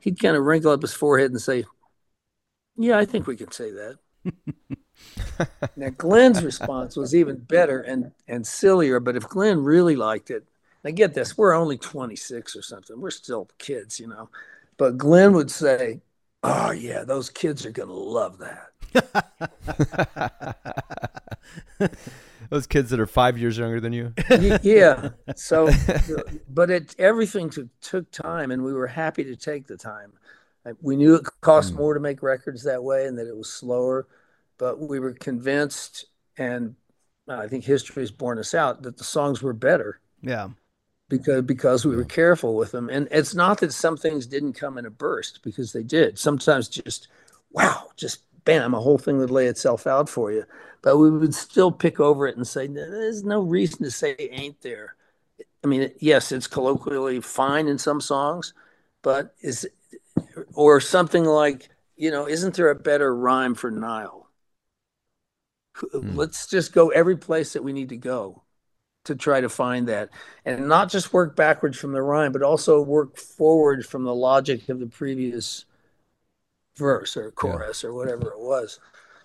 [0.00, 1.64] he'd kind of wrinkle up his forehead and say,
[2.76, 3.98] "Yeah, I think we can say that."
[5.76, 9.00] now Glenn's response was even better and and sillier.
[9.00, 10.44] But if Glenn really liked it,
[10.84, 13.00] now get this, we're only 26 or something.
[13.00, 14.30] We're still kids, you know.
[14.76, 16.02] But Glenn would say,
[16.42, 18.72] "Oh yeah, those kids are gonna love that."
[22.50, 24.12] those kids that are five years younger than you.
[24.62, 25.10] yeah.
[25.34, 25.70] So,
[26.48, 30.12] but it everything took took time, and we were happy to take the time.
[30.80, 31.76] We knew it cost mm.
[31.76, 34.08] more to make records that way, and that it was slower,
[34.58, 36.06] but we were convinced,
[36.36, 36.74] and
[37.28, 40.00] I think history has borne us out that the songs were better.
[40.22, 40.48] Yeah.
[41.08, 44.76] Because because we were careful with them, and it's not that some things didn't come
[44.76, 46.18] in a burst, because they did.
[46.18, 47.06] Sometimes just
[47.52, 50.46] wow, just bam, a whole thing would lay itself out for you
[50.86, 54.60] but we would still pick over it and say, there's no reason to say ain't
[54.60, 54.94] there.
[55.64, 58.54] I mean, yes, it's colloquially fine in some songs,
[59.02, 59.68] but is,
[60.54, 64.30] or something like, you know, isn't there a better rhyme for Nile?
[65.74, 66.16] Hmm.
[66.16, 68.44] Let's just go every place that we need to go
[69.06, 70.10] to try to find that
[70.44, 74.68] and not just work backwards from the rhyme, but also work forward from the logic
[74.68, 75.64] of the previous
[76.76, 77.90] verse or chorus yeah.
[77.90, 78.78] or whatever it was.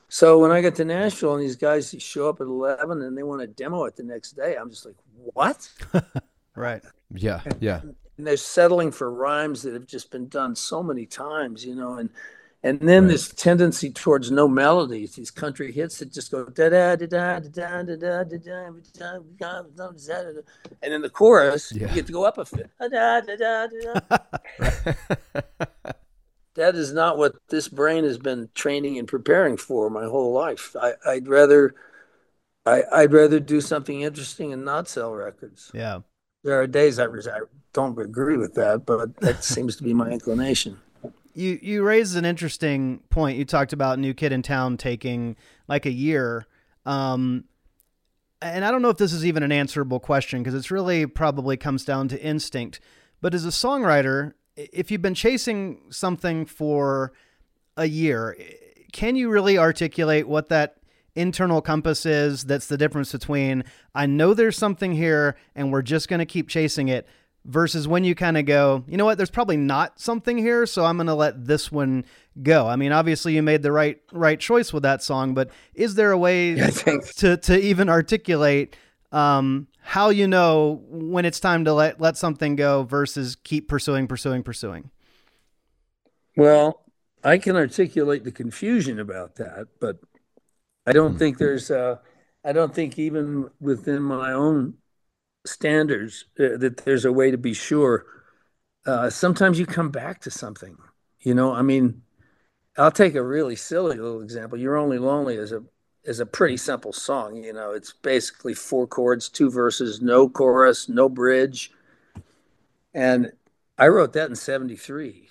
[0.09, 3.23] So when I get to Nashville and these guys show up at 11 and they
[3.23, 5.71] want to demo it the next day, I'm just like, what?
[6.55, 6.81] right.
[7.13, 7.41] Yeah.
[7.61, 7.79] Yeah.
[8.17, 11.93] And they're settling for rhymes that have just been done so many times, you know,
[11.93, 12.09] and
[12.63, 13.13] and then right.
[13.13, 17.39] this tendency towards no melodies, these country hits that just go da da da da
[17.39, 20.41] da da da da da da da
[20.83, 21.87] and then the chorus yeah.
[21.87, 22.69] you get to go up a bit.
[22.79, 23.67] Da, da, da,
[25.79, 25.93] da
[26.55, 30.75] that is not what this brain has been training and preparing for my whole life.
[30.79, 31.75] I, would rather,
[32.65, 35.71] I, would rather do something interesting and not sell records.
[35.73, 35.99] Yeah,
[36.43, 37.39] there are days I, I
[37.73, 40.79] don't agree with that, but that seems to be my inclination.
[41.33, 43.37] You you raised an interesting point.
[43.37, 45.37] You talked about New Kid in Town taking
[45.67, 46.45] like a year.
[46.85, 47.45] Um,
[48.41, 51.55] and I don't know if this is even an answerable question because it's really probably
[51.55, 52.81] comes down to instinct.
[53.21, 54.33] But as a songwriter,
[54.73, 57.13] if you've been chasing something for
[57.77, 58.37] a year,
[58.91, 60.77] can you really articulate what that
[61.15, 66.07] internal compass is that's the difference between I know there's something here and we're just
[66.07, 67.05] going to keep chasing it
[67.43, 70.85] versus when you kind of go, you know what, there's probably not something here, so
[70.85, 72.05] I'm going to let this one
[72.41, 72.67] go.
[72.67, 76.11] I mean, obviously you made the right right choice with that song, but is there
[76.11, 76.69] a way yeah,
[77.17, 78.75] to to even articulate
[79.11, 84.07] um, how you know when it's time to let let something go versus keep pursuing,
[84.07, 84.89] pursuing, pursuing.
[86.37, 86.85] Well,
[87.23, 89.97] I can articulate the confusion about that, but
[90.85, 91.97] I don't think there's uh,
[92.43, 94.75] I don't think even within my own
[95.45, 98.05] standards uh, that there's a way to be sure.
[98.85, 100.77] Uh, sometimes you come back to something,
[101.19, 101.53] you know.
[101.53, 102.01] I mean,
[102.77, 104.57] I'll take a really silly little example.
[104.57, 105.63] You're only lonely as a
[106.03, 107.35] is a pretty simple song.
[107.35, 111.71] You know, it's basically four chords, two verses, no chorus, no bridge.
[112.93, 113.31] And
[113.77, 115.29] I wrote that in 73.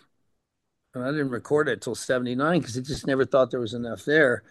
[0.94, 4.04] And I didn't record it until 79 because I just never thought there was enough
[4.04, 4.42] there.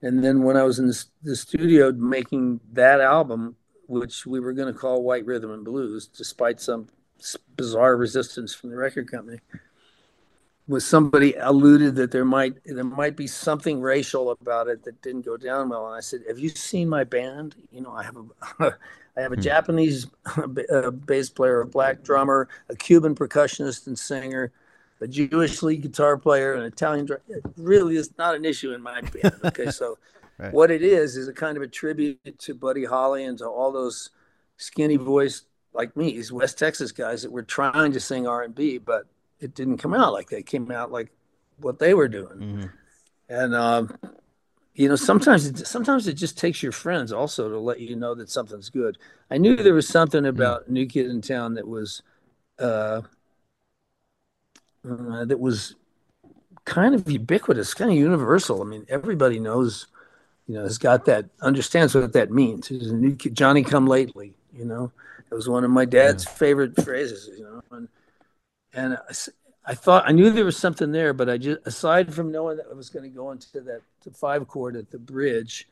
[0.00, 0.92] And then when I was in
[1.22, 3.56] the studio making that album,
[3.86, 6.88] which we were going to call White Rhythm and Blues, despite some
[7.56, 9.38] bizarre resistance from the record company,
[10.68, 15.24] was somebody alluded that there might there might be something racial about it that didn't
[15.24, 18.16] go down well and i said have you seen my band you know i have
[18.16, 18.24] a
[19.16, 19.40] i have a hmm.
[19.40, 20.06] japanese
[21.04, 24.52] bass player a black drummer a cuban percussionist and singer
[25.00, 28.80] a jewish lead guitar player an italian drummer it really is not an issue in
[28.80, 29.98] my band okay so
[30.38, 30.52] right.
[30.52, 33.72] what it is is a kind of a tribute to buddy holly and to all
[33.72, 34.10] those
[34.58, 39.06] skinny voiced like me these west texas guys that were trying to sing r&b but
[39.42, 40.38] it didn't come out like that.
[40.38, 41.10] It came out like
[41.58, 42.38] what they were doing.
[42.38, 42.66] Mm-hmm.
[43.28, 43.98] And um,
[44.74, 48.14] you know, sometimes it, sometimes it just takes your friends also to let you know
[48.14, 48.98] that something's good.
[49.30, 50.40] I knew there was something mm-hmm.
[50.40, 50.70] about.
[50.70, 52.02] New Kid in Town that was
[52.58, 53.02] uh,
[54.88, 55.74] uh, that was
[56.64, 58.62] kind of ubiquitous, kind of universal.
[58.62, 59.88] I mean, everybody knows
[60.46, 62.68] you know, has got that understands what that means.
[62.68, 64.92] He's a new kid, Johnny come lately, you know.
[65.30, 67.62] It was one of my dad's favorite phrases, you know.
[67.70, 67.88] And,
[68.72, 68.98] and
[69.64, 72.66] I thought I knew there was something there, but I just aside from knowing that
[72.70, 73.82] I was going to go into that
[74.14, 75.68] five chord at the bridge,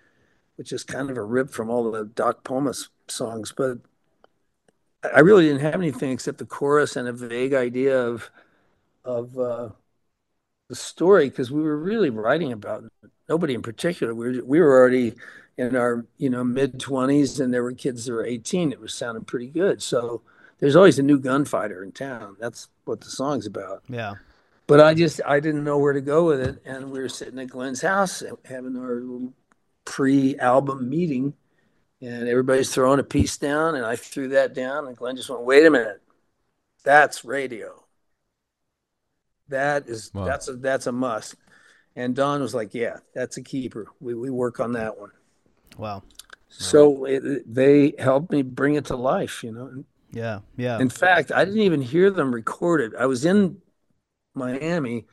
[0.57, 3.79] which is kind of a rip from all the Doc Pomus songs, but
[5.03, 8.31] I I really didn't have anything except the chorus and a vague idea of
[9.05, 9.71] of uh,
[10.69, 12.85] the story because we were really writing about
[13.29, 14.15] nobody in particular.
[14.15, 15.15] We were, we were already
[15.57, 18.73] in our you know mid twenties, and there were kids that were eighteen.
[18.73, 19.83] It was sounding pretty good.
[19.83, 20.23] So
[20.61, 22.37] there's always a new gunfighter in town.
[22.39, 23.83] That's what the song's about.
[23.89, 24.15] Yeah.
[24.67, 27.39] But I just I didn't know where to go with it, and we were sitting
[27.41, 29.33] at Glenn's house having our little
[29.85, 31.35] pre-album meeting,
[32.01, 35.43] and everybody's throwing a piece down, and I threw that down, and Glenn just went,
[35.43, 36.01] "Wait a minute,
[36.85, 37.85] that's radio.
[39.49, 40.25] That is Wow.
[40.25, 41.35] that's a that's a must."
[41.97, 43.89] And Don was like, "Yeah, that's a keeper.
[44.01, 45.11] We we work on that one."
[45.77, 46.05] Wow.
[46.49, 49.85] So it, they helped me bring it to life, you know.
[50.13, 50.41] Yeah.
[50.57, 50.79] Yeah.
[50.79, 52.95] In fact, I didn't even hear them recorded.
[52.95, 53.61] I was in
[54.35, 55.07] Miami,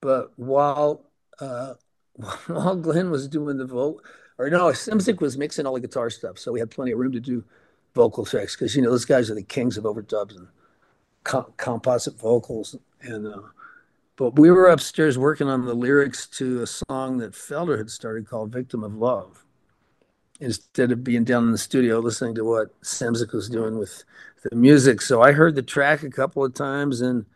[0.00, 1.06] but while
[1.40, 1.74] uh,
[2.46, 4.02] while Glenn was doing the vote,
[4.38, 7.12] or no, Szymczyk was mixing all the guitar stuff, so we had plenty of room
[7.12, 7.44] to do
[7.94, 10.48] vocal tracks because you know those guys are the kings of overdubs and
[11.24, 12.76] com- composite vocals.
[13.00, 13.40] And uh,
[14.16, 18.26] but we were upstairs working on the lyrics to a song that Felder had started
[18.26, 19.44] called "Victim of Love."
[20.42, 24.04] Instead of being down in the studio listening to what Szymczyk was doing with
[24.42, 25.00] the music.
[25.00, 27.26] So I heard the track a couple of times, and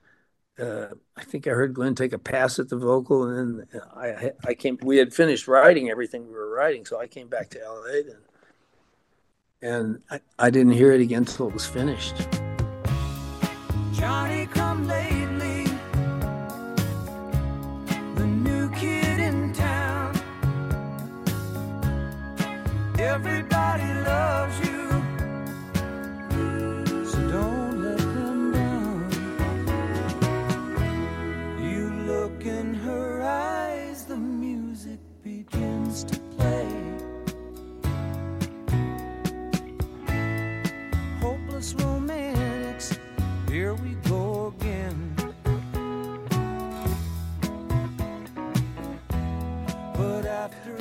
[0.61, 0.87] uh,
[1.17, 4.55] I think I heard Glenn take a pass at the vocal, and then I I
[4.55, 4.77] came.
[4.83, 8.23] We had finished writing everything we were writing, so I came back to LA then,
[9.63, 12.17] and I, I didn't hear it again until it was finished.
[13.93, 14.47] Johnny
[23.17, 23.96] Everybody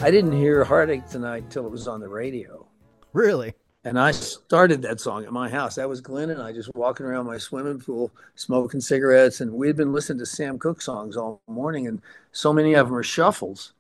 [0.02, 2.66] I didn't hear Heartache Tonight till it was on the radio.
[3.14, 3.54] Really?
[3.86, 5.76] And I started that song at my house.
[5.76, 9.42] That was Glenn and I just walking around my swimming pool, smoking cigarettes.
[9.42, 12.88] And we had been listening to Sam Cooke songs all morning, and so many of
[12.88, 13.74] them are shuffles.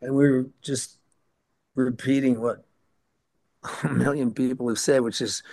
[0.00, 0.98] And we were just
[1.76, 2.64] repeating what
[3.84, 5.44] a million people have said, which is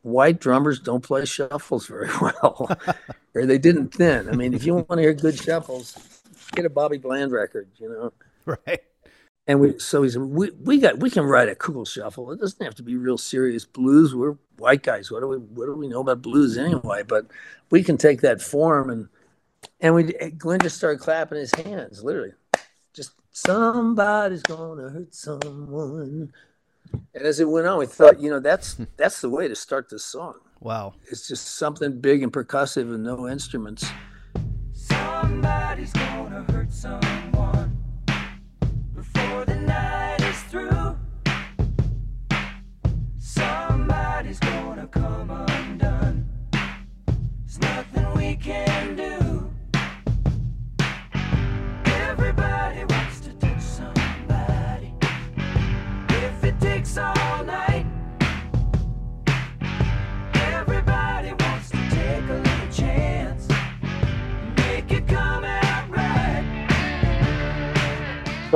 [0.00, 2.70] white drummers don't play shuffles very well,
[3.34, 4.28] or they didn't then.
[4.28, 5.96] I mean, if you want to hear good shuffles,
[6.52, 8.12] get a Bobby Bland record, you know.
[8.44, 8.82] Right.
[9.46, 12.30] And we so he said, we, we got we can write a cool shuffle.
[12.30, 14.14] It doesn't have to be real serious blues.
[14.14, 15.10] We're white guys.
[15.10, 17.02] What do we what do we know about blues anyway?
[17.02, 17.26] But
[17.70, 19.08] we can take that form and
[19.80, 20.04] and we
[20.38, 22.32] Glenn just started clapping his hands, literally.
[22.92, 26.32] Just somebody's gonna hurt someone.
[27.14, 29.88] And as it went on, we thought, you know, that's that's the way to start
[29.88, 30.34] this song.
[30.60, 30.94] Wow.
[31.10, 33.90] It's just something big and percussive and no instruments.
[34.72, 37.11] somebody's gonna hurt someone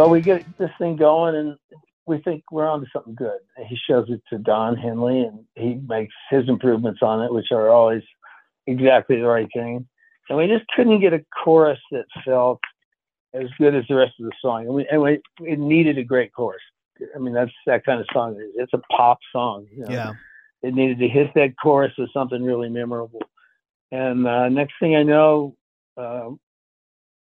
[0.06, 1.56] So we get this thing going, and
[2.06, 3.40] we think we're onto something good.
[3.66, 7.70] He shows it to Don Henley, and he makes his improvements on it, which are
[7.70, 8.04] always
[8.68, 9.88] exactly the right thing.
[10.28, 12.60] And we just couldn't get a chorus that felt
[13.34, 14.66] as good as the rest of the song.
[14.66, 16.62] And, we, and we, it needed a great chorus.
[17.12, 18.36] I mean, that's that kind of song.
[18.54, 19.66] It's a pop song.
[19.72, 19.90] You know?
[19.92, 20.12] Yeah.
[20.62, 23.22] it needed to hit that chorus with something really memorable.
[23.90, 25.56] And uh, next thing I know,
[25.96, 26.30] uh,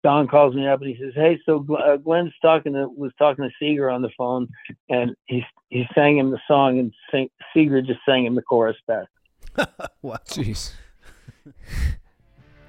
[0.04, 3.10] Don calls me up and he says, "Hey, so Gl- uh, Glenn's talking to was
[3.18, 4.48] talking to Seger on the phone,
[4.90, 8.76] and he he sang him the song, and sing, Seger just sang him the chorus
[8.86, 9.08] back."
[10.02, 10.18] Wow.
[10.28, 10.72] Jeez.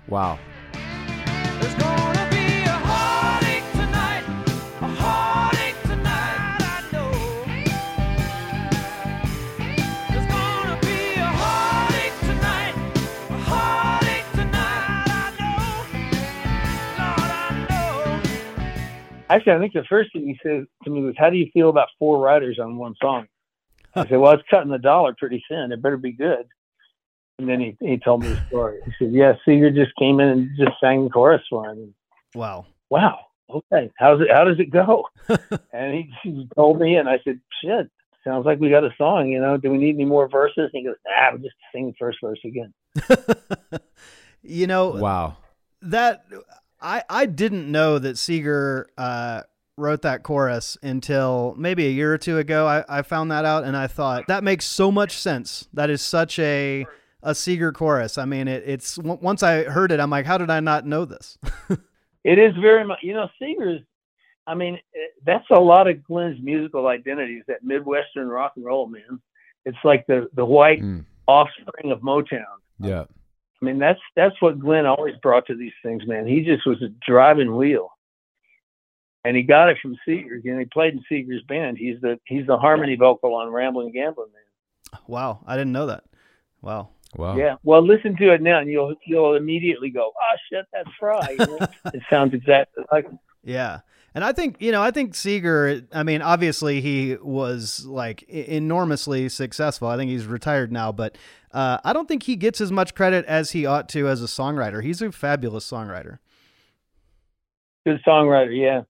[0.08, 0.40] wow.
[19.30, 21.70] Actually, I think the first thing he said to me was, "How do you feel
[21.70, 23.28] about four writers on one song?"
[23.96, 25.72] I said, "Well, it's cutting the dollar pretty thin.
[25.72, 26.48] It better be good."
[27.40, 28.80] And then he he told me the story.
[28.86, 31.94] He said, "Yeah, Seger just came in and just sang the chorus for him."
[32.34, 32.68] Wow.
[32.90, 33.20] Wow.
[33.50, 33.92] Okay.
[33.98, 34.32] How's it?
[34.32, 35.08] How does it go?
[35.74, 37.90] and he, he told me, and I said, "Shit,
[38.24, 39.30] sounds like we got a song.
[39.30, 41.88] You know, do we need any more verses?" And he goes, "Ah, we'll just sing
[41.88, 42.74] the first verse again."
[44.42, 45.38] you know, Wow.
[45.82, 46.26] that
[46.86, 49.42] I I didn't know that Seger uh,
[49.78, 52.66] wrote that chorus until maybe a year or two ago.
[52.68, 55.68] I, I found that out and I thought that makes so much sense.
[55.74, 56.86] That is such a
[57.24, 58.18] a Seger chorus.
[58.20, 60.86] I mean, it, it's w- once I heard it, I'm like, how did I not
[60.86, 61.38] know this?
[62.28, 63.84] It is very much, you know, Seger's.
[64.48, 67.44] I mean, eh, that's a lot of Glenn's musical identities.
[67.48, 69.20] That Midwestern rock and roll man.
[69.64, 71.06] It's like the the white Mm.
[71.28, 72.44] offspring of Motown.
[72.80, 73.04] Yeah.
[73.62, 76.28] I mean, that's that's what Glenn always brought to these things, man.
[76.28, 77.90] He just was a driving wheel,
[79.24, 80.42] and he got it from Seger.
[80.44, 81.78] And he played in Seger's band.
[81.78, 85.02] He's the he's the harmony vocal on Rambling Gambling Man.
[85.08, 86.04] wow, I didn't know that.
[86.62, 86.90] Wow.
[87.16, 87.38] Wow.
[87.38, 87.56] Yeah.
[87.64, 91.46] Well, listen to it now, and you'll you'll immediately go, "Oh shit, that's Frey." You
[91.46, 91.68] know?
[91.94, 93.06] it sounds exactly like.
[93.06, 93.20] him.
[93.44, 93.80] Yeah.
[94.16, 99.28] And I think, you know, I think Seger, I mean, obviously he was like enormously
[99.28, 99.90] successful.
[99.90, 101.18] I think he's retired now, but
[101.52, 104.28] uh, I don't think he gets as much credit as he ought to as a
[104.28, 104.82] songwriter.
[104.82, 106.20] He's a fabulous songwriter.
[107.86, 108.58] Good songwriter.
[108.58, 108.84] Yeah.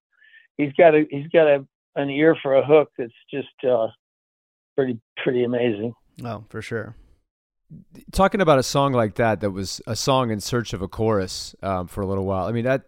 [0.57, 1.65] He's got a he's got a
[1.95, 3.87] an ear for a hook that's just uh,
[4.77, 5.95] pretty pretty amazing.
[6.23, 6.95] Oh, for sure.
[8.11, 11.55] talking about a song like that that was a song in search of a chorus
[11.63, 12.85] um, for a little while i mean that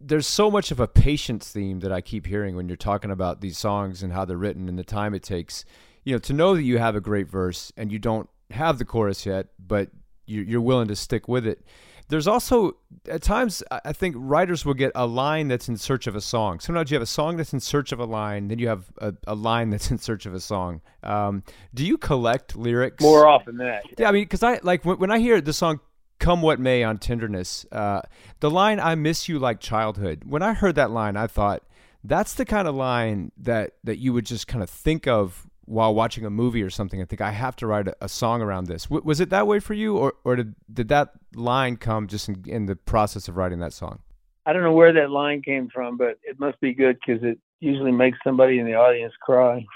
[0.00, 3.40] there's so much of a patience theme that i keep hearing when you're talking about
[3.40, 5.64] these songs and how they're written and the time it takes
[6.04, 8.84] you know to know that you have a great verse and you don't have the
[8.84, 9.90] chorus yet but
[10.26, 11.64] you- you're willing to stick with it
[12.10, 12.74] there's also
[13.10, 16.22] at times I I think writers will get a line that's in search of a
[16.22, 16.58] song.
[16.58, 19.12] Sometimes you have a song that's in search of a line, then you have a,
[19.26, 20.80] a line that's in search of a song.
[21.02, 21.42] Um,
[21.74, 23.82] do you collect lyrics More often than that.
[23.98, 25.80] yeah, I mean, because I like when, when I hear the song
[26.18, 28.02] "Come What May" on Tenderness, uh,
[28.40, 31.62] the line "I miss you like childhood." When I heard that line, I thought
[32.04, 35.94] that's the kind of line that that you would just kind of think of while
[35.94, 37.02] watching a movie or something.
[37.02, 38.84] I think I have to write a, a song around this.
[38.84, 42.28] W- was it that way for you, or or did did that line come just
[42.28, 44.00] in, in the process of writing that song?
[44.46, 47.38] I don't know where that line came from, but it must be good because it
[47.60, 49.66] usually makes somebody in the audience cry.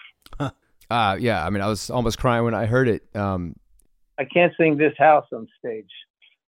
[0.93, 3.17] Uh, yeah, I mean, I was almost crying when I heard it.
[3.17, 3.57] Um,
[4.19, 5.89] I can't sing this house on stage.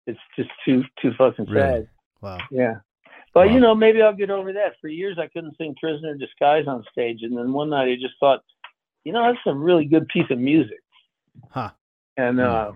[0.07, 1.53] It's just too too fucking sad.
[1.53, 1.87] Really?
[2.21, 2.37] Wow.
[2.51, 2.75] Yeah.
[3.33, 3.53] But Wow.
[3.53, 4.73] you know, maybe I'll get over that.
[4.81, 7.95] For years I couldn't sing Prisoner in Disguise on stage and then one night I
[7.95, 8.41] just thought,
[9.03, 10.79] you know, that's a really good piece of music.
[11.49, 11.71] Huh.
[12.17, 12.45] And Hmm.
[12.45, 12.71] uh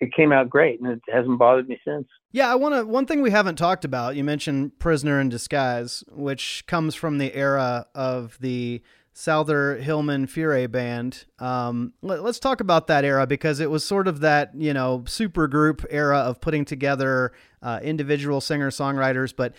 [0.00, 2.06] it came out great and it hasn't bothered me since.
[2.30, 2.84] Yeah, I want to.
[2.86, 7.34] One thing we haven't talked about, you mentioned Prisoner in Disguise, which comes from the
[7.34, 8.80] era of the
[9.18, 11.24] Souther Hillman Furay band.
[11.40, 15.02] Um, let, us talk about that era because it was sort of that, you know,
[15.08, 19.34] super group era of putting together uh, individual singer songwriters.
[19.34, 19.56] But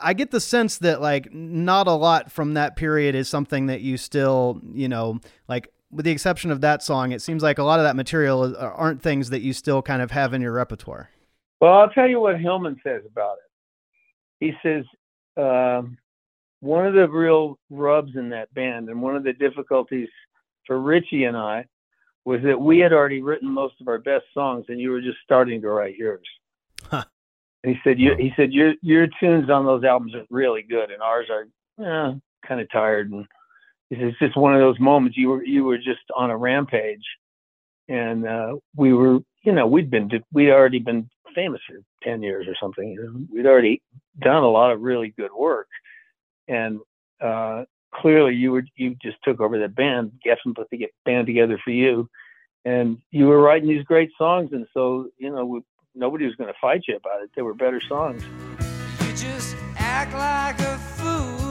[0.00, 3.82] I get the sense that, like, not a lot from that period is something that
[3.82, 7.64] you still, you know, like, with the exception of that song, it seems like a
[7.64, 11.10] lot of that material aren't things that you still kind of have in your repertoire.
[11.60, 14.46] Well, I'll tell you what Hillman says about it.
[14.46, 14.86] He says
[15.36, 15.98] um,
[16.62, 20.08] one of the real rubs in that band and one of the difficulties
[20.64, 21.66] for Richie and I
[22.24, 25.18] was that we had already written most of our best songs and you were just
[25.24, 26.26] starting to write yours.
[26.84, 27.02] Huh.
[27.64, 30.92] And he said, you, he said, your, your tunes on those albums are really good
[30.92, 31.48] and ours are
[31.84, 32.14] eh,
[32.46, 33.10] kind of tired.
[33.10, 33.26] And
[33.90, 36.36] he said, it's just one of those moments you were, you were just on a
[36.36, 37.04] rampage
[37.88, 42.46] and uh, we were, you know, we'd been, we'd already been famous for 10 years
[42.46, 42.88] or something.
[42.88, 43.26] You know?
[43.32, 43.82] We'd already
[44.20, 45.66] done a lot of really good work.
[46.48, 46.80] And
[47.20, 47.64] uh,
[47.94, 51.70] clearly you were, you just took over the band, Geffen put the band together for
[51.70, 52.08] you.
[52.64, 54.52] And you were writing these great songs.
[54.52, 55.60] And so, you know, we,
[55.94, 57.30] nobody was going to fight you about it.
[57.34, 58.22] They were better songs.
[59.00, 61.42] You just act like a fool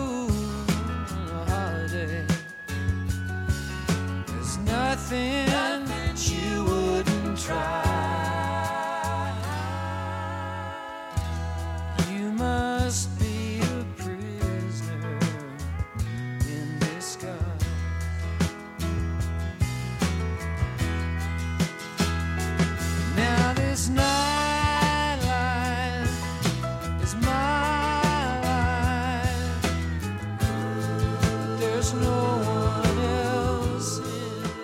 [4.92, 5.88] nothing,
[6.32, 7.91] you wouldn't try.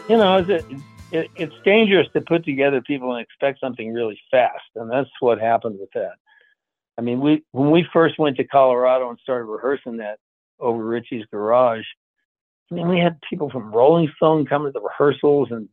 [0.09, 0.65] You know, it's,
[1.11, 5.39] it, it's dangerous to put together people and expect something really fast, and that's what
[5.39, 6.13] happened with that.
[6.97, 10.20] I mean, we when we first went to Colorado and started rehearsing that,
[10.59, 11.86] over Richie's garage.
[12.72, 15.70] I mean, we had people from Rolling Stone coming to the rehearsals and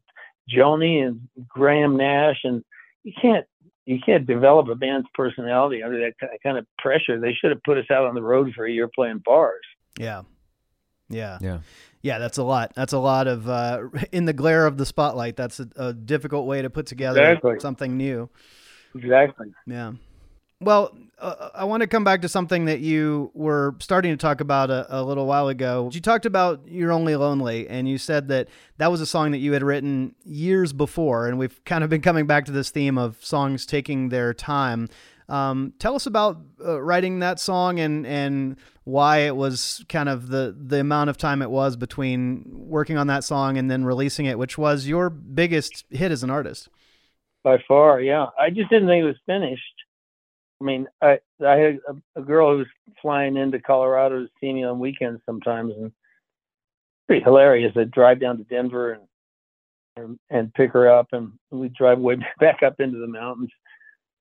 [0.55, 2.65] Joni and Graham Nash, and
[3.03, 3.47] you can't
[3.87, 7.21] you can't develop a band's personality under that kind of pressure.
[7.21, 9.65] They should have put us out on the road for a year playing bars.
[9.99, 10.23] Yeah.
[11.09, 11.39] Yeah.
[11.41, 11.59] Yeah.
[12.03, 12.73] Yeah, that's a lot.
[12.75, 15.37] That's a lot of uh, in the glare of the spotlight.
[15.37, 17.61] That's a, a difficult way to put together Exactly.
[17.61, 18.29] something new.
[18.95, 19.49] Exactly.
[19.67, 19.93] Yeah.
[20.61, 24.41] Well, uh, I want to come back to something that you were starting to talk
[24.41, 25.91] about a, a little while ago.
[25.93, 28.49] You talked about "You're Only Lonely," and you said that
[28.79, 31.27] that was a song that you had written years before.
[31.27, 34.89] And we've kind of been coming back to this theme of songs taking their time.
[35.29, 40.29] Um, tell us about uh, writing that song and and why it was kind of
[40.29, 44.27] the the amount of time it was between working on that song and then releasing
[44.27, 46.69] it, which was your biggest hit as an artist.
[47.43, 48.01] by far.
[48.01, 49.63] Yeah, I just didn't think it was finished.
[50.61, 52.67] I mean, I I had a, a girl who was
[53.01, 55.93] flying into Colorado to see me on weekends sometimes, and
[57.07, 57.73] pretty hilarious.
[57.77, 59.03] I'd drive down to Denver and
[59.97, 63.51] and, and pick her up, and we'd drive way back up into the mountains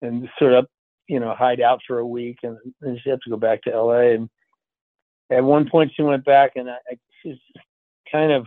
[0.02, 0.68] and sort of
[1.08, 3.74] you know hide out for a week, and then she had to go back to
[3.74, 4.16] L.A.
[4.16, 4.30] And
[5.32, 7.38] at one point she went back, and I, I she's
[8.12, 8.46] kind of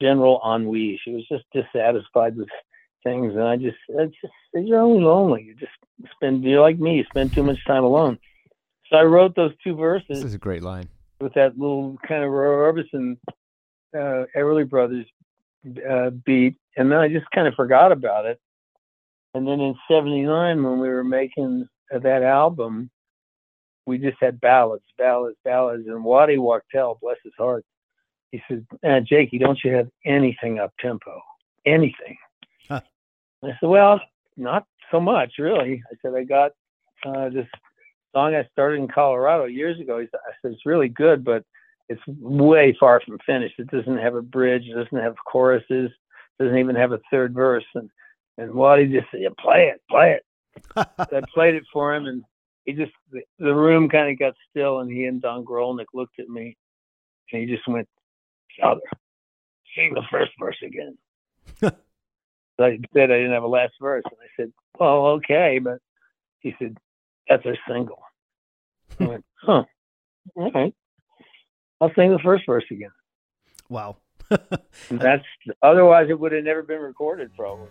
[0.00, 1.00] general ennui.
[1.04, 2.48] She was just dissatisfied with
[3.04, 5.42] things, and I just, I just, you're only lonely.
[5.42, 5.72] You just
[6.14, 8.18] spend, you're like me, you spend too much time alone.
[8.90, 10.06] So I wrote those two verses.
[10.08, 10.88] This is a great line.
[11.20, 13.18] with that little kind of Roy Orbison,
[13.94, 15.06] uh, Everly Brothers
[15.88, 18.40] uh, beat, and then I just kind of forgot about it.
[19.34, 22.90] And then in '79, when we were making that album,
[23.88, 25.88] we just had ballads, ballads, ballads.
[25.88, 27.64] And Waddy Wachtel, bless his heart,
[28.30, 31.20] he said, uh, "Jakey, don't you have anything up tempo?
[31.64, 32.16] Anything?"
[32.68, 32.82] Huh.
[33.42, 34.00] I said, "Well,
[34.36, 36.52] not so much, really." I said, "I got
[37.04, 37.46] uh, this
[38.14, 41.44] song I started in Colorado years ago." He said, "I said it's really good, but
[41.88, 43.58] it's way far from finished.
[43.58, 44.64] It doesn't have a bridge.
[44.66, 45.90] It doesn't have choruses.
[46.38, 47.90] Doesn't even have a third verse." And
[48.36, 50.24] and Waddy just said, yeah, "Play it, play it."
[50.76, 52.22] So I played it for him, and
[52.64, 56.18] he just the, the room kind of got still, and he and Don Grolnick looked
[56.18, 56.56] at me,
[57.32, 57.88] and he just went,
[58.60, 58.80] "Souther,
[59.74, 60.98] sing the first verse again."
[61.60, 61.70] so
[62.60, 65.78] I said I didn't have a last verse, and I said, "Well, okay," but
[66.40, 66.76] he said,
[67.28, 68.02] "That's our single."
[69.00, 69.64] I went, "Huh,
[70.36, 70.74] all right,
[71.80, 72.90] I'll sing the first verse again."
[73.68, 73.96] Wow.
[74.90, 75.24] That's
[75.62, 77.68] otherwise it would have never been recorded, probably.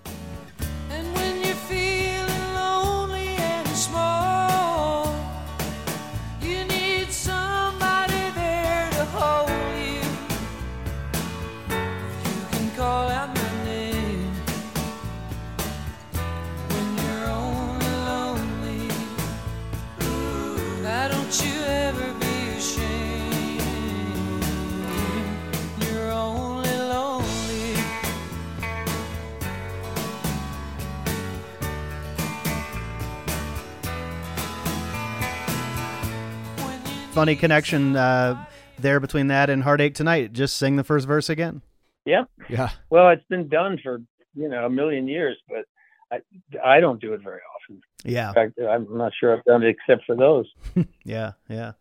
[37.18, 38.45] Funny connection uh,
[38.78, 40.34] there between that and Heartache Tonight.
[40.34, 41.63] Just sing the first verse again.
[42.05, 42.26] Yeah.
[42.47, 42.70] Yeah.
[42.91, 44.03] Well, it's been done for
[44.36, 45.65] you know a million years, but
[46.11, 46.20] I
[46.63, 47.82] I don't do it very often.
[48.05, 48.28] Yeah.
[48.28, 50.45] In fact, I'm not sure I've done it except for those.
[51.03, 51.32] Yeah.
[51.49, 51.72] Yeah.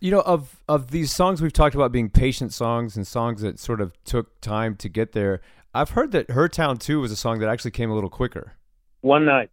[0.00, 3.58] You know, of of these songs we've talked about being patient songs and songs that
[3.58, 5.42] sort of took time to get there.
[5.74, 8.54] I've heard that Her Town Too was a song that actually came a little quicker.
[9.02, 9.50] One night,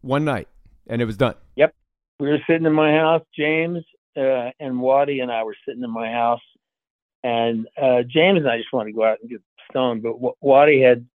[0.00, 0.48] One night
[0.86, 1.34] and it was done.
[1.56, 1.74] Yep.
[2.18, 3.20] We were sitting in my house.
[3.36, 3.84] James
[4.16, 6.42] uh, and Waddy and I were sitting in my house,
[7.22, 9.40] and uh, James and I just wanted to go out and get
[9.70, 11.06] stoned, but W- Waddy had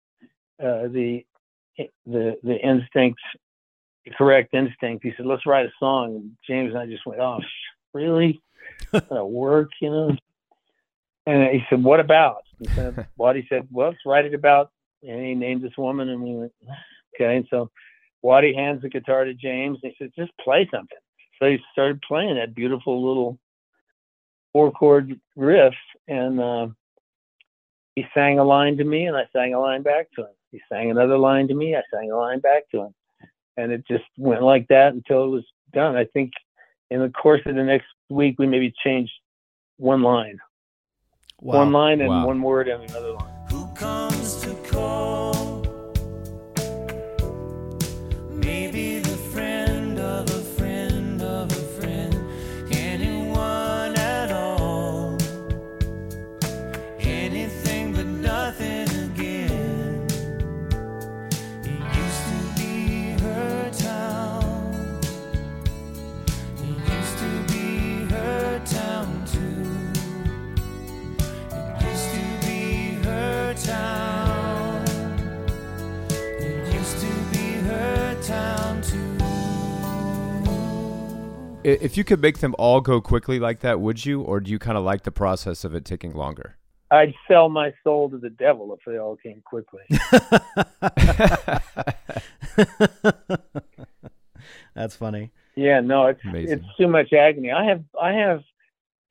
[0.62, 1.26] uh, the
[2.06, 3.20] the the instinct,
[4.06, 5.04] the correct instinct.
[5.04, 7.39] He said, "Let's write a song." And James and I just went, "Oh,
[7.93, 8.41] really?
[8.91, 10.18] That'll work, you know?"
[11.26, 14.72] And he said, "What about?" He said, Waddy said, "Well, let's write it about."
[15.04, 16.52] And he named this woman, and we went,
[17.16, 17.70] "Okay." And so
[18.22, 20.97] Waddy hands the guitar to James, and he said, "Just play something."
[21.40, 23.40] So he started playing that beautiful little
[24.52, 25.74] four chord riff,
[26.08, 26.68] and uh,
[27.96, 30.34] he sang a line to me, and I sang a line back to him.
[30.52, 32.96] He sang another line to me, I sang a line back to him,
[33.58, 35.96] and it just went like that until it was done.
[35.96, 36.32] I think
[36.90, 39.14] in the course of the next week, we maybe changed
[39.78, 40.40] one line,
[41.40, 41.60] Wow.
[41.60, 42.26] one line, and Wow.
[42.26, 43.29] one word and another line.
[81.82, 84.60] If you could make them all go quickly like that, would you, or do you
[84.60, 86.56] kind of like the process of it taking longer?
[86.92, 89.82] I'd sell my soul to the devil if they all came quickly.
[94.76, 95.32] That's funny.
[95.56, 96.60] Yeah, no, it's Amazing.
[96.60, 97.52] it's too much agony.
[97.52, 98.42] I have I have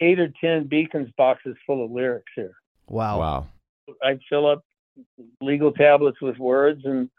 [0.00, 2.52] eight or ten Bekins boxes full of lyrics here.
[2.88, 3.20] Wow.
[3.20, 3.46] Wow.
[4.02, 4.64] I'd fill up
[5.40, 7.10] legal tablets with words, and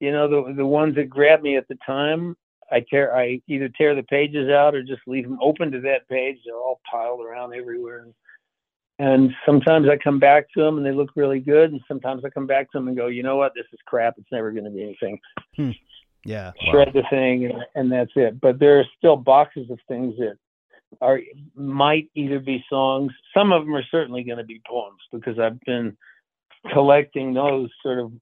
[0.00, 2.36] you know the the ones that grab me at the time,
[2.70, 6.08] I tear I either tear the pages out or just leave them open to that
[6.08, 6.38] page.
[6.44, 8.14] They're all piled around everywhere, and,
[8.98, 12.30] and sometimes I come back to them and they look really good, and sometimes I
[12.30, 14.14] come back to them and go, you know what, this is crap.
[14.18, 15.18] It's never going to be anything.
[15.56, 15.70] Hmm.
[16.24, 16.52] Yeah.
[16.70, 18.40] Shred the thing, and, and that's it.
[18.40, 20.38] But there are still boxes of things that
[21.00, 21.20] are
[21.54, 23.12] might either be songs.
[23.36, 25.96] Some of them are certainly going to be poems because I've been
[26.72, 28.12] collecting those sort of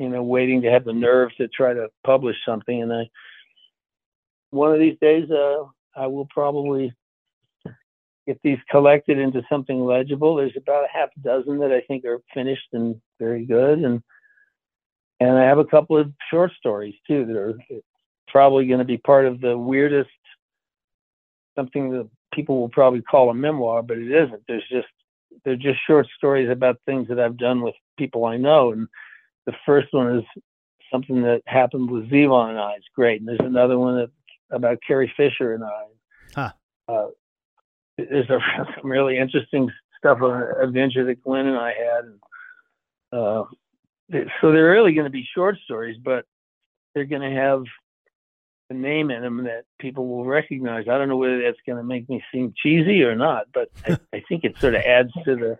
[0.00, 2.82] you know waiting to have the nerve to try to publish something.
[2.82, 3.08] And i
[4.50, 6.92] one of these days uh i will probably
[8.26, 10.36] get these collected into something legible.
[10.36, 13.80] There's about a half dozen that i think are finished and very good.
[13.80, 14.02] And
[15.20, 17.58] and i have a couple of short stories too that are
[18.28, 20.08] probably going to be part of the weirdest
[21.56, 24.42] something that people will probably call a memoir but it isn't.
[24.48, 24.88] There's just
[25.44, 28.72] they're just short stories about things that I've done with people I know.
[28.72, 28.88] And
[29.50, 30.24] the first one is
[30.92, 32.74] something that happened with Zevon and I.
[32.76, 33.20] It's great.
[33.20, 34.10] And there's another one that,
[34.50, 35.82] about Carrie Fisher and I.
[36.34, 36.52] Huh.
[36.88, 37.06] Uh,
[37.96, 38.38] there's a,
[38.80, 42.04] some really interesting stuff on an adventure that Glenn and I had.
[42.04, 42.20] And,
[43.12, 43.44] uh,
[44.40, 46.24] so they're really going to be short stories, but
[46.94, 47.64] they're going to have
[48.70, 50.86] a name in them that people will recognize.
[50.88, 53.98] I don't know whether that's going to make me seem cheesy or not, but I,
[54.12, 55.58] I think it sort of adds to the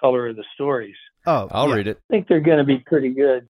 [0.00, 0.96] color of the stories.
[1.26, 1.74] Oh, I'll yeah.
[1.74, 2.00] read it.
[2.10, 3.48] I think they're going to be pretty good.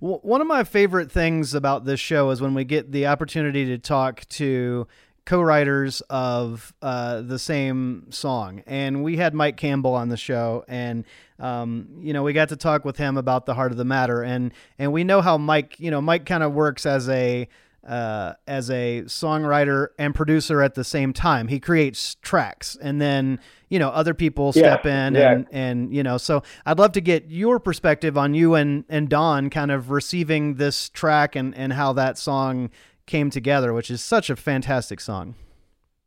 [0.00, 3.66] W- One of my favorite things about this show is when we get the opportunity
[3.66, 4.86] to talk to
[5.26, 11.04] co-writers of uh, the same song, and we had Mike Campbell on the show, and
[11.38, 14.22] um, you know we got to talk with him about the heart of the matter,
[14.22, 17.48] and and we know how Mike, you know, Mike kind of works as a
[17.86, 21.48] uh, as a songwriter and producer at the same time.
[21.48, 25.32] He creates tracks, and then you know other people Yeah, step in yeah.
[25.32, 26.16] and and you know.
[26.16, 30.54] So I'd love to get your perspective on you and and Don kind of receiving
[30.54, 32.70] this track and and how that song
[33.06, 35.34] came together, which is such a fantastic song.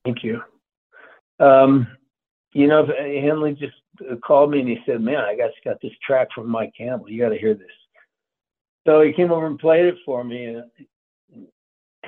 [0.03, 0.41] Thank you.
[1.39, 1.88] Um,
[2.53, 3.75] you know, Henley just
[4.09, 7.09] uh, called me and he said, "Man, I got got this track from Mike Campbell.
[7.09, 7.67] You got to hear this."
[8.88, 10.63] So he came over and played it for me, and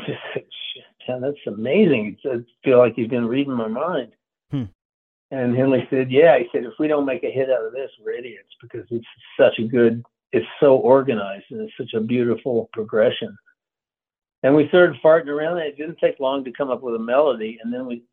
[1.08, 4.12] Man, that's amazing." It's, I feel like he's been reading my mind.
[4.52, 4.66] Hmm.
[5.32, 7.90] And Henley said, "Yeah." He said, "If we don't make a hit out of this,
[8.04, 9.06] we're idiots because it's
[9.40, 13.36] such a good, it's so organized and it's such a beautiful progression."
[14.44, 15.58] And we started farting around.
[15.58, 18.04] and It didn't take long to come up with a melody, and then we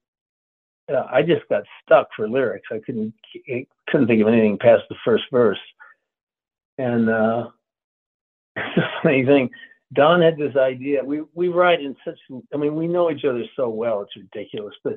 [0.92, 2.68] uh, I just got stuck for lyrics.
[2.70, 3.12] I couldn't
[3.48, 5.58] I couldn't think of anything past the first verse.
[6.78, 7.48] And uh,
[8.56, 9.50] it's a funny thing.
[9.94, 11.02] Don had this idea.
[11.04, 12.18] We we write in such.
[12.52, 14.02] I mean, we know each other so well.
[14.02, 14.74] It's ridiculous.
[14.82, 14.94] But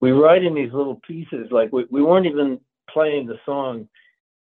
[0.00, 1.48] we write in these little pieces.
[1.50, 3.88] Like we, we weren't even playing the song,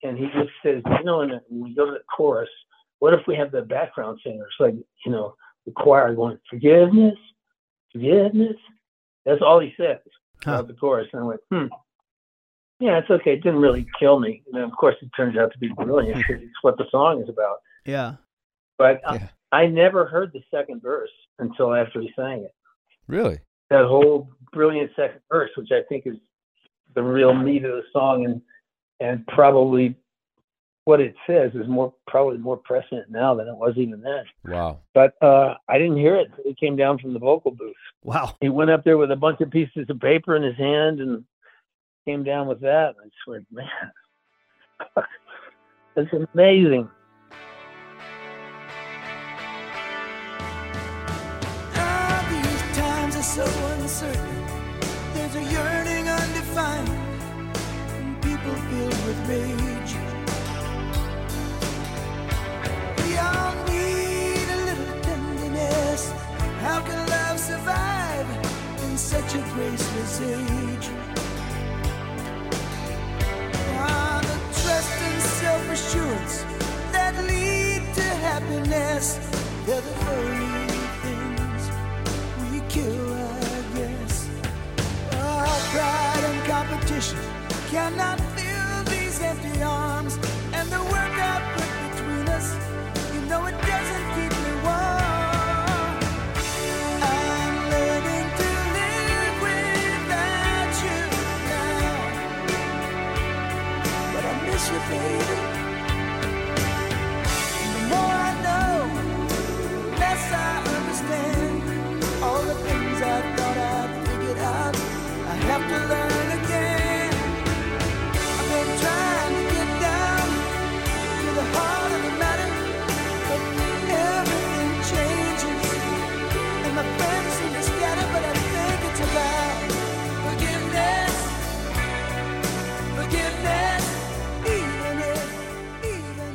[0.03, 2.49] and he just says, you know, and when we go to the chorus,
[2.99, 4.75] what if we have the background singers, like
[5.07, 5.37] you know,
[5.67, 7.17] the choir going, forgiveness,
[7.93, 8.57] forgiveness.
[9.25, 9.99] That's all he says
[10.43, 10.55] Huh.
[10.55, 11.07] about the chorus.
[11.13, 11.67] And I went, hmm.
[12.81, 13.35] Yeah, it's okay.
[13.35, 14.43] It didn't really kill me.
[14.53, 16.25] And of course, it turns out to be brilliant.
[16.29, 17.59] it's what the song is about.
[17.85, 18.15] Yeah.
[18.77, 19.29] But I- Yeah.
[19.53, 22.55] I never heard the second verse until after he sang it.
[23.07, 23.39] Really?
[23.71, 26.17] That whole brilliant second verse, which I think is
[26.95, 28.41] the real meat of the song, and
[29.01, 29.97] and probably
[30.85, 34.25] what it says is more probably more prescient now than it was even then.
[34.45, 34.81] Wow.
[34.95, 36.29] But uh, I didn't hear it.
[36.45, 37.75] It came down from the vocal booth.
[38.03, 38.37] Wow.
[38.41, 41.25] He went up there with a bunch of pieces of paper in his hand and
[42.05, 42.95] came down with that.
[43.01, 43.67] I just went, man,
[45.95, 46.89] that's amazing.
[53.33, 54.45] So uncertain.
[55.15, 56.91] There's a yearning undefined,
[57.97, 59.93] and people filled with rage.
[62.99, 66.13] We all need a little tenderness.
[66.61, 68.29] How can love survive
[68.85, 70.91] in such a graceless age?
[73.81, 76.45] Ah, the trust and self-assurance
[76.93, 79.19] that lead to happiness.
[79.65, 80.69] They're the very
[81.01, 81.63] things
[82.51, 83.22] we kill,
[85.73, 87.19] Pride and competition
[87.71, 90.19] cannot fill these empty arms
[90.53, 92.55] and the work I put between us.
[93.15, 95.97] You know it doesn't keep me warm.
[97.03, 101.01] I'm learning to live without you
[101.49, 102.43] now,
[104.13, 105.42] but I miss you, baby.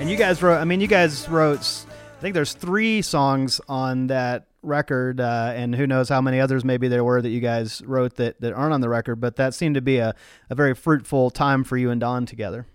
[0.08, 0.60] And you guys wrote.
[0.60, 1.60] I mean, you guys wrote.
[1.60, 6.64] I think there's three songs on that record, uh, and who knows how many others
[6.64, 9.16] maybe there were that you guys wrote that, that aren't on the record.
[9.22, 10.14] But that seemed to be a,
[10.50, 12.68] a very fruitful time for you and Don together.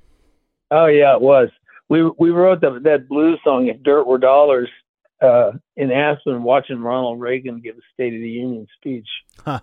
[0.71, 1.49] Oh yeah, it was.
[1.89, 4.71] We we wrote the, that blues song "If Dirt Were Dollars"
[5.23, 9.09] uh, in Aspen, watching Ronald Reagan give a State of the Union speech
[9.45, 9.61] Huh.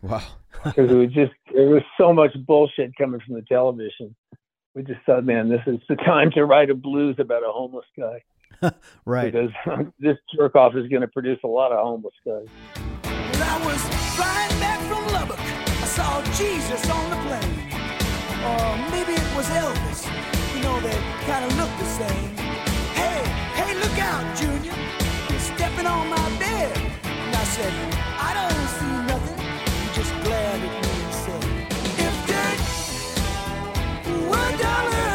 [0.00, 0.22] Wow.
[0.64, 4.14] because it was just there was so much bullshit coming from the television.
[4.74, 7.86] We just thought, man, this is the time to write a blues about a homeless
[7.98, 8.22] guy
[9.04, 9.32] Right.
[9.32, 9.50] because
[10.00, 12.46] this jerk off is going to produce a lot of homeless guys.
[13.04, 13.80] When I was
[14.16, 17.58] flying back from Lubbock, I saw Jesus on the plane.
[18.44, 20.06] Or maybe it was Elvis.
[20.54, 22.36] You know, they kind of look the same.
[22.94, 23.22] Hey,
[23.58, 24.74] hey, look out, Junior.
[25.30, 26.76] You're stepping on my bed.
[27.04, 27.72] And I said,
[28.20, 29.38] I don't see nothing.
[29.82, 31.14] He just glared at me and
[32.06, 32.60] If dirt
[34.30, 35.07] were a dollar,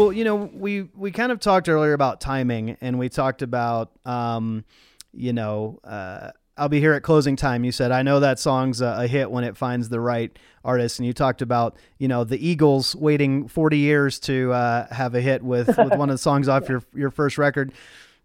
[0.00, 3.90] Well, you know, we we kind of talked earlier about timing, and we talked about,
[4.06, 4.64] um,
[5.12, 7.64] you know, uh, I'll be here at closing time.
[7.64, 10.34] You said I know that song's a, a hit when it finds the right
[10.64, 15.14] artist, and you talked about, you know, the Eagles waiting forty years to uh, have
[15.14, 17.70] a hit with with one of the songs off your your first record.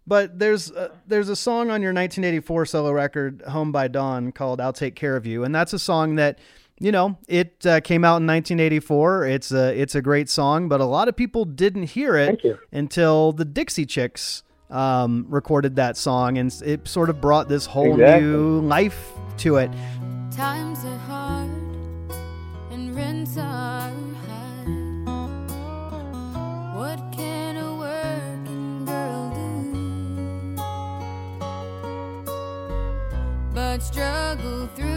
[0.06, 4.60] But there's uh, there's a song on your 1984 solo record, "Home by Dawn," called
[4.60, 6.38] "I'll Take Care of You," and that's a song that,
[6.78, 9.24] you know, it uh, came out in 1984.
[9.26, 13.32] It's a it's a great song, but a lot of people didn't hear it until
[13.32, 18.26] the Dixie Chicks um, recorded that song, and it sort of brought this whole Exactly.
[18.28, 19.70] new life to it.
[20.30, 21.50] Times are hard
[22.70, 23.92] and rents are high.
[26.76, 27.35] What can
[33.56, 34.95] but struggle through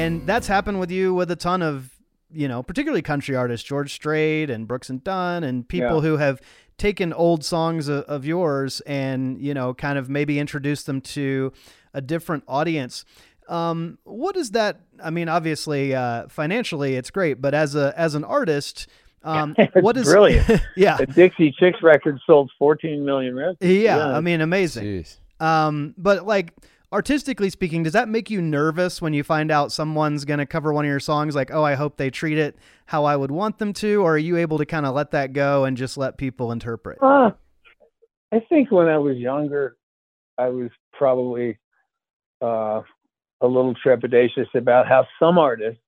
[0.00, 1.90] And that's happened with you with a ton of,
[2.32, 6.00] you know, particularly country artists, George Strait and Brooks and Dunn, and people Yeah.
[6.00, 6.40] who have
[6.78, 11.52] taken old songs of, of yours and, you know, kind of maybe introduced them to
[11.92, 13.04] a different audience.
[13.48, 14.80] Um, what is that?
[15.02, 18.86] I mean, obviously, uh, financially, it's great, but as a as an artist,
[19.24, 20.48] um, It's what is brilliant.
[20.76, 23.58] yeah, The Dixie Chicks record sold 14 million records.
[23.60, 24.84] yeah, I mean, amazing.
[24.84, 25.18] Jeez.
[25.44, 26.52] Um, but like
[26.92, 30.72] artistically speaking, does that make you nervous when you find out someone's going to cover
[30.72, 31.34] one of your songs?
[31.34, 32.56] Like, oh, I hope they treat it
[32.86, 35.32] how I would want them to, or are you able to kind of let that
[35.32, 36.98] go and just let people interpret?
[37.02, 37.30] Uh,
[38.32, 39.76] I think when I was younger,
[40.38, 41.58] I was probably
[42.42, 42.82] uh,
[43.40, 45.80] a little trepidatious about how some artists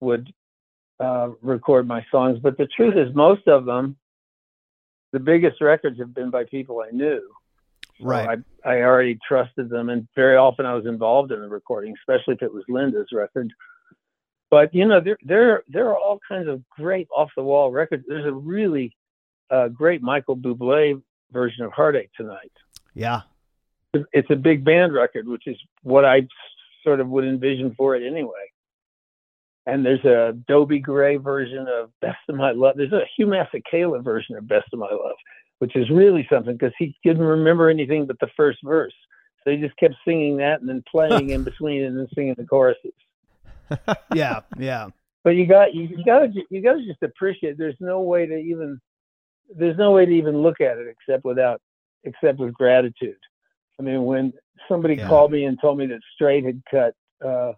[0.00, 0.32] would
[1.00, 2.38] uh, record my songs.
[2.42, 3.96] But the truth is, most of them,
[5.12, 7.22] the biggest records have been by people I knew.
[8.00, 8.38] So Right.
[8.64, 12.34] I, I already trusted them, and very often I was involved in the recording, especially
[12.34, 13.52] if it was Linda's record.
[14.50, 18.04] But you know, there there there are all kinds of great off the wall records.
[18.08, 18.96] There's a really
[19.50, 21.02] uh, great Michael Bublé
[21.32, 22.52] version of Heartache Tonight.
[22.94, 23.22] Yeah.
[24.12, 26.26] It's a big band record, which is what I
[26.84, 28.52] sort of would envision for it anyway.
[29.66, 32.76] And there's a Dobie Gray version of Best of My Love.
[32.76, 35.16] There's a Hugh Masekela version of Best of My Love,
[35.58, 38.94] which is really something because he didn't remember anything but the first verse.
[39.44, 42.44] So he just kept singing that and then playing in between and then singing the
[42.44, 42.92] choruses.
[44.14, 44.40] Yeah.
[44.58, 44.88] Yeah.
[45.24, 47.58] But you got you, you got to you got to just appreciate.
[47.58, 48.80] There's no way to even
[49.54, 51.60] there's no way to even look at it except without
[52.04, 53.16] except with gratitude.
[53.78, 54.32] I mean, when
[54.68, 55.08] somebody Yeah.
[55.08, 56.94] called me and told me that Strait had cut
[57.24, 57.52] uh,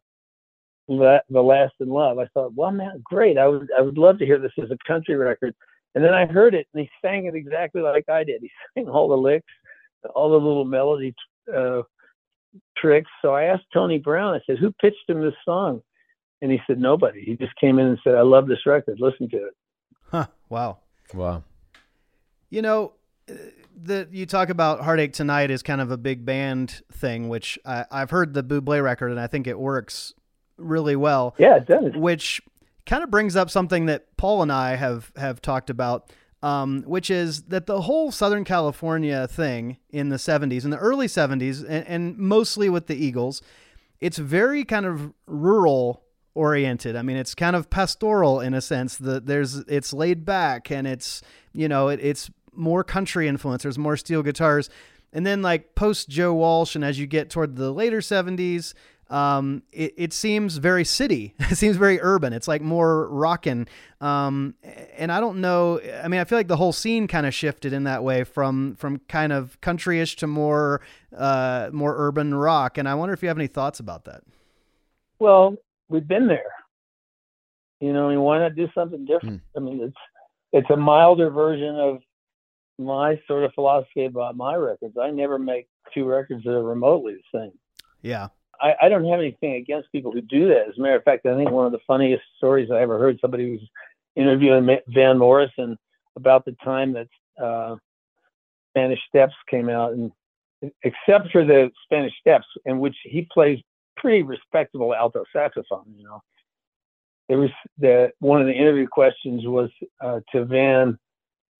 [0.89, 2.19] La- the last in love.
[2.19, 3.39] I thought, well, man, great.
[3.39, 5.55] I would I would love to hear this as a country record.
[5.95, 8.43] And then I heard it, and he sang it exactly like I did.
[8.43, 9.53] He sang all the licks,
[10.15, 11.15] all the little melody
[11.53, 11.83] uh,
[12.77, 13.11] tricks.
[13.23, 14.35] So I asked Tony Brown.
[14.35, 15.83] I said, "Who pitched him this song?"
[16.43, 17.23] And he said, "Nobody.
[17.23, 18.99] He just came in and said, I love this record.
[19.01, 19.55] Listen to it."
[20.11, 20.27] Huh.
[20.49, 20.79] Wow.
[21.15, 21.45] Wow.
[22.51, 22.93] You know,
[23.29, 23.35] uh,
[23.83, 27.85] the you talk about "Heartache Tonight" is kind of a big band thing, which I,
[27.91, 30.15] I've heard the Buble record, and I think it works
[30.57, 31.35] really well.
[31.39, 31.93] Yeah, it does.
[31.95, 32.41] Which
[32.91, 36.13] kind of brings up something that Paul and I have have talked about,
[36.43, 41.07] um, which is that the whole Southern California thing in the '70s, in the early
[41.07, 43.43] '70s, and, and mostly with the Eagles,
[44.01, 46.03] it's very kind of rural
[46.35, 46.97] oriented.
[46.97, 48.97] I mean, it's kind of pastoral in a sense.
[48.97, 51.23] That there's it's laid back and it's
[51.53, 53.63] you know it, it's more country influence.
[53.63, 54.69] There's more steel guitars,
[55.13, 58.75] and then like post Joe Walsh, and as you get toward the later '70s,
[59.11, 61.35] um, it, it seems very city.
[61.51, 62.33] It seems very urban.
[62.33, 63.67] It's like more rockin'.
[64.01, 64.55] Um,
[64.97, 65.81] and I don't know.
[65.81, 68.77] I mean, I feel like the whole scene kind of shifted in that way from
[68.77, 70.81] from kind of countryish to more
[71.17, 72.79] uh, more urban rock.
[72.79, 74.23] And I wonder if you have any thoughts about that.
[75.19, 75.57] Well,
[75.89, 76.53] we've been there.
[77.81, 79.43] You know, I mean, why not do something different?
[79.57, 79.97] I mean, it's
[80.53, 81.99] it's a milder version of
[82.79, 84.97] my sort of philosophy about my records.
[85.03, 87.53] I never make two records that are remotely the same.
[88.03, 88.29] Yeah.
[88.61, 90.69] I, I don't have anything against people who do that.
[90.69, 93.19] As a matter of fact, I think one of the funniest stories I ever heard,
[93.21, 93.61] somebody was
[94.17, 95.79] interviewing Van Morrison
[96.17, 97.09] about the time that
[97.43, 97.77] uh,
[98.71, 100.13] Spanish Steps came out, and
[100.83, 103.59] except for the Spanish Steps, in which he plays
[103.97, 106.23] pretty respectable alto saxophone, you know.
[107.29, 109.71] There was the one of the interview questions was
[110.01, 110.99] uh, to Van.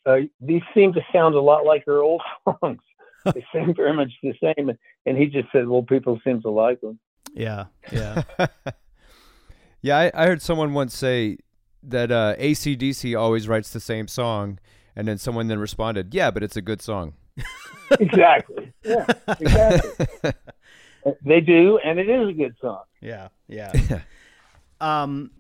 [0.05, 2.23] Uh, these seem to sound a lot like her old
[2.61, 2.81] songs.
[3.35, 6.51] they seem very much the same, and, and he just said, "Well, people seem to
[6.51, 6.99] like them."
[7.35, 8.23] Yeah, yeah.
[9.83, 11.39] yeah, I, I heard someone once say
[11.83, 14.59] that uh, ACDC always writes the same song,
[14.97, 17.15] and then someone then responded, "Yeah, but it's a good song."
[18.01, 18.73] exactly.
[18.85, 19.07] Yeah,
[19.39, 20.33] exactly.
[21.25, 22.83] they do, and it is a good song.
[23.01, 23.73] Yeah, yeah.
[24.81, 25.31] um,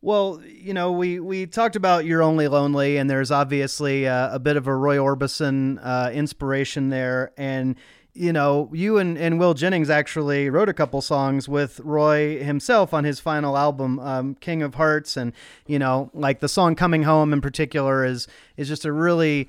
[0.00, 4.38] well, you know, we we talked about "You're Only Lonely," and there's obviously uh, a
[4.38, 7.74] bit of a Roy Orbison uh, inspiration there, and
[8.14, 12.92] you know, you and, and Will Jennings actually wrote a couple songs with Roy himself
[12.92, 15.32] on his final album, um, King of Hearts, and
[15.66, 19.48] you know, like the song "Coming Home" in particular is is just a really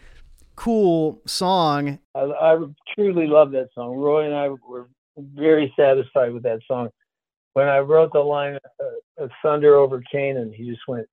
[0.55, 1.99] cool song.
[2.15, 2.57] I, I
[2.95, 3.95] truly love that song.
[3.95, 6.89] Roy and I were very satisfied with that song.
[7.59, 11.05] When I wrote the line uh, of "Thunder over Canaan," he just went,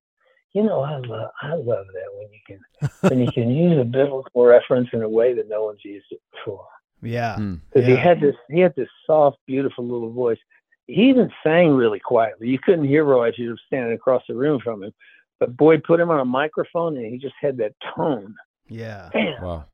[0.53, 3.83] "You know, I love I love that when you can when you can use a
[3.83, 6.65] biblical reference in a way that no one's used it before."
[7.01, 7.95] Yeah, because yeah.
[7.95, 10.37] he had this he had this soft, beautiful little voice.
[10.85, 12.47] He even sang really quietly.
[12.47, 14.93] You couldn't hear Roy if you were standing across the room from him.
[15.41, 18.33] But boy, put him on a microphone, and he just had that tone.
[18.69, 19.65] Yeah, Bam, Wow.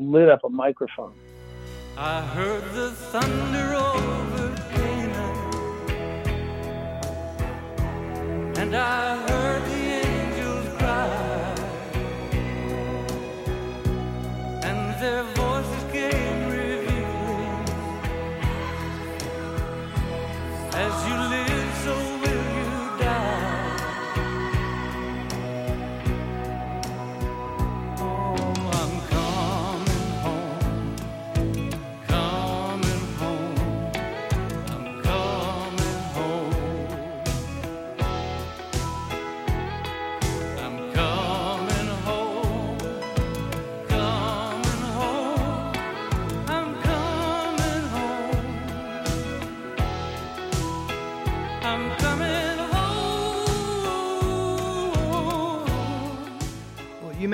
[0.00, 1.12] lit up a microphone.
[1.98, 4.35] I heard the thunder over
[8.58, 9.45] and I heard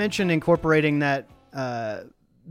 [0.03, 2.01] mentioned incorporating that uh,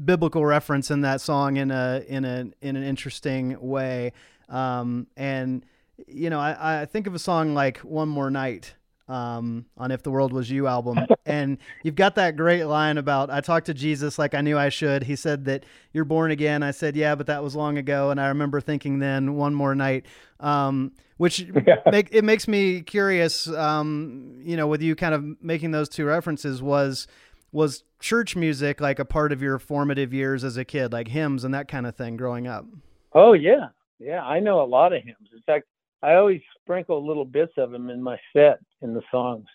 [0.06, 4.12] biblical reference in that song in a in a in an interesting way,
[4.48, 5.66] um, and
[6.06, 8.74] you know I, I think of a song like "One More Night."
[9.08, 11.00] Um, on If the World Was You album.
[11.26, 14.70] and you've got that great line about, I talked to Jesus like I knew I
[14.70, 15.02] should.
[15.02, 16.62] He said that you're born again.
[16.62, 18.10] I said, yeah, but that was long ago.
[18.10, 20.06] And I remember thinking then one more night,
[20.40, 21.46] um, which
[21.90, 26.06] make, it makes me curious, um, you know, with you kind of making those two
[26.06, 27.06] references was,
[27.52, 31.44] was church music like a part of your formative years as a kid, like hymns
[31.44, 32.66] and that kind of thing growing up?
[33.12, 33.68] Oh yeah,
[33.98, 34.22] yeah.
[34.22, 35.28] I know a lot of hymns.
[35.32, 35.66] In fact,
[36.02, 39.46] I always sprinkle little bits of them in my set in the songs.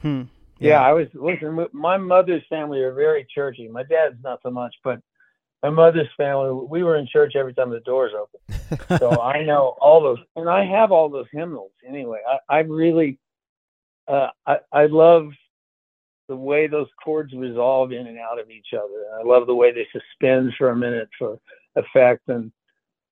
[0.00, 0.22] Hmm.
[0.58, 1.66] Yeah, I was listen.
[1.72, 3.66] My mother's family are very churchy.
[3.68, 5.00] My dad's not so much, but
[5.62, 8.98] my mother's family, we were in church every time the doors open.
[8.98, 12.18] so I know all those, and I have all those hymnals anyway.
[12.26, 13.18] I, I really,
[14.08, 15.30] uh, I, I love
[16.30, 19.04] the way those chords resolve in and out of each other.
[19.18, 21.40] I love the way they suspend for a minute for
[21.74, 22.28] effect.
[22.28, 22.52] And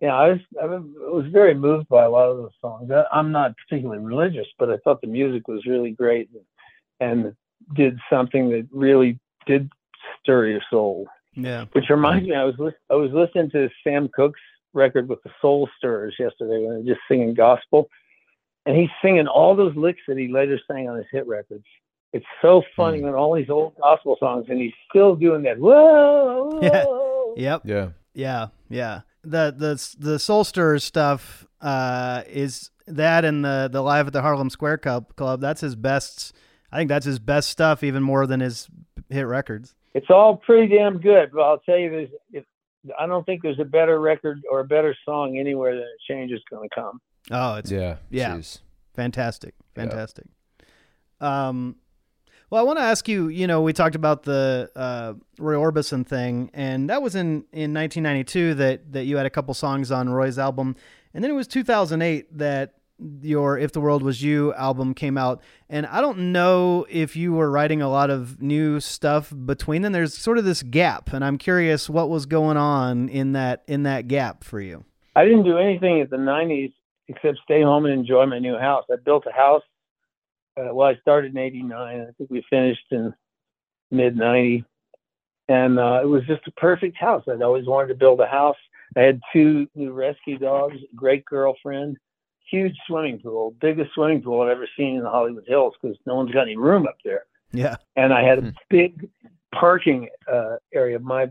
[0.01, 2.89] yeah, I was, I was very moved by a lot of those songs.
[2.93, 6.31] I, I'm not particularly religious, but I thought the music was really great
[7.01, 7.36] and, and
[7.74, 9.69] did something that really did
[10.23, 11.09] stir your soul.
[11.35, 11.65] Yeah.
[11.73, 14.40] Which reminds me, I was lis- I was listening to Sam Cooke's
[14.74, 17.89] record with the Soul Stirrers yesterday when they're just singing gospel,
[18.65, 21.65] and he's singing all those licks that he later sang on his hit records.
[22.13, 25.59] It's so funny when all these old gospel songs, and he's still doing that.
[25.59, 26.61] Whoa.
[26.63, 26.85] Yeah.
[27.37, 27.63] Yep.
[27.65, 27.89] Yeah.
[28.15, 29.01] Yeah, yeah.
[29.23, 34.23] The the the Soul Stirrers stuff uh, is that and the the live at the
[34.23, 35.41] Harlem Square Club Club.
[35.41, 36.35] That's his best.
[36.73, 38.69] I think that's his best stuff, even more than his
[39.09, 39.75] hit records.
[39.95, 42.45] It's all pretty damn good, but I'll tell you, there's if,
[42.99, 46.33] I don't think there's a better record or a better song anywhere than a change
[46.33, 47.01] is going to come.
[47.31, 47.97] Oh, it's Yeah.
[48.11, 48.37] Yeah.
[48.37, 48.61] Jeez.
[48.95, 50.27] fantastic, fantastic.
[51.21, 51.77] Um,
[52.51, 53.29] well, I want to ask you.
[53.29, 57.75] You know, we talked about the uh, Roy Orbison thing, and that was in in
[57.75, 60.77] 1992 that that you had a couple songs on Roy's album,
[61.12, 62.75] and then it was 2008 that
[63.20, 65.41] your If the World Was You album came out.
[65.69, 69.93] And I don't know if you were writing a lot of new stuff between them.
[69.93, 73.85] There's sort of this gap, and I'm curious what was going on in that in
[73.85, 74.85] that gap for you.
[75.15, 76.73] I didn't do anything in the 90s
[77.09, 78.85] except stay home and enjoy my new house.
[78.91, 79.62] I built a house.
[80.59, 82.01] Uh, well, I started in '89.
[82.01, 83.15] I think we finished in
[83.91, 84.65] mid '90,
[85.49, 87.25] and uh, it was just a perfect house.
[87.29, 88.57] I'd always wanted to build a house.
[88.97, 91.99] I had two new rescue dogs, great girlfriend,
[92.51, 96.17] huge swimming pool, biggest swimming pool I've ever seen in the Hollywood Hills because no
[96.17, 97.25] one's got any room up there.
[97.53, 97.77] Yeah.
[97.97, 99.09] And I had a big
[99.55, 100.99] parking uh, area.
[100.99, 101.31] My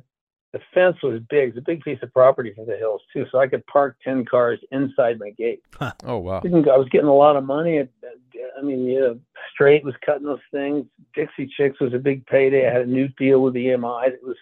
[0.53, 1.49] the fence was big.
[1.49, 4.23] It's a big piece of property for the hills too, so I could park ten
[4.25, 5.61] cars inside my gate.
[6.05, 6.39] Oh wow.
[6.39, 7.79] Didn't I was getting a lot of money.
[7.79, 7.87] I,
[8.57, 9.13] I mean, yeah,
[9.53, 10.85] Strait was cutting those things.
[11.13, 12.67] Dixie Chicks was a big payday.
[12.67, 14.11] I had a new deal with EMI.
[14.11, 14.37] that was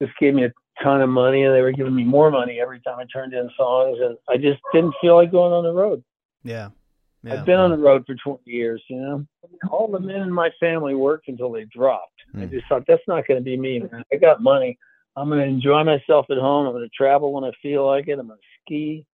[0.00, 2.80] just gave me a ton of money, and they were giving me more money every
[2.80, 6.02] time I turned in songs, and I just didn't feel like going on the road.
[6.44, 6.68] Yeah.
[7.24, 7.34] Yeah.
[7.34, 9.26] I've been on the road for 20 years, you know.
[9.70, 12.12] All the men in my family worked until they dropped.
[12.36, 12.50] I Hmm.
[12.50, 14.04] just thought that's not going to be me, man.
[14.12, 14.78] I got money.
[15.18, 16.66] I'm going to enjoy myself at home.
[16.66, 18.18] I'm going to travel when I feel like it.
[18.18, 19.04] I'm going to ski.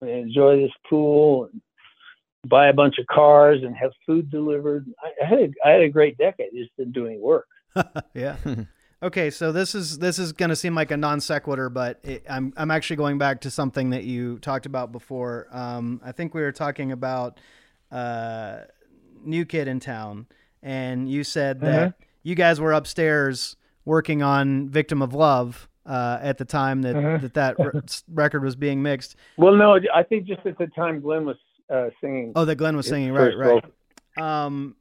[0.00, 1.60] I'm going to enjoy this pool and
[2.48, 4.86] buy a bunch of cars and have food delivered.
[5.02, 6.48] I, I had a, I had a great decade.
[6.54, 7.46] I just didn't do any work.
[8.14, 8.36] yeah.
[9.02, 12.24] Okay, so this is this is going to seem like a non sequitur, but it,
[12.28, 15.48] I'm I'm actually going back to something that you talked about before.
[15.52, 17.38] Um, I think we were talking about
[17.92, 18.60] uh,
[19.22, 20.26] New Kid in Town,
[20.62, 23.56] and you said that you guys were upstairs
[23.86, 26.92] working on Victim of Love uh, at the time that
[27.22, 27.80] that, that re-
[28.12, 29.16] record was being mixed.
[29.38, 31.36] Well, no, I think just at the time Glenn was
[31.72, 32.32] uh, singing.
[32.36, 33.64] Oh, that Glenn was singing, right, right.
[34.18, 34.76] Um,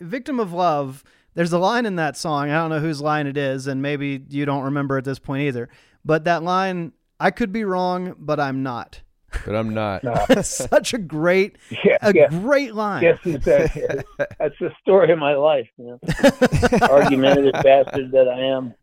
[0.00, 1.04] Victim of Love.
[1.34, 2.50] There's a line in that song.
[2.50, 5.42] I don't know whose line it is, and maybe you don't remember at this point
[5.42, 5.68] either.
[6.02, 9.02] But that line, I could be wrong, but I'm not.
[9.44, 10.02] But I'm not.
[10.46, 12.28] Such a great, Yeah, a yeah.
[12.28, 13.02] great line.
[13.02, 14.04] Guess who's that?
[14.38, 15.68] That's the story of my life.
[15.76, 16.78] You know?
[16.88, 18.74] Argumentative bastard that I am.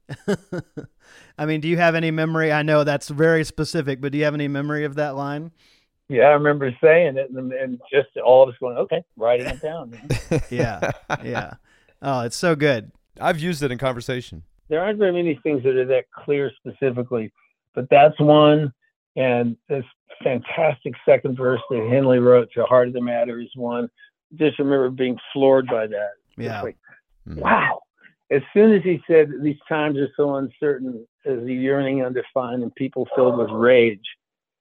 [1.38, 2.52] I mean, do you have any memory?
[2.52, 5.52] I know that's very specific, but do you have any memory of that line?
[6.10, 9.62] Yeah, I remember saying it, and, and just all of us going, "Okay, writing it
[9.62, 10.00] down."
[10.52, 10.92] Yeah,
[11.24, 11.54] yeah.
[12.02, 12.92] Oh, it's so good.
[13.20, 14.44] I've used it in conversation.
[14.68, 17.32] there aren't very many things that are that clear specifically,
[17.74, 18.74] but that's one.
[19.16, 19.86] And this
[20.24, 23.90] fantastic second verse that Henley wrote to "Heart of the Matter" is one.
[24.36, 26.12] Just remember being floored by that.
[26.38, 26.62] Yeah.
[26.64, 26.78] like,
[27.28, 27.38] Mhm.
[27.40, 27.82] wow.
[28.32, 32.74] As soon as he said these times are so uncertain, as the yearning undefined and
[32.74, 34.04] people filled with rage,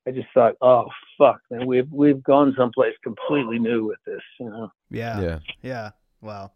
[0.07, 4.51] I just thought, oh fuck, man, we've we've gone someplace completely new with this, you
[4.51, 4.70] know.
[4.91, 5.20] Yeah.
[5.20, 5.39] Yeah.
[5.62, 5.91] Yeah.
[6.20, 6.53] Wow.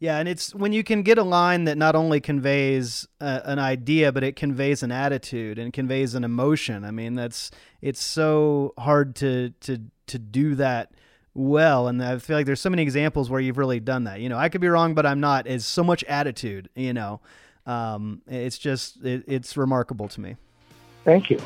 [0.00, 4.12] Yeah, and it's when you can get a line that not only conveys an idea,
[4.12, 6.84] but it conveys an attitude and conveys an emotion.
[6.84, 7.50] I mean, that's
[7.82, 10.92] it's so hard to to to do that
[11.34, 14.20] well, and I feel like there's so many examples where you've really done that.
[14.20, 15.48] You know, I could be wrong, but I'm not.
[15.48, 16.68] Is so much attitude.
[16.76, 17.20] You know,
[17.66, 20.36] um, it's just it, it's remarkable to me.
[21.04, 21.40] Thank you.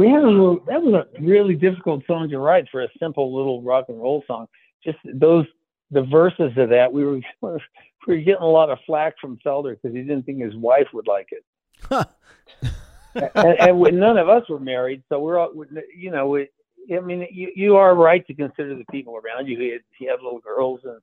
[0.00, 0.60] We had a little.
[0.66, 4.24] That was a really difficult song to write for a simple little rock and roll
[4.26, 4.46] song.
[4.82, 5.44] Just those
[5.90, 6.90] the verses of that.
[6.90, 7.58] We were we
[8.06, 11.06] were getting a lot of flack from Felder because he didn't think his wife would
[11.06, 11.44] like it.
[13.34, 15.52] and, and we, none of us were married, so we're all,
[15.94, 16.48] you know, we,
[16.94, 19.58] I mean, you, you are right to consider the people around you.
[19.58, 20.98] He had, he had little girls and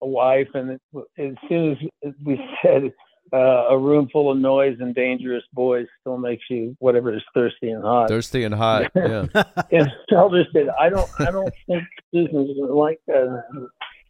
[0.00, 0.80] a wife, and
[1.16, 2.92] as soon as we said
[3.32, 7.70] uh, a room full of noise and dangerous boys still makes you whatever is thirsty
[7.70, 8.08] and hot.
[8.08, 8.90] Thirsty and hot.
[9.02, 9.26] Yeah.
[9.70, 13.44] and Felder said, "I don't, I don't think Susan's gonna like that."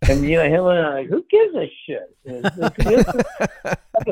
[0.09, 2.17] And you know, him and I, who gives a shit?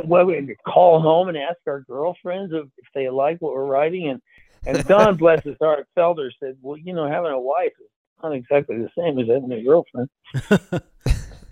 [0.04, 4.08] well, we call home and ask our girlfriends if, if they like what we're writing,
[4.08, 4.22] and
[4.66, 7.88] and Don, bless his heart, Felder said, "Well, you know, having a wife is
[8.22, 10.08] not exactly the same as having a girlfriend."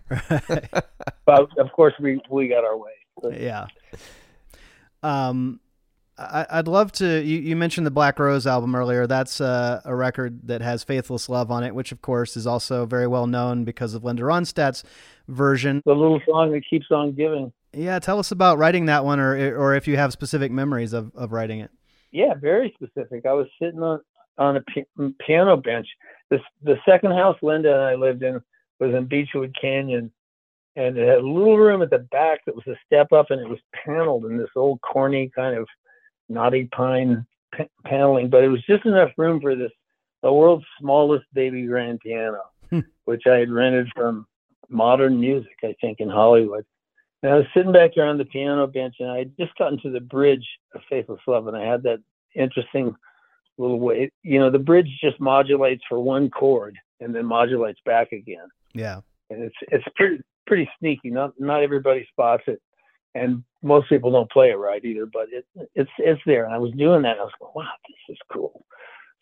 [1.26, 2.92] but of course, we we got our way.
[3.32, 3.66] Yeah.
[5.02, 5.60] Um,
[6.18, 7.22] I, would love to.
[7.22, 9.06] You, you, mentioned the Black Rose album earlier.
[9.06, 12.86] That's uh, a record that has "Faithless Love" on it, which of course is also
[12.86, 14.82] very well known because of Linda Ronstadt's
[15.28, 15.80] version.
[15.86, 17.52] The little song that keeps on giving.
[17.72, 21.14] Yeah, tell us about writing that one, or or if you have specific memories of,
[21.14, 21.70] of writing it.
[22.10, 23.24] Yeah, very specific.
[23.24, 24.00] I was sitting on
[24.38, 25.86] on a piano bench.
[26.30, 28.40] This the second house Linda and I lived in
[28.80, 30.10] was in Beachwood Canyon,
[30.78, 33.40] and it had a little room at the back that was a step up, and
[33.40, 35.66] it was paneled in this old corny kind of
[36.28, 39.72] knotty pine p- paneling, but it was just enough room for this
[40.22, 42.40] the world's smallest baby grand piano,
[42.70, 42.80] hmm.
[43.04, 44.26] which I had rented from
[44.68, 46.64] Modern Music, I think, in Hollywood.
[47.22, 49.80] And I was sitting back there on the piano bench, and I had just gotten
[49.82, 51.98] to the bridge of Faithless Love, and I had that
[52.34, 52.94] interesting
[53.58, 54.12] little way.
[54.22, 58.46] You know, the bridge just modulates for one chord and then modulates back again.
[58.74, 59.00] Yeah,
[59.30, 61.10] and it's it's pretty pretty sneaky.
[61.10, 62.60] Not not everybody spots it,
[63.14, 65.06] and most people don't play it right either.
[65.06, 66.44] But it it's it's there.
[66.46, 67.18] And I was doing that.
[67.18, 68.64] I was going, wow, this is cool.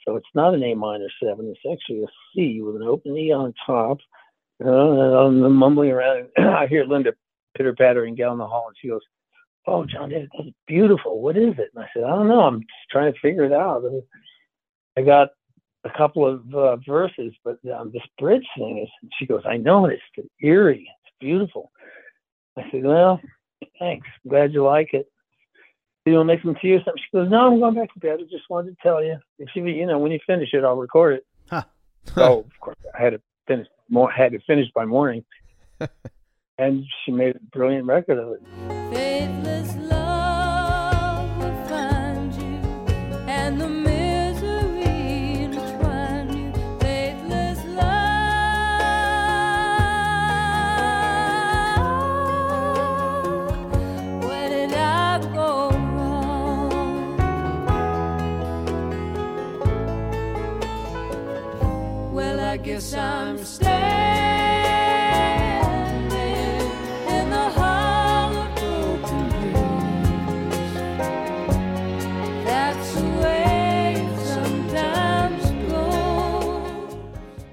[0.06, 1.52] So it's not an A minor seven.
[1.54, 3.98] It's actually a C with an open E on top.
[4.64, 6.28] Uh, and I'm mumbling around.
[6.38, 7.12] I hear Linda
[7.56, 9.02] pitter pattering down the hall, and she goes,
[9.66, 11.20] "Oh, John, that's beautiful.
[11.20, 12.40] What is it?" And I said, "I don't know.
[12.40, 14.02] I'm just trying to figure it out." And
[14.96, 15.30] I got
[15.84, 19.08] a couple of uh, verses, but um, this bridge thing is.
[19.18, 20.02] She goes, "I know it's
[20.42, 20.88] eerie.
[21.20, 21.70] It's beautiful."
[22.56, 23.20] I said, "Well,
[23.78, 24.06] thanks.
[24.24, 25.10] I'm glad you like it.
[26.04, 28.00] You want to make some tea or something?" She goes, "No, I'm going back to
[28.00, 28.18] bed.
[28.20, 29.18] I just wanted to tell you.
[29.38, 31.64] If you, you know, when you finish it, I'll record it." Huh.
[32.14, 33.66] so of course, I had to finish.
[33.88, 35.24] More had to finish by morning.
[36.58, 40.05] and she made a brilliant record of it.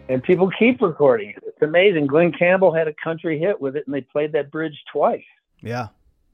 [0.10, 1.44] And people keep recording it.
[1.48, 2.06] It's amazing.
[2.06, 5.24] Glen Campbell had a country hit with it, and they played that bridge twice.
[5.62, 5.88] Yeah,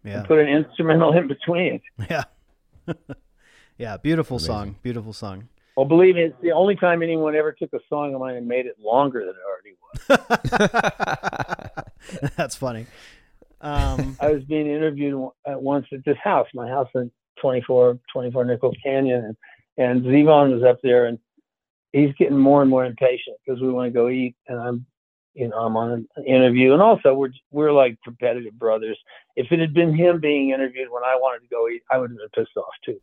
[0.04, 0.18] yeah.
[0.20, 1.82] And put an instrumental in between it.
[2.10, 2.24] Yeah.
[3.78, 4.48] yeah, beautiful Amazing.
[4.48, 4.76] song.
[4.84, 5.48] Beautiful song.
[5.80, 8.46] Well, believe me, it's the only time anyone ever took a song of mine and
[8.46, 9.78] made it longer than it already
[12.12, 12.32] was.
[12.36, 12.86] That's funny.
[13.62, 18.44] Um, I was being interviewed at once at this house, my house in 24, 24
[18.44, 19.38] Nichols Canyon, and,
[19.78, 21.18] and Zevon was up there, and
[21.94, 24.86] he's getting more and more impatient because we want to go eat, and I'm
[25.34, 28.98] you know, I'm on an interview, and also we're we're like competitive brothers.
[29.36, 32.12] If it had been him being interviewed when I wanted to go eat, I would
[32.12, 33.00] have been pissed off too.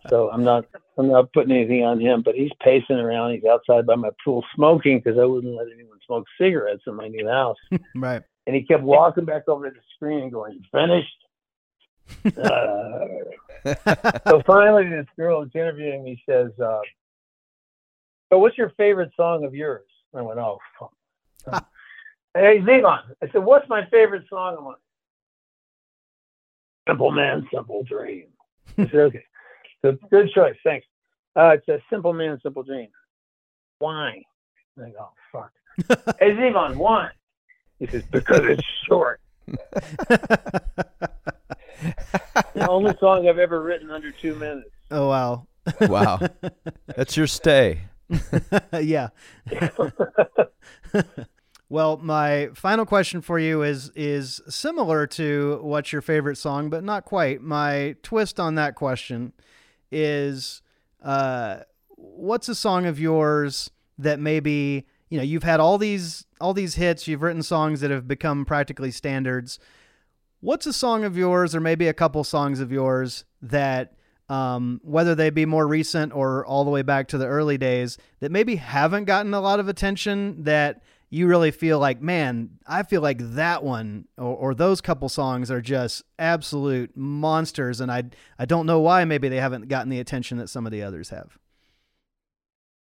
[0.08, 0.64] so I'm not
[0.96, 3.34] I'm not putting anything on him, but he's pacing around.
[3.34, 7.08] He's outside by my pool smoking because I wouldn't let anyone smoke cigarettes in my
[7.08, 7.58] new house.
[7.94, 8.22] right.
[8.46, 11.16] And he kept walking back over to the screen and going, "Finished."
[12.36, 13.06] uh,
[14.26, 16.80] so finally, this girl who's interviewing me says, uh,
[18.32, 20.92] "So, what's your favorite song of yours?" I went, "Oh, fuck
[22.34, 23.00] hey, Zevon.
[23.22, 24.56] I said, what's my favorite song?
[24.58, 24.76] I'm like,
[26.88, 28.26] Simple Man, Simple Dream.
[28.78, 29.24] I said, okay.
[29.82, 30.56] So good choice.
[30.64, 30.86] Thanks.
[31.36, 32.88] Uh, it's a Simple Man, Simple Dream.
[33.78, 34.22] Why?
[34.78, 36.16] I go, oh, fuck.
[36.20, 37.10] hey, Zevon, why?
[37.78, 39.20] He says, because it's short.
[42.54, 44.70] the only song I've ever written under two minutes.
[44.90, 45.46] Oh, wow.
[45.80, 46.20] wow.
[46.96, 47.80] That's your stay.
[48.80, 49.08] yeah.
[51.68, 56.84] well, my final question for you is is similar to what's your favorite song, but
[56.84, 57.40] not quite.
[57.40, 59.32] My twist on that question
[59.90, 60.62] is
[61.02, 61.58] uh,
[61.96, 66.74] what's a song of yours that maybe you know you've had all these all these
[66.76, 69.58] hits, you've written songs that have become practically standards.
[70.40, 73.92] What's a song of yours, or maybe a couple songs of yours that
[74.30, 77.98] um, whether they be more recent or all the way back to the early days
[78.20, 82.84] that maybe haven't gotten a lot of attention that you really feel like, man, I
[82.84, 88.04] feel like that one or, or those couple songs are just absolute monsters, and I
[88.38, 91.10] I don't know why maybe they haven't gotten the attention that some of the others
[91.10, 91.36] have.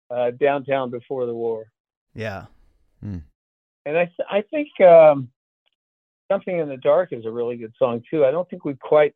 [0.09, 1.65] Uh, downtown before the war.
[2.13, 2.45] Yeah,
[3.85, 5.27] and I th- I think um,
[6.31, 8.23] something in the dark is a really good song too.
[8.23, 9.13] I don't think we quite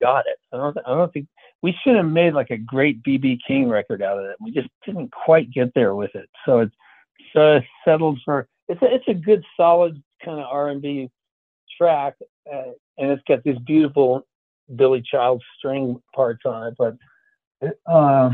[0.00, 0.38] got it.
[0.52, 1.26] I don't I don't think
[1.62, 4.36] we should have made like a great BB King record out of it.
[4.40, 6.28] We just didn't quite get there with it.
[6.44, 6.74] So it's
[7.34, 11.10] so it's settled for it's a, it's a good solid kind of R&B
[11.78, 12.14] track
[12.52, 14.26] uh, and it's got these beautiful
[14.76, 16.96] Billy Childs string parts on it, but
[17.60, 18.30] it, uh,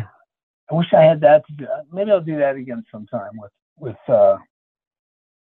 [0.70, 1.66] I wish I had that to do.
[1.92, 4.36] Maybe I'll do that again sometime with with uh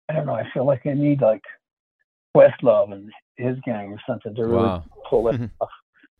[0.08, 1.42] I don't know, I feel like I need like
[2.36, 4.84] Questlove and his gang or something to really Wow.
[5.08, 5.68] pull that off.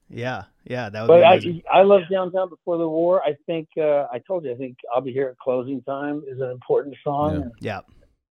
[0.09, 0.89] Yeah, yeah.
[0.91, 1.79] That would But be I.
[1.79, 3.23] I love Downtown Before the War.
[3.23, 6.41] I think uh I told you I think I'll be here at closing time is
[6.41, 7.51] an important song.
[7.61, 7.81] Yeah.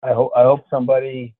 [0.04, 1.34] yeah, I hope I hope somebody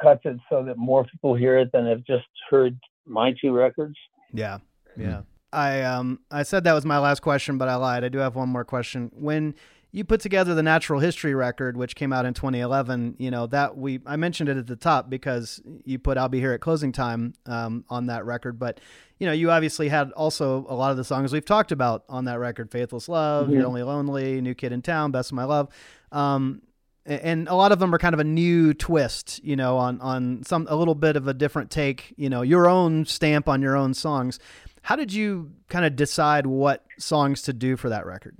[0.00, 3.96] cuts it so that more people hear it than have just heard my two records.
[4.32, 4.58] yeah,
[4.96, 5.22] yeah.
[5.52, 8.04] I um I said that was my last question, but I lied.
[8.04, 9.10] I do have one more question.
[9.14, 9.54] When
[9.90, 13.76] you put together the natural history record, which came out in 2011, you know that
[13.76, 16.92] we I mentioned it at the top because you put "I'll Be Here at Closing
[16.92, 18.80] Time" um, on that record, but
[19.18, 22.26] you know you obviously had also a lot of the songs we've talked about on
[22.26, 25.68] that record: "Faithless Love," "You're Only Lonely," "New Kid in Town," "Best of My Love."
[26.12, 26.62] Um,
[27.06, 30.42] and a lot of them are kind of a new twist, you know, on on
[30.44, 33.74] some a little bit of a different take, you know, your own stamp on your
[33.74, 34.38] own songs.
[34.82, 38.36] How did you kind of decide what songs to do for that record?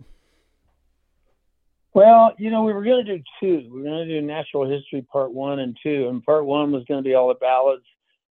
[1.95, 3.69] Well, you know, we were going to do two.
[3.73, 6.85] We were going to do Natural History Part One and Two, and Part One was
[6.85, 7.85] going to be all the ballads,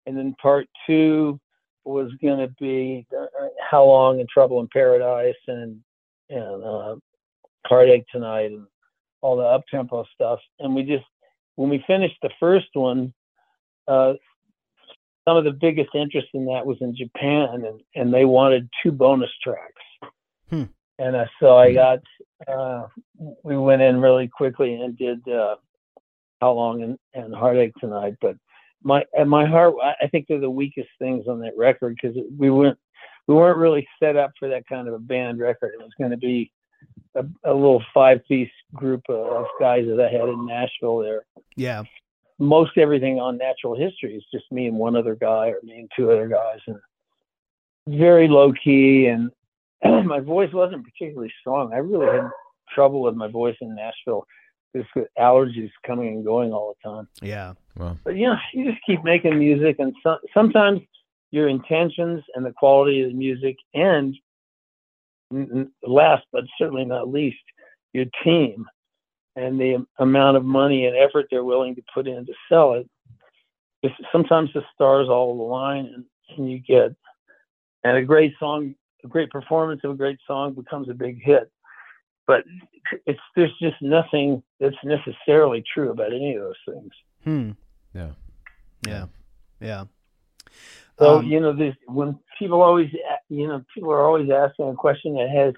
[0.06, 1.40] and then Part Two
[1.84, 3.26] was going to be uh,
[3.70, 5.80] How Long and Trouble in Paradise and
[6.28, 6.96] and uh,
[7.66, 8.66] Heartache Tonight and
[9.20, 10.40] all the up tempo stuff.
[10.58, 11.06] And we just
[11.54, 13.12] when we finished the first one,
[13.88, 14.14] uh,
[15.26, 18.92] some of the biggest interest in that was in Japan, and and they wanted two
[18.92, 20.12] bonus tracks.
[20.50, 20.64] Hmm.
[20.98, 21.98] And uh, so I got
[22.48, 22.86] uh,
[23.42, 25.56] we went in really quickly and did uh,
[26.40, 28.14] how long and, and heartache tonight.
[28.20, 28.36] But
[28.82, 32.16] my and my heart, I- I think they're the weakest things on that record because
[32.38, 32.78] we weren't
[33.26, 35.72] we weren't really set up for that kind of a band record.
[35.78, 36.50] It was going to be
[37.14, 41.24] a, a little five piece group of, of guys that I had in Nashville there.
[41.56, 41.82] Yeah,
[42.38, 45.90] Most everything on Natural History is just me and one other guy or me and
[45.96, 46.78] two other guys and
[47.88, 49.30] very low key and
[50.04, 51.72] my voice wasn't particularly strong.
[51.72, 52.30] I really had
[52.74, 54.26] trouble with my voice in Nashville.
[54.74, 57.08] Just with allergies coming and going all the time.
[57.22, 57.98] yeah, Well.
[58.04, 60.80] But you know, you just keep making music, and so, sometimes
[61.30, 64.14] your intentions and the quality of the music, and
[65.32, 67.38] n- n- last but certainly not least,
[67.94, 68.66] your team
[69.36, 72.88] and the amount of money and effort they're willing to put in to sell it.
[73.84, 76.04] Just, sometimes the stars all align, and,
[76.36, 76.94] and you get
[77.84, 78.74] and a great song,
[79.06, 81.50] a great performance of a great song becomes a big hit.
[82.26, 82.44] But
[83.06, 86.92] it's there's just nothing that's necessarily true about any of those things.
[87.24, 87.50] hmm,
[87.94, 88.10] Yeah.
[88.82, 89.06] yeah,
[89.60, 89.84] yeah.
[90.98, 92.88] So Um, you know, this when people always,
[93.28, 95.54] you know, people are always asking a question that has,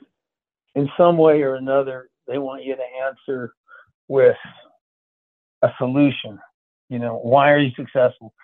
[0.75, 3.55] in some way or another, they want you to answer
[4.09, 4.37] with
[5.63, 6.39] a solution.
[6.91, 8.35] You know, why are you successful?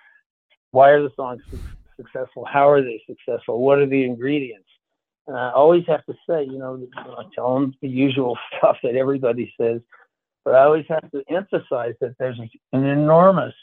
[0.70, 1.60] Why are the songs su-
[1.96, 2.44] successful?
[2.44, 3.60] How are they successful?
[3.60, 4.68] What are the ingredients?
[5.26, 8.94] And I always have to say, you know, I tell them the usual stuff that
[8.94, 9.80] everybody says,
[10.44, 13.54] but I always have to emphasize that there's an enormous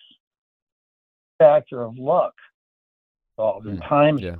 [1.37, 2.33] factor of luck
[3.37, 4.17] involved and Mm, time.
[4.17, 4.35] Yeah.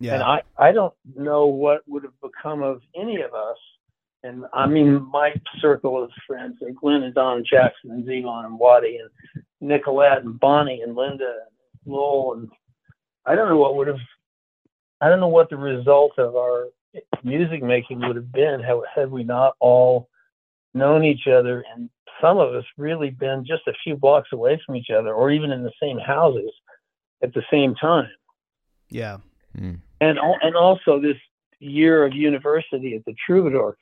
[0.00, 3.56] yeah, And I, I don't know what would have become of any of us.
[4.22, 8.58] And I mean, my circle of friends are Glenn and Don Jackson and Zevon and
[8.58, 11.24] Waddy and Nicolette and Bonnie and Linda
[11.84, 12.34] and Lowell.
[12.34, 12.50] And
[13.24, 14.00] I don't know what would have,
[15.00, 16.68] I don't know what the result of our
[17.22, 20.08] music making would have been had, had we not all
[20.74, 21.90] known each other and
[22.20, 25.50] some of us really been just a few blocks away from each other or even
[25.50, 26.50] in the same houses
[27.22, 28.08] at the same time
[28.88, 29.18] yeah,
[29.58, 29.80] Mm.
[30.00, 31.16] and and also this
[31.60, 33.76] year of university at the Troubadour.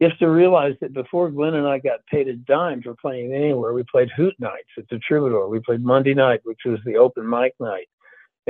[0.00, 3.34] You have to realize that before Glenn and I got paid a dime for playing
[3.34, 5.48] anywhere, we played Hoot Nights at the Troubadour.
[5.48, 7.86] We played Monday night, which was the open mic night.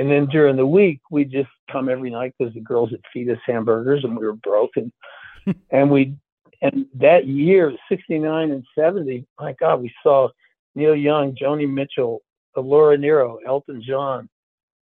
[0.01, 3.29] And then during the week, we just come every night because the girls would feed
[3.29, 4.91] us hamburgers and we were broke and
[5.69, 6.15] and we
[6.63, 10.29] and that year, '69 and '70, my God, we saw
[10.73, 12.19] Neil Young, Joni Mitchell,
[12.55, 14.27] Laura Nyro, Elton John,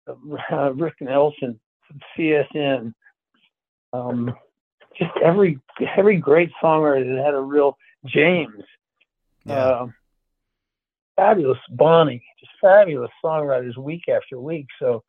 [0.08, 1.60] uh, Rick Nelson,
[2.18, 2.92] CSN,
[3.92, 4.34] um,
[4.98, 5.60] just every
[5.96, 8.64] every great songwriter that had a real James,
[9.44, 9.54] Yeah.
[9.54, 9.86] uh,
[11.16, 14.66] fabulous Bonnie, just fabulous songwriters week after week.
[14.78, 15.02] So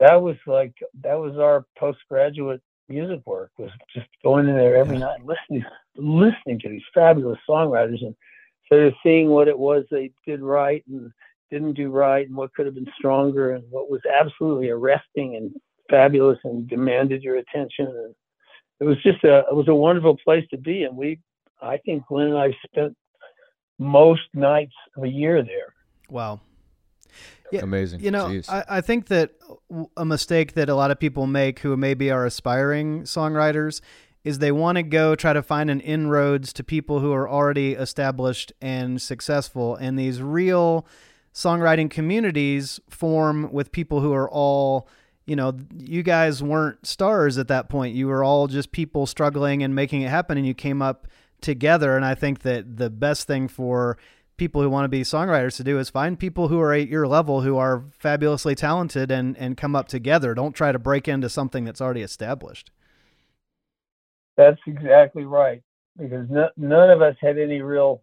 [0.00, 4.98] that was like that was our postgraduate music work was just going in there every
[4.98, 5.64] night listening
[5.96, 8.14] listening to these fabulous songwriters and
[8.70, 11.10] sort of seeing what it was they did right and
[11.52, 15.52] didn't do right and what could have been stronger and what was absolutely arresting and
[15.90, 17.86] fabulous and demanded your attention.
[17.86, 18.14] And
[18.80, 20.84] it was just a it was a wonderful place to be.
[20.84, 21.20] And we
[21.60, 22.96] I think Glenn and I spent
[23.82, 25.74] most nights of a year there.
[26.08, 26.40] Wow.
[27.50, 28.00] Yeah, Amazing.
[28.00, 29.32] You know, I, I think that
[29.96, 33.82] a mistake that a lot of people make who maybe are aspiring songwriters
[34.24, 37.72] is they want to go try to find an inroads to people who are already
[37.72, 39.76] established and successful.
[39.76, 40.86] And these real
[41.34, 44.88] songwriting communities form with people who are all,
[45.26, 47.94] you know, you guys weren't stars at that point.
[47.94, 51.06] You were all just people struggling and making it happen, and you came up
[51.42, 51.96] together.
[51.96, 53.98] And I think that the best thing for
[54.36, 57.06] people who want to be songwriters to do is find people who are at your
[57.06, 60.34] level who are fabulously talented and and come up together.
[60.34, 62.70] Don't try to break into something that's already established.
[64.36, 65.62] That's exactly right.
[65.96, 68.02] Because no, none of us had any real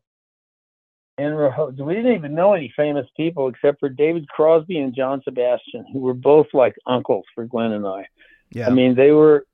[1.17, 1.81] inroads.
[1.81, 5.99] We didn't even know any famous people except for David Crosby and John Sebastian, who
[5.99, 8.07] were both like uncles for Glenn and I.
[8.51, 8.67] Yeah.
[8.67, 9.45] I mean, they were.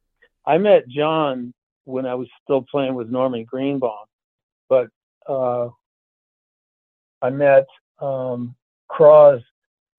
[0.46, 1.55] I met John
[1.86, 4.06] when I was still playing with Norman Greenbaum,
[4.70, 4.90] but
[5.28, 5.70] uh,
[7.22, 7.66] I met
[8.00, 8.56] um,
[8.88, 9.42] Cross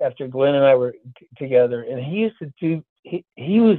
[0.00, 0.94] after Glenn and I were
[1.38, 2.84] together, and he used to do.
[3.02, 3.78] He he was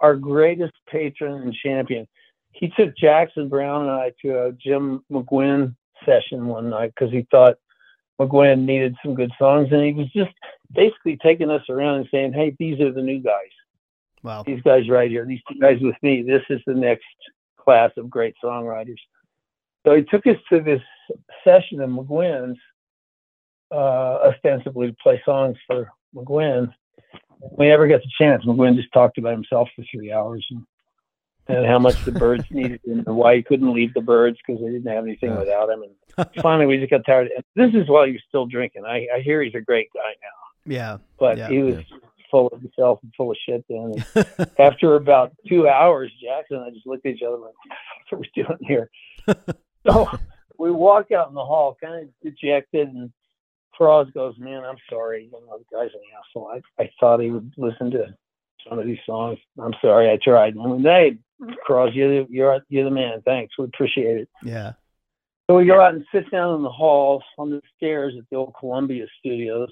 [0.00, 2.06] our greatest patron and champion.
[2.52, 5.74] He took Jackson Browne and I to a Jim McGuinn
[6.04, 7.56] session one night because he thought
[8.20, 10.32] McGuinn needed some good songs, and he was just
[10.72, 13.50] basically taking us around and saying, "Hey, these are the new guys.
[14.22, 14.42] Wow.
[14.44, 15.24] These guys right here.
[15.24, 16.22] These two guys with me.
[16.22, 17.04] This is the next
[17.58, 18.98] class of great songwriters."
[19.86, 20.82] So he took us to this
[21.44, 22.58] session of McGuinn's,
[23.70, 23.74] uh,
[24.32, 26.72] ostensibly to play songs for McGuinn.
[27.58, 28.44] We never got the chance.
[28.44, 30.66] McGuinn just talked about himself for three hours and,
[31.48, 34.60] and how much the Byrds needed him and why he couldn't leave the Byrds because
[34.60, 35.38] they didn't have anything Yeah.
[35.40, 35.82] without him.
[36.16, 37.28] And finally, we just got tired.
[37.34, 38.84] And this is while he was still drinking.
[38.84, 40.96] I, I hear he's a great guy now, Yeah.
[41.18, 41.48] but Yeah.
[41.48, 41.76] he was
[42.30, 44.04] full of himself and full of shit then.
[44.16, 47.54] And after about two hours, Jackson and I just looked at each other like,
[48.10, 48.90] what are we doing here?
[49.86, 50.08] so
[50.58, 53.10] we walk out in the hall, kind of dejected, and
[53.72, 55.24] Cross goes, man, I'm sorry.
[55.24, 56.50] You know, the guy's an asshole.
[56.78, 58.14] I, I thought he would listen to
[58.68, 59.38] some of these songs.
[59.58, 60.54] I'm sorry, I tried.
[60.54, 61.18] And I went, hey,
[61.64, 63.22] Cross, you're the, you're, you're the man.
[63.24, 63.54] Thanks.
[63.58, 64.28] We appreciate it.
[64.42, 64.72] Yeah.
[65.48, 68.36] So we go out and sit down in the hall on the stairs at the
[68.36, 69.70] old Columbia Studios,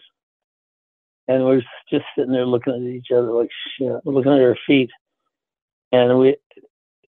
[1.28, 4.90] and we're just sitting there looking at each other like shit, looking at our feet,
[5.92, 6.36] and we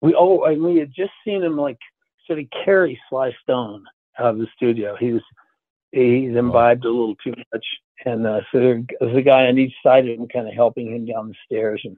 [0.00, 1.78] we oh and we had just seen him like
[2.26, 3.84] sort of carry Sly Stone
[4.18, 4.96] out of the studio.
[4.96, 5.22] He was
[5.92, 7.66] he's imbibed a little too much,
[8.04, 10.94] and uh, so there was a guy on each side of him kind of helping
[10.94, 11.96] him down the stairs and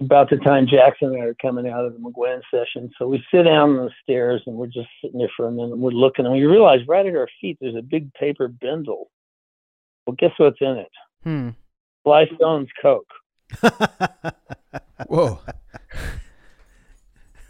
[0.00, 2.90] about the time Jackson and I are coming out of the McGuinn session.
[2.98, 5.78] So we sit down on the stairs and we're just sitting there for a minute.
[5.78, 9.10] We're looking and we realize right at our feet there's a big paper bindle.
[10.06, 10.92] Well, guess what's in it?
[11.24, 11.48] Hmm.
[12.04, 13.10] Sly Stone's Coke.
[15.08, 15.40] Whoa.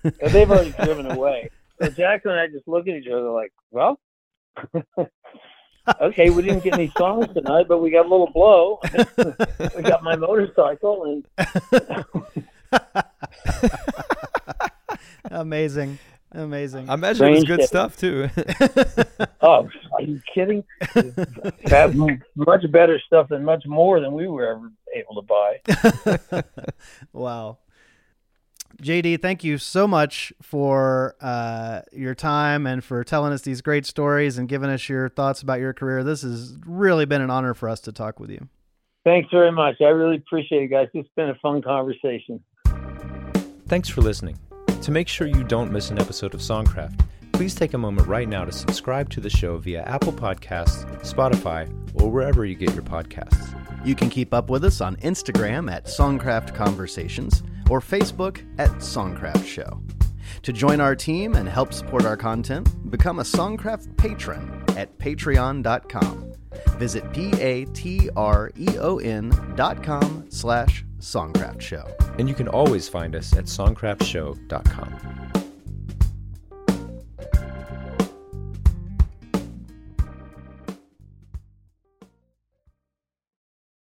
[0.32, 1.50] They've already driven away.
[1.80, 4.00] So Jackson and I just look at each other like, well,
[6.00, 8.80] okay, we didn't get any songs tonight, but we got a little blow.
[9.76, 11.26] we got my motorcycle and
[15.30, 15.98] Amazing.
[16.32, 16.90] Amazing.
[16.90, 17.68] I imagine it was good shit.
[17.68, 18.28] stuff too.
[19.42, 20.64] Oh, are you kidding?
[21.66, 21.94] That
[22.34, 26.42] much better stuff and much more than we were ever able to buy.
[27.12, 27.58] wow.
[28.82, 33.86] JD, thank you so much for uh, your time and for telling us these great
[33.86, 36.02] stories and giving us your thoughts about your career.
[36.02, 38.48] This has really been an honor for us to talk with you.
[39.04, 39.76] Thanks very much.
[39.80, 40.88] I really appreciate it, guys.
[40.92, 42.42] It's been a fun conversation.
[43.68, 44.36] Thanks for listening.
[44.86, 47.00] To make sure you don't miss an episode of Songcraft,
[47.32, 51.68] please take a moment right now to subscribe to the show via Apple Podcasts, Spotify,
[52.00, 53.52] or wherever you get your podcasts.
[53.84, 59.44] You can keep up with us on Instagram at Songcraft Conversations or Facebook at Songcraft
[59.44, 59.82] Show.
[60.42, 66.32] To join our team and help support our content, become a Songcraft patron at patreon.com.
[66.78, 67.72] Visit P-A-T-R-E-O-N
[69.56, 71.84] dot com slash Songcraft Show.
[72.18, 75.45] And you can always find us at songcraftshow.com.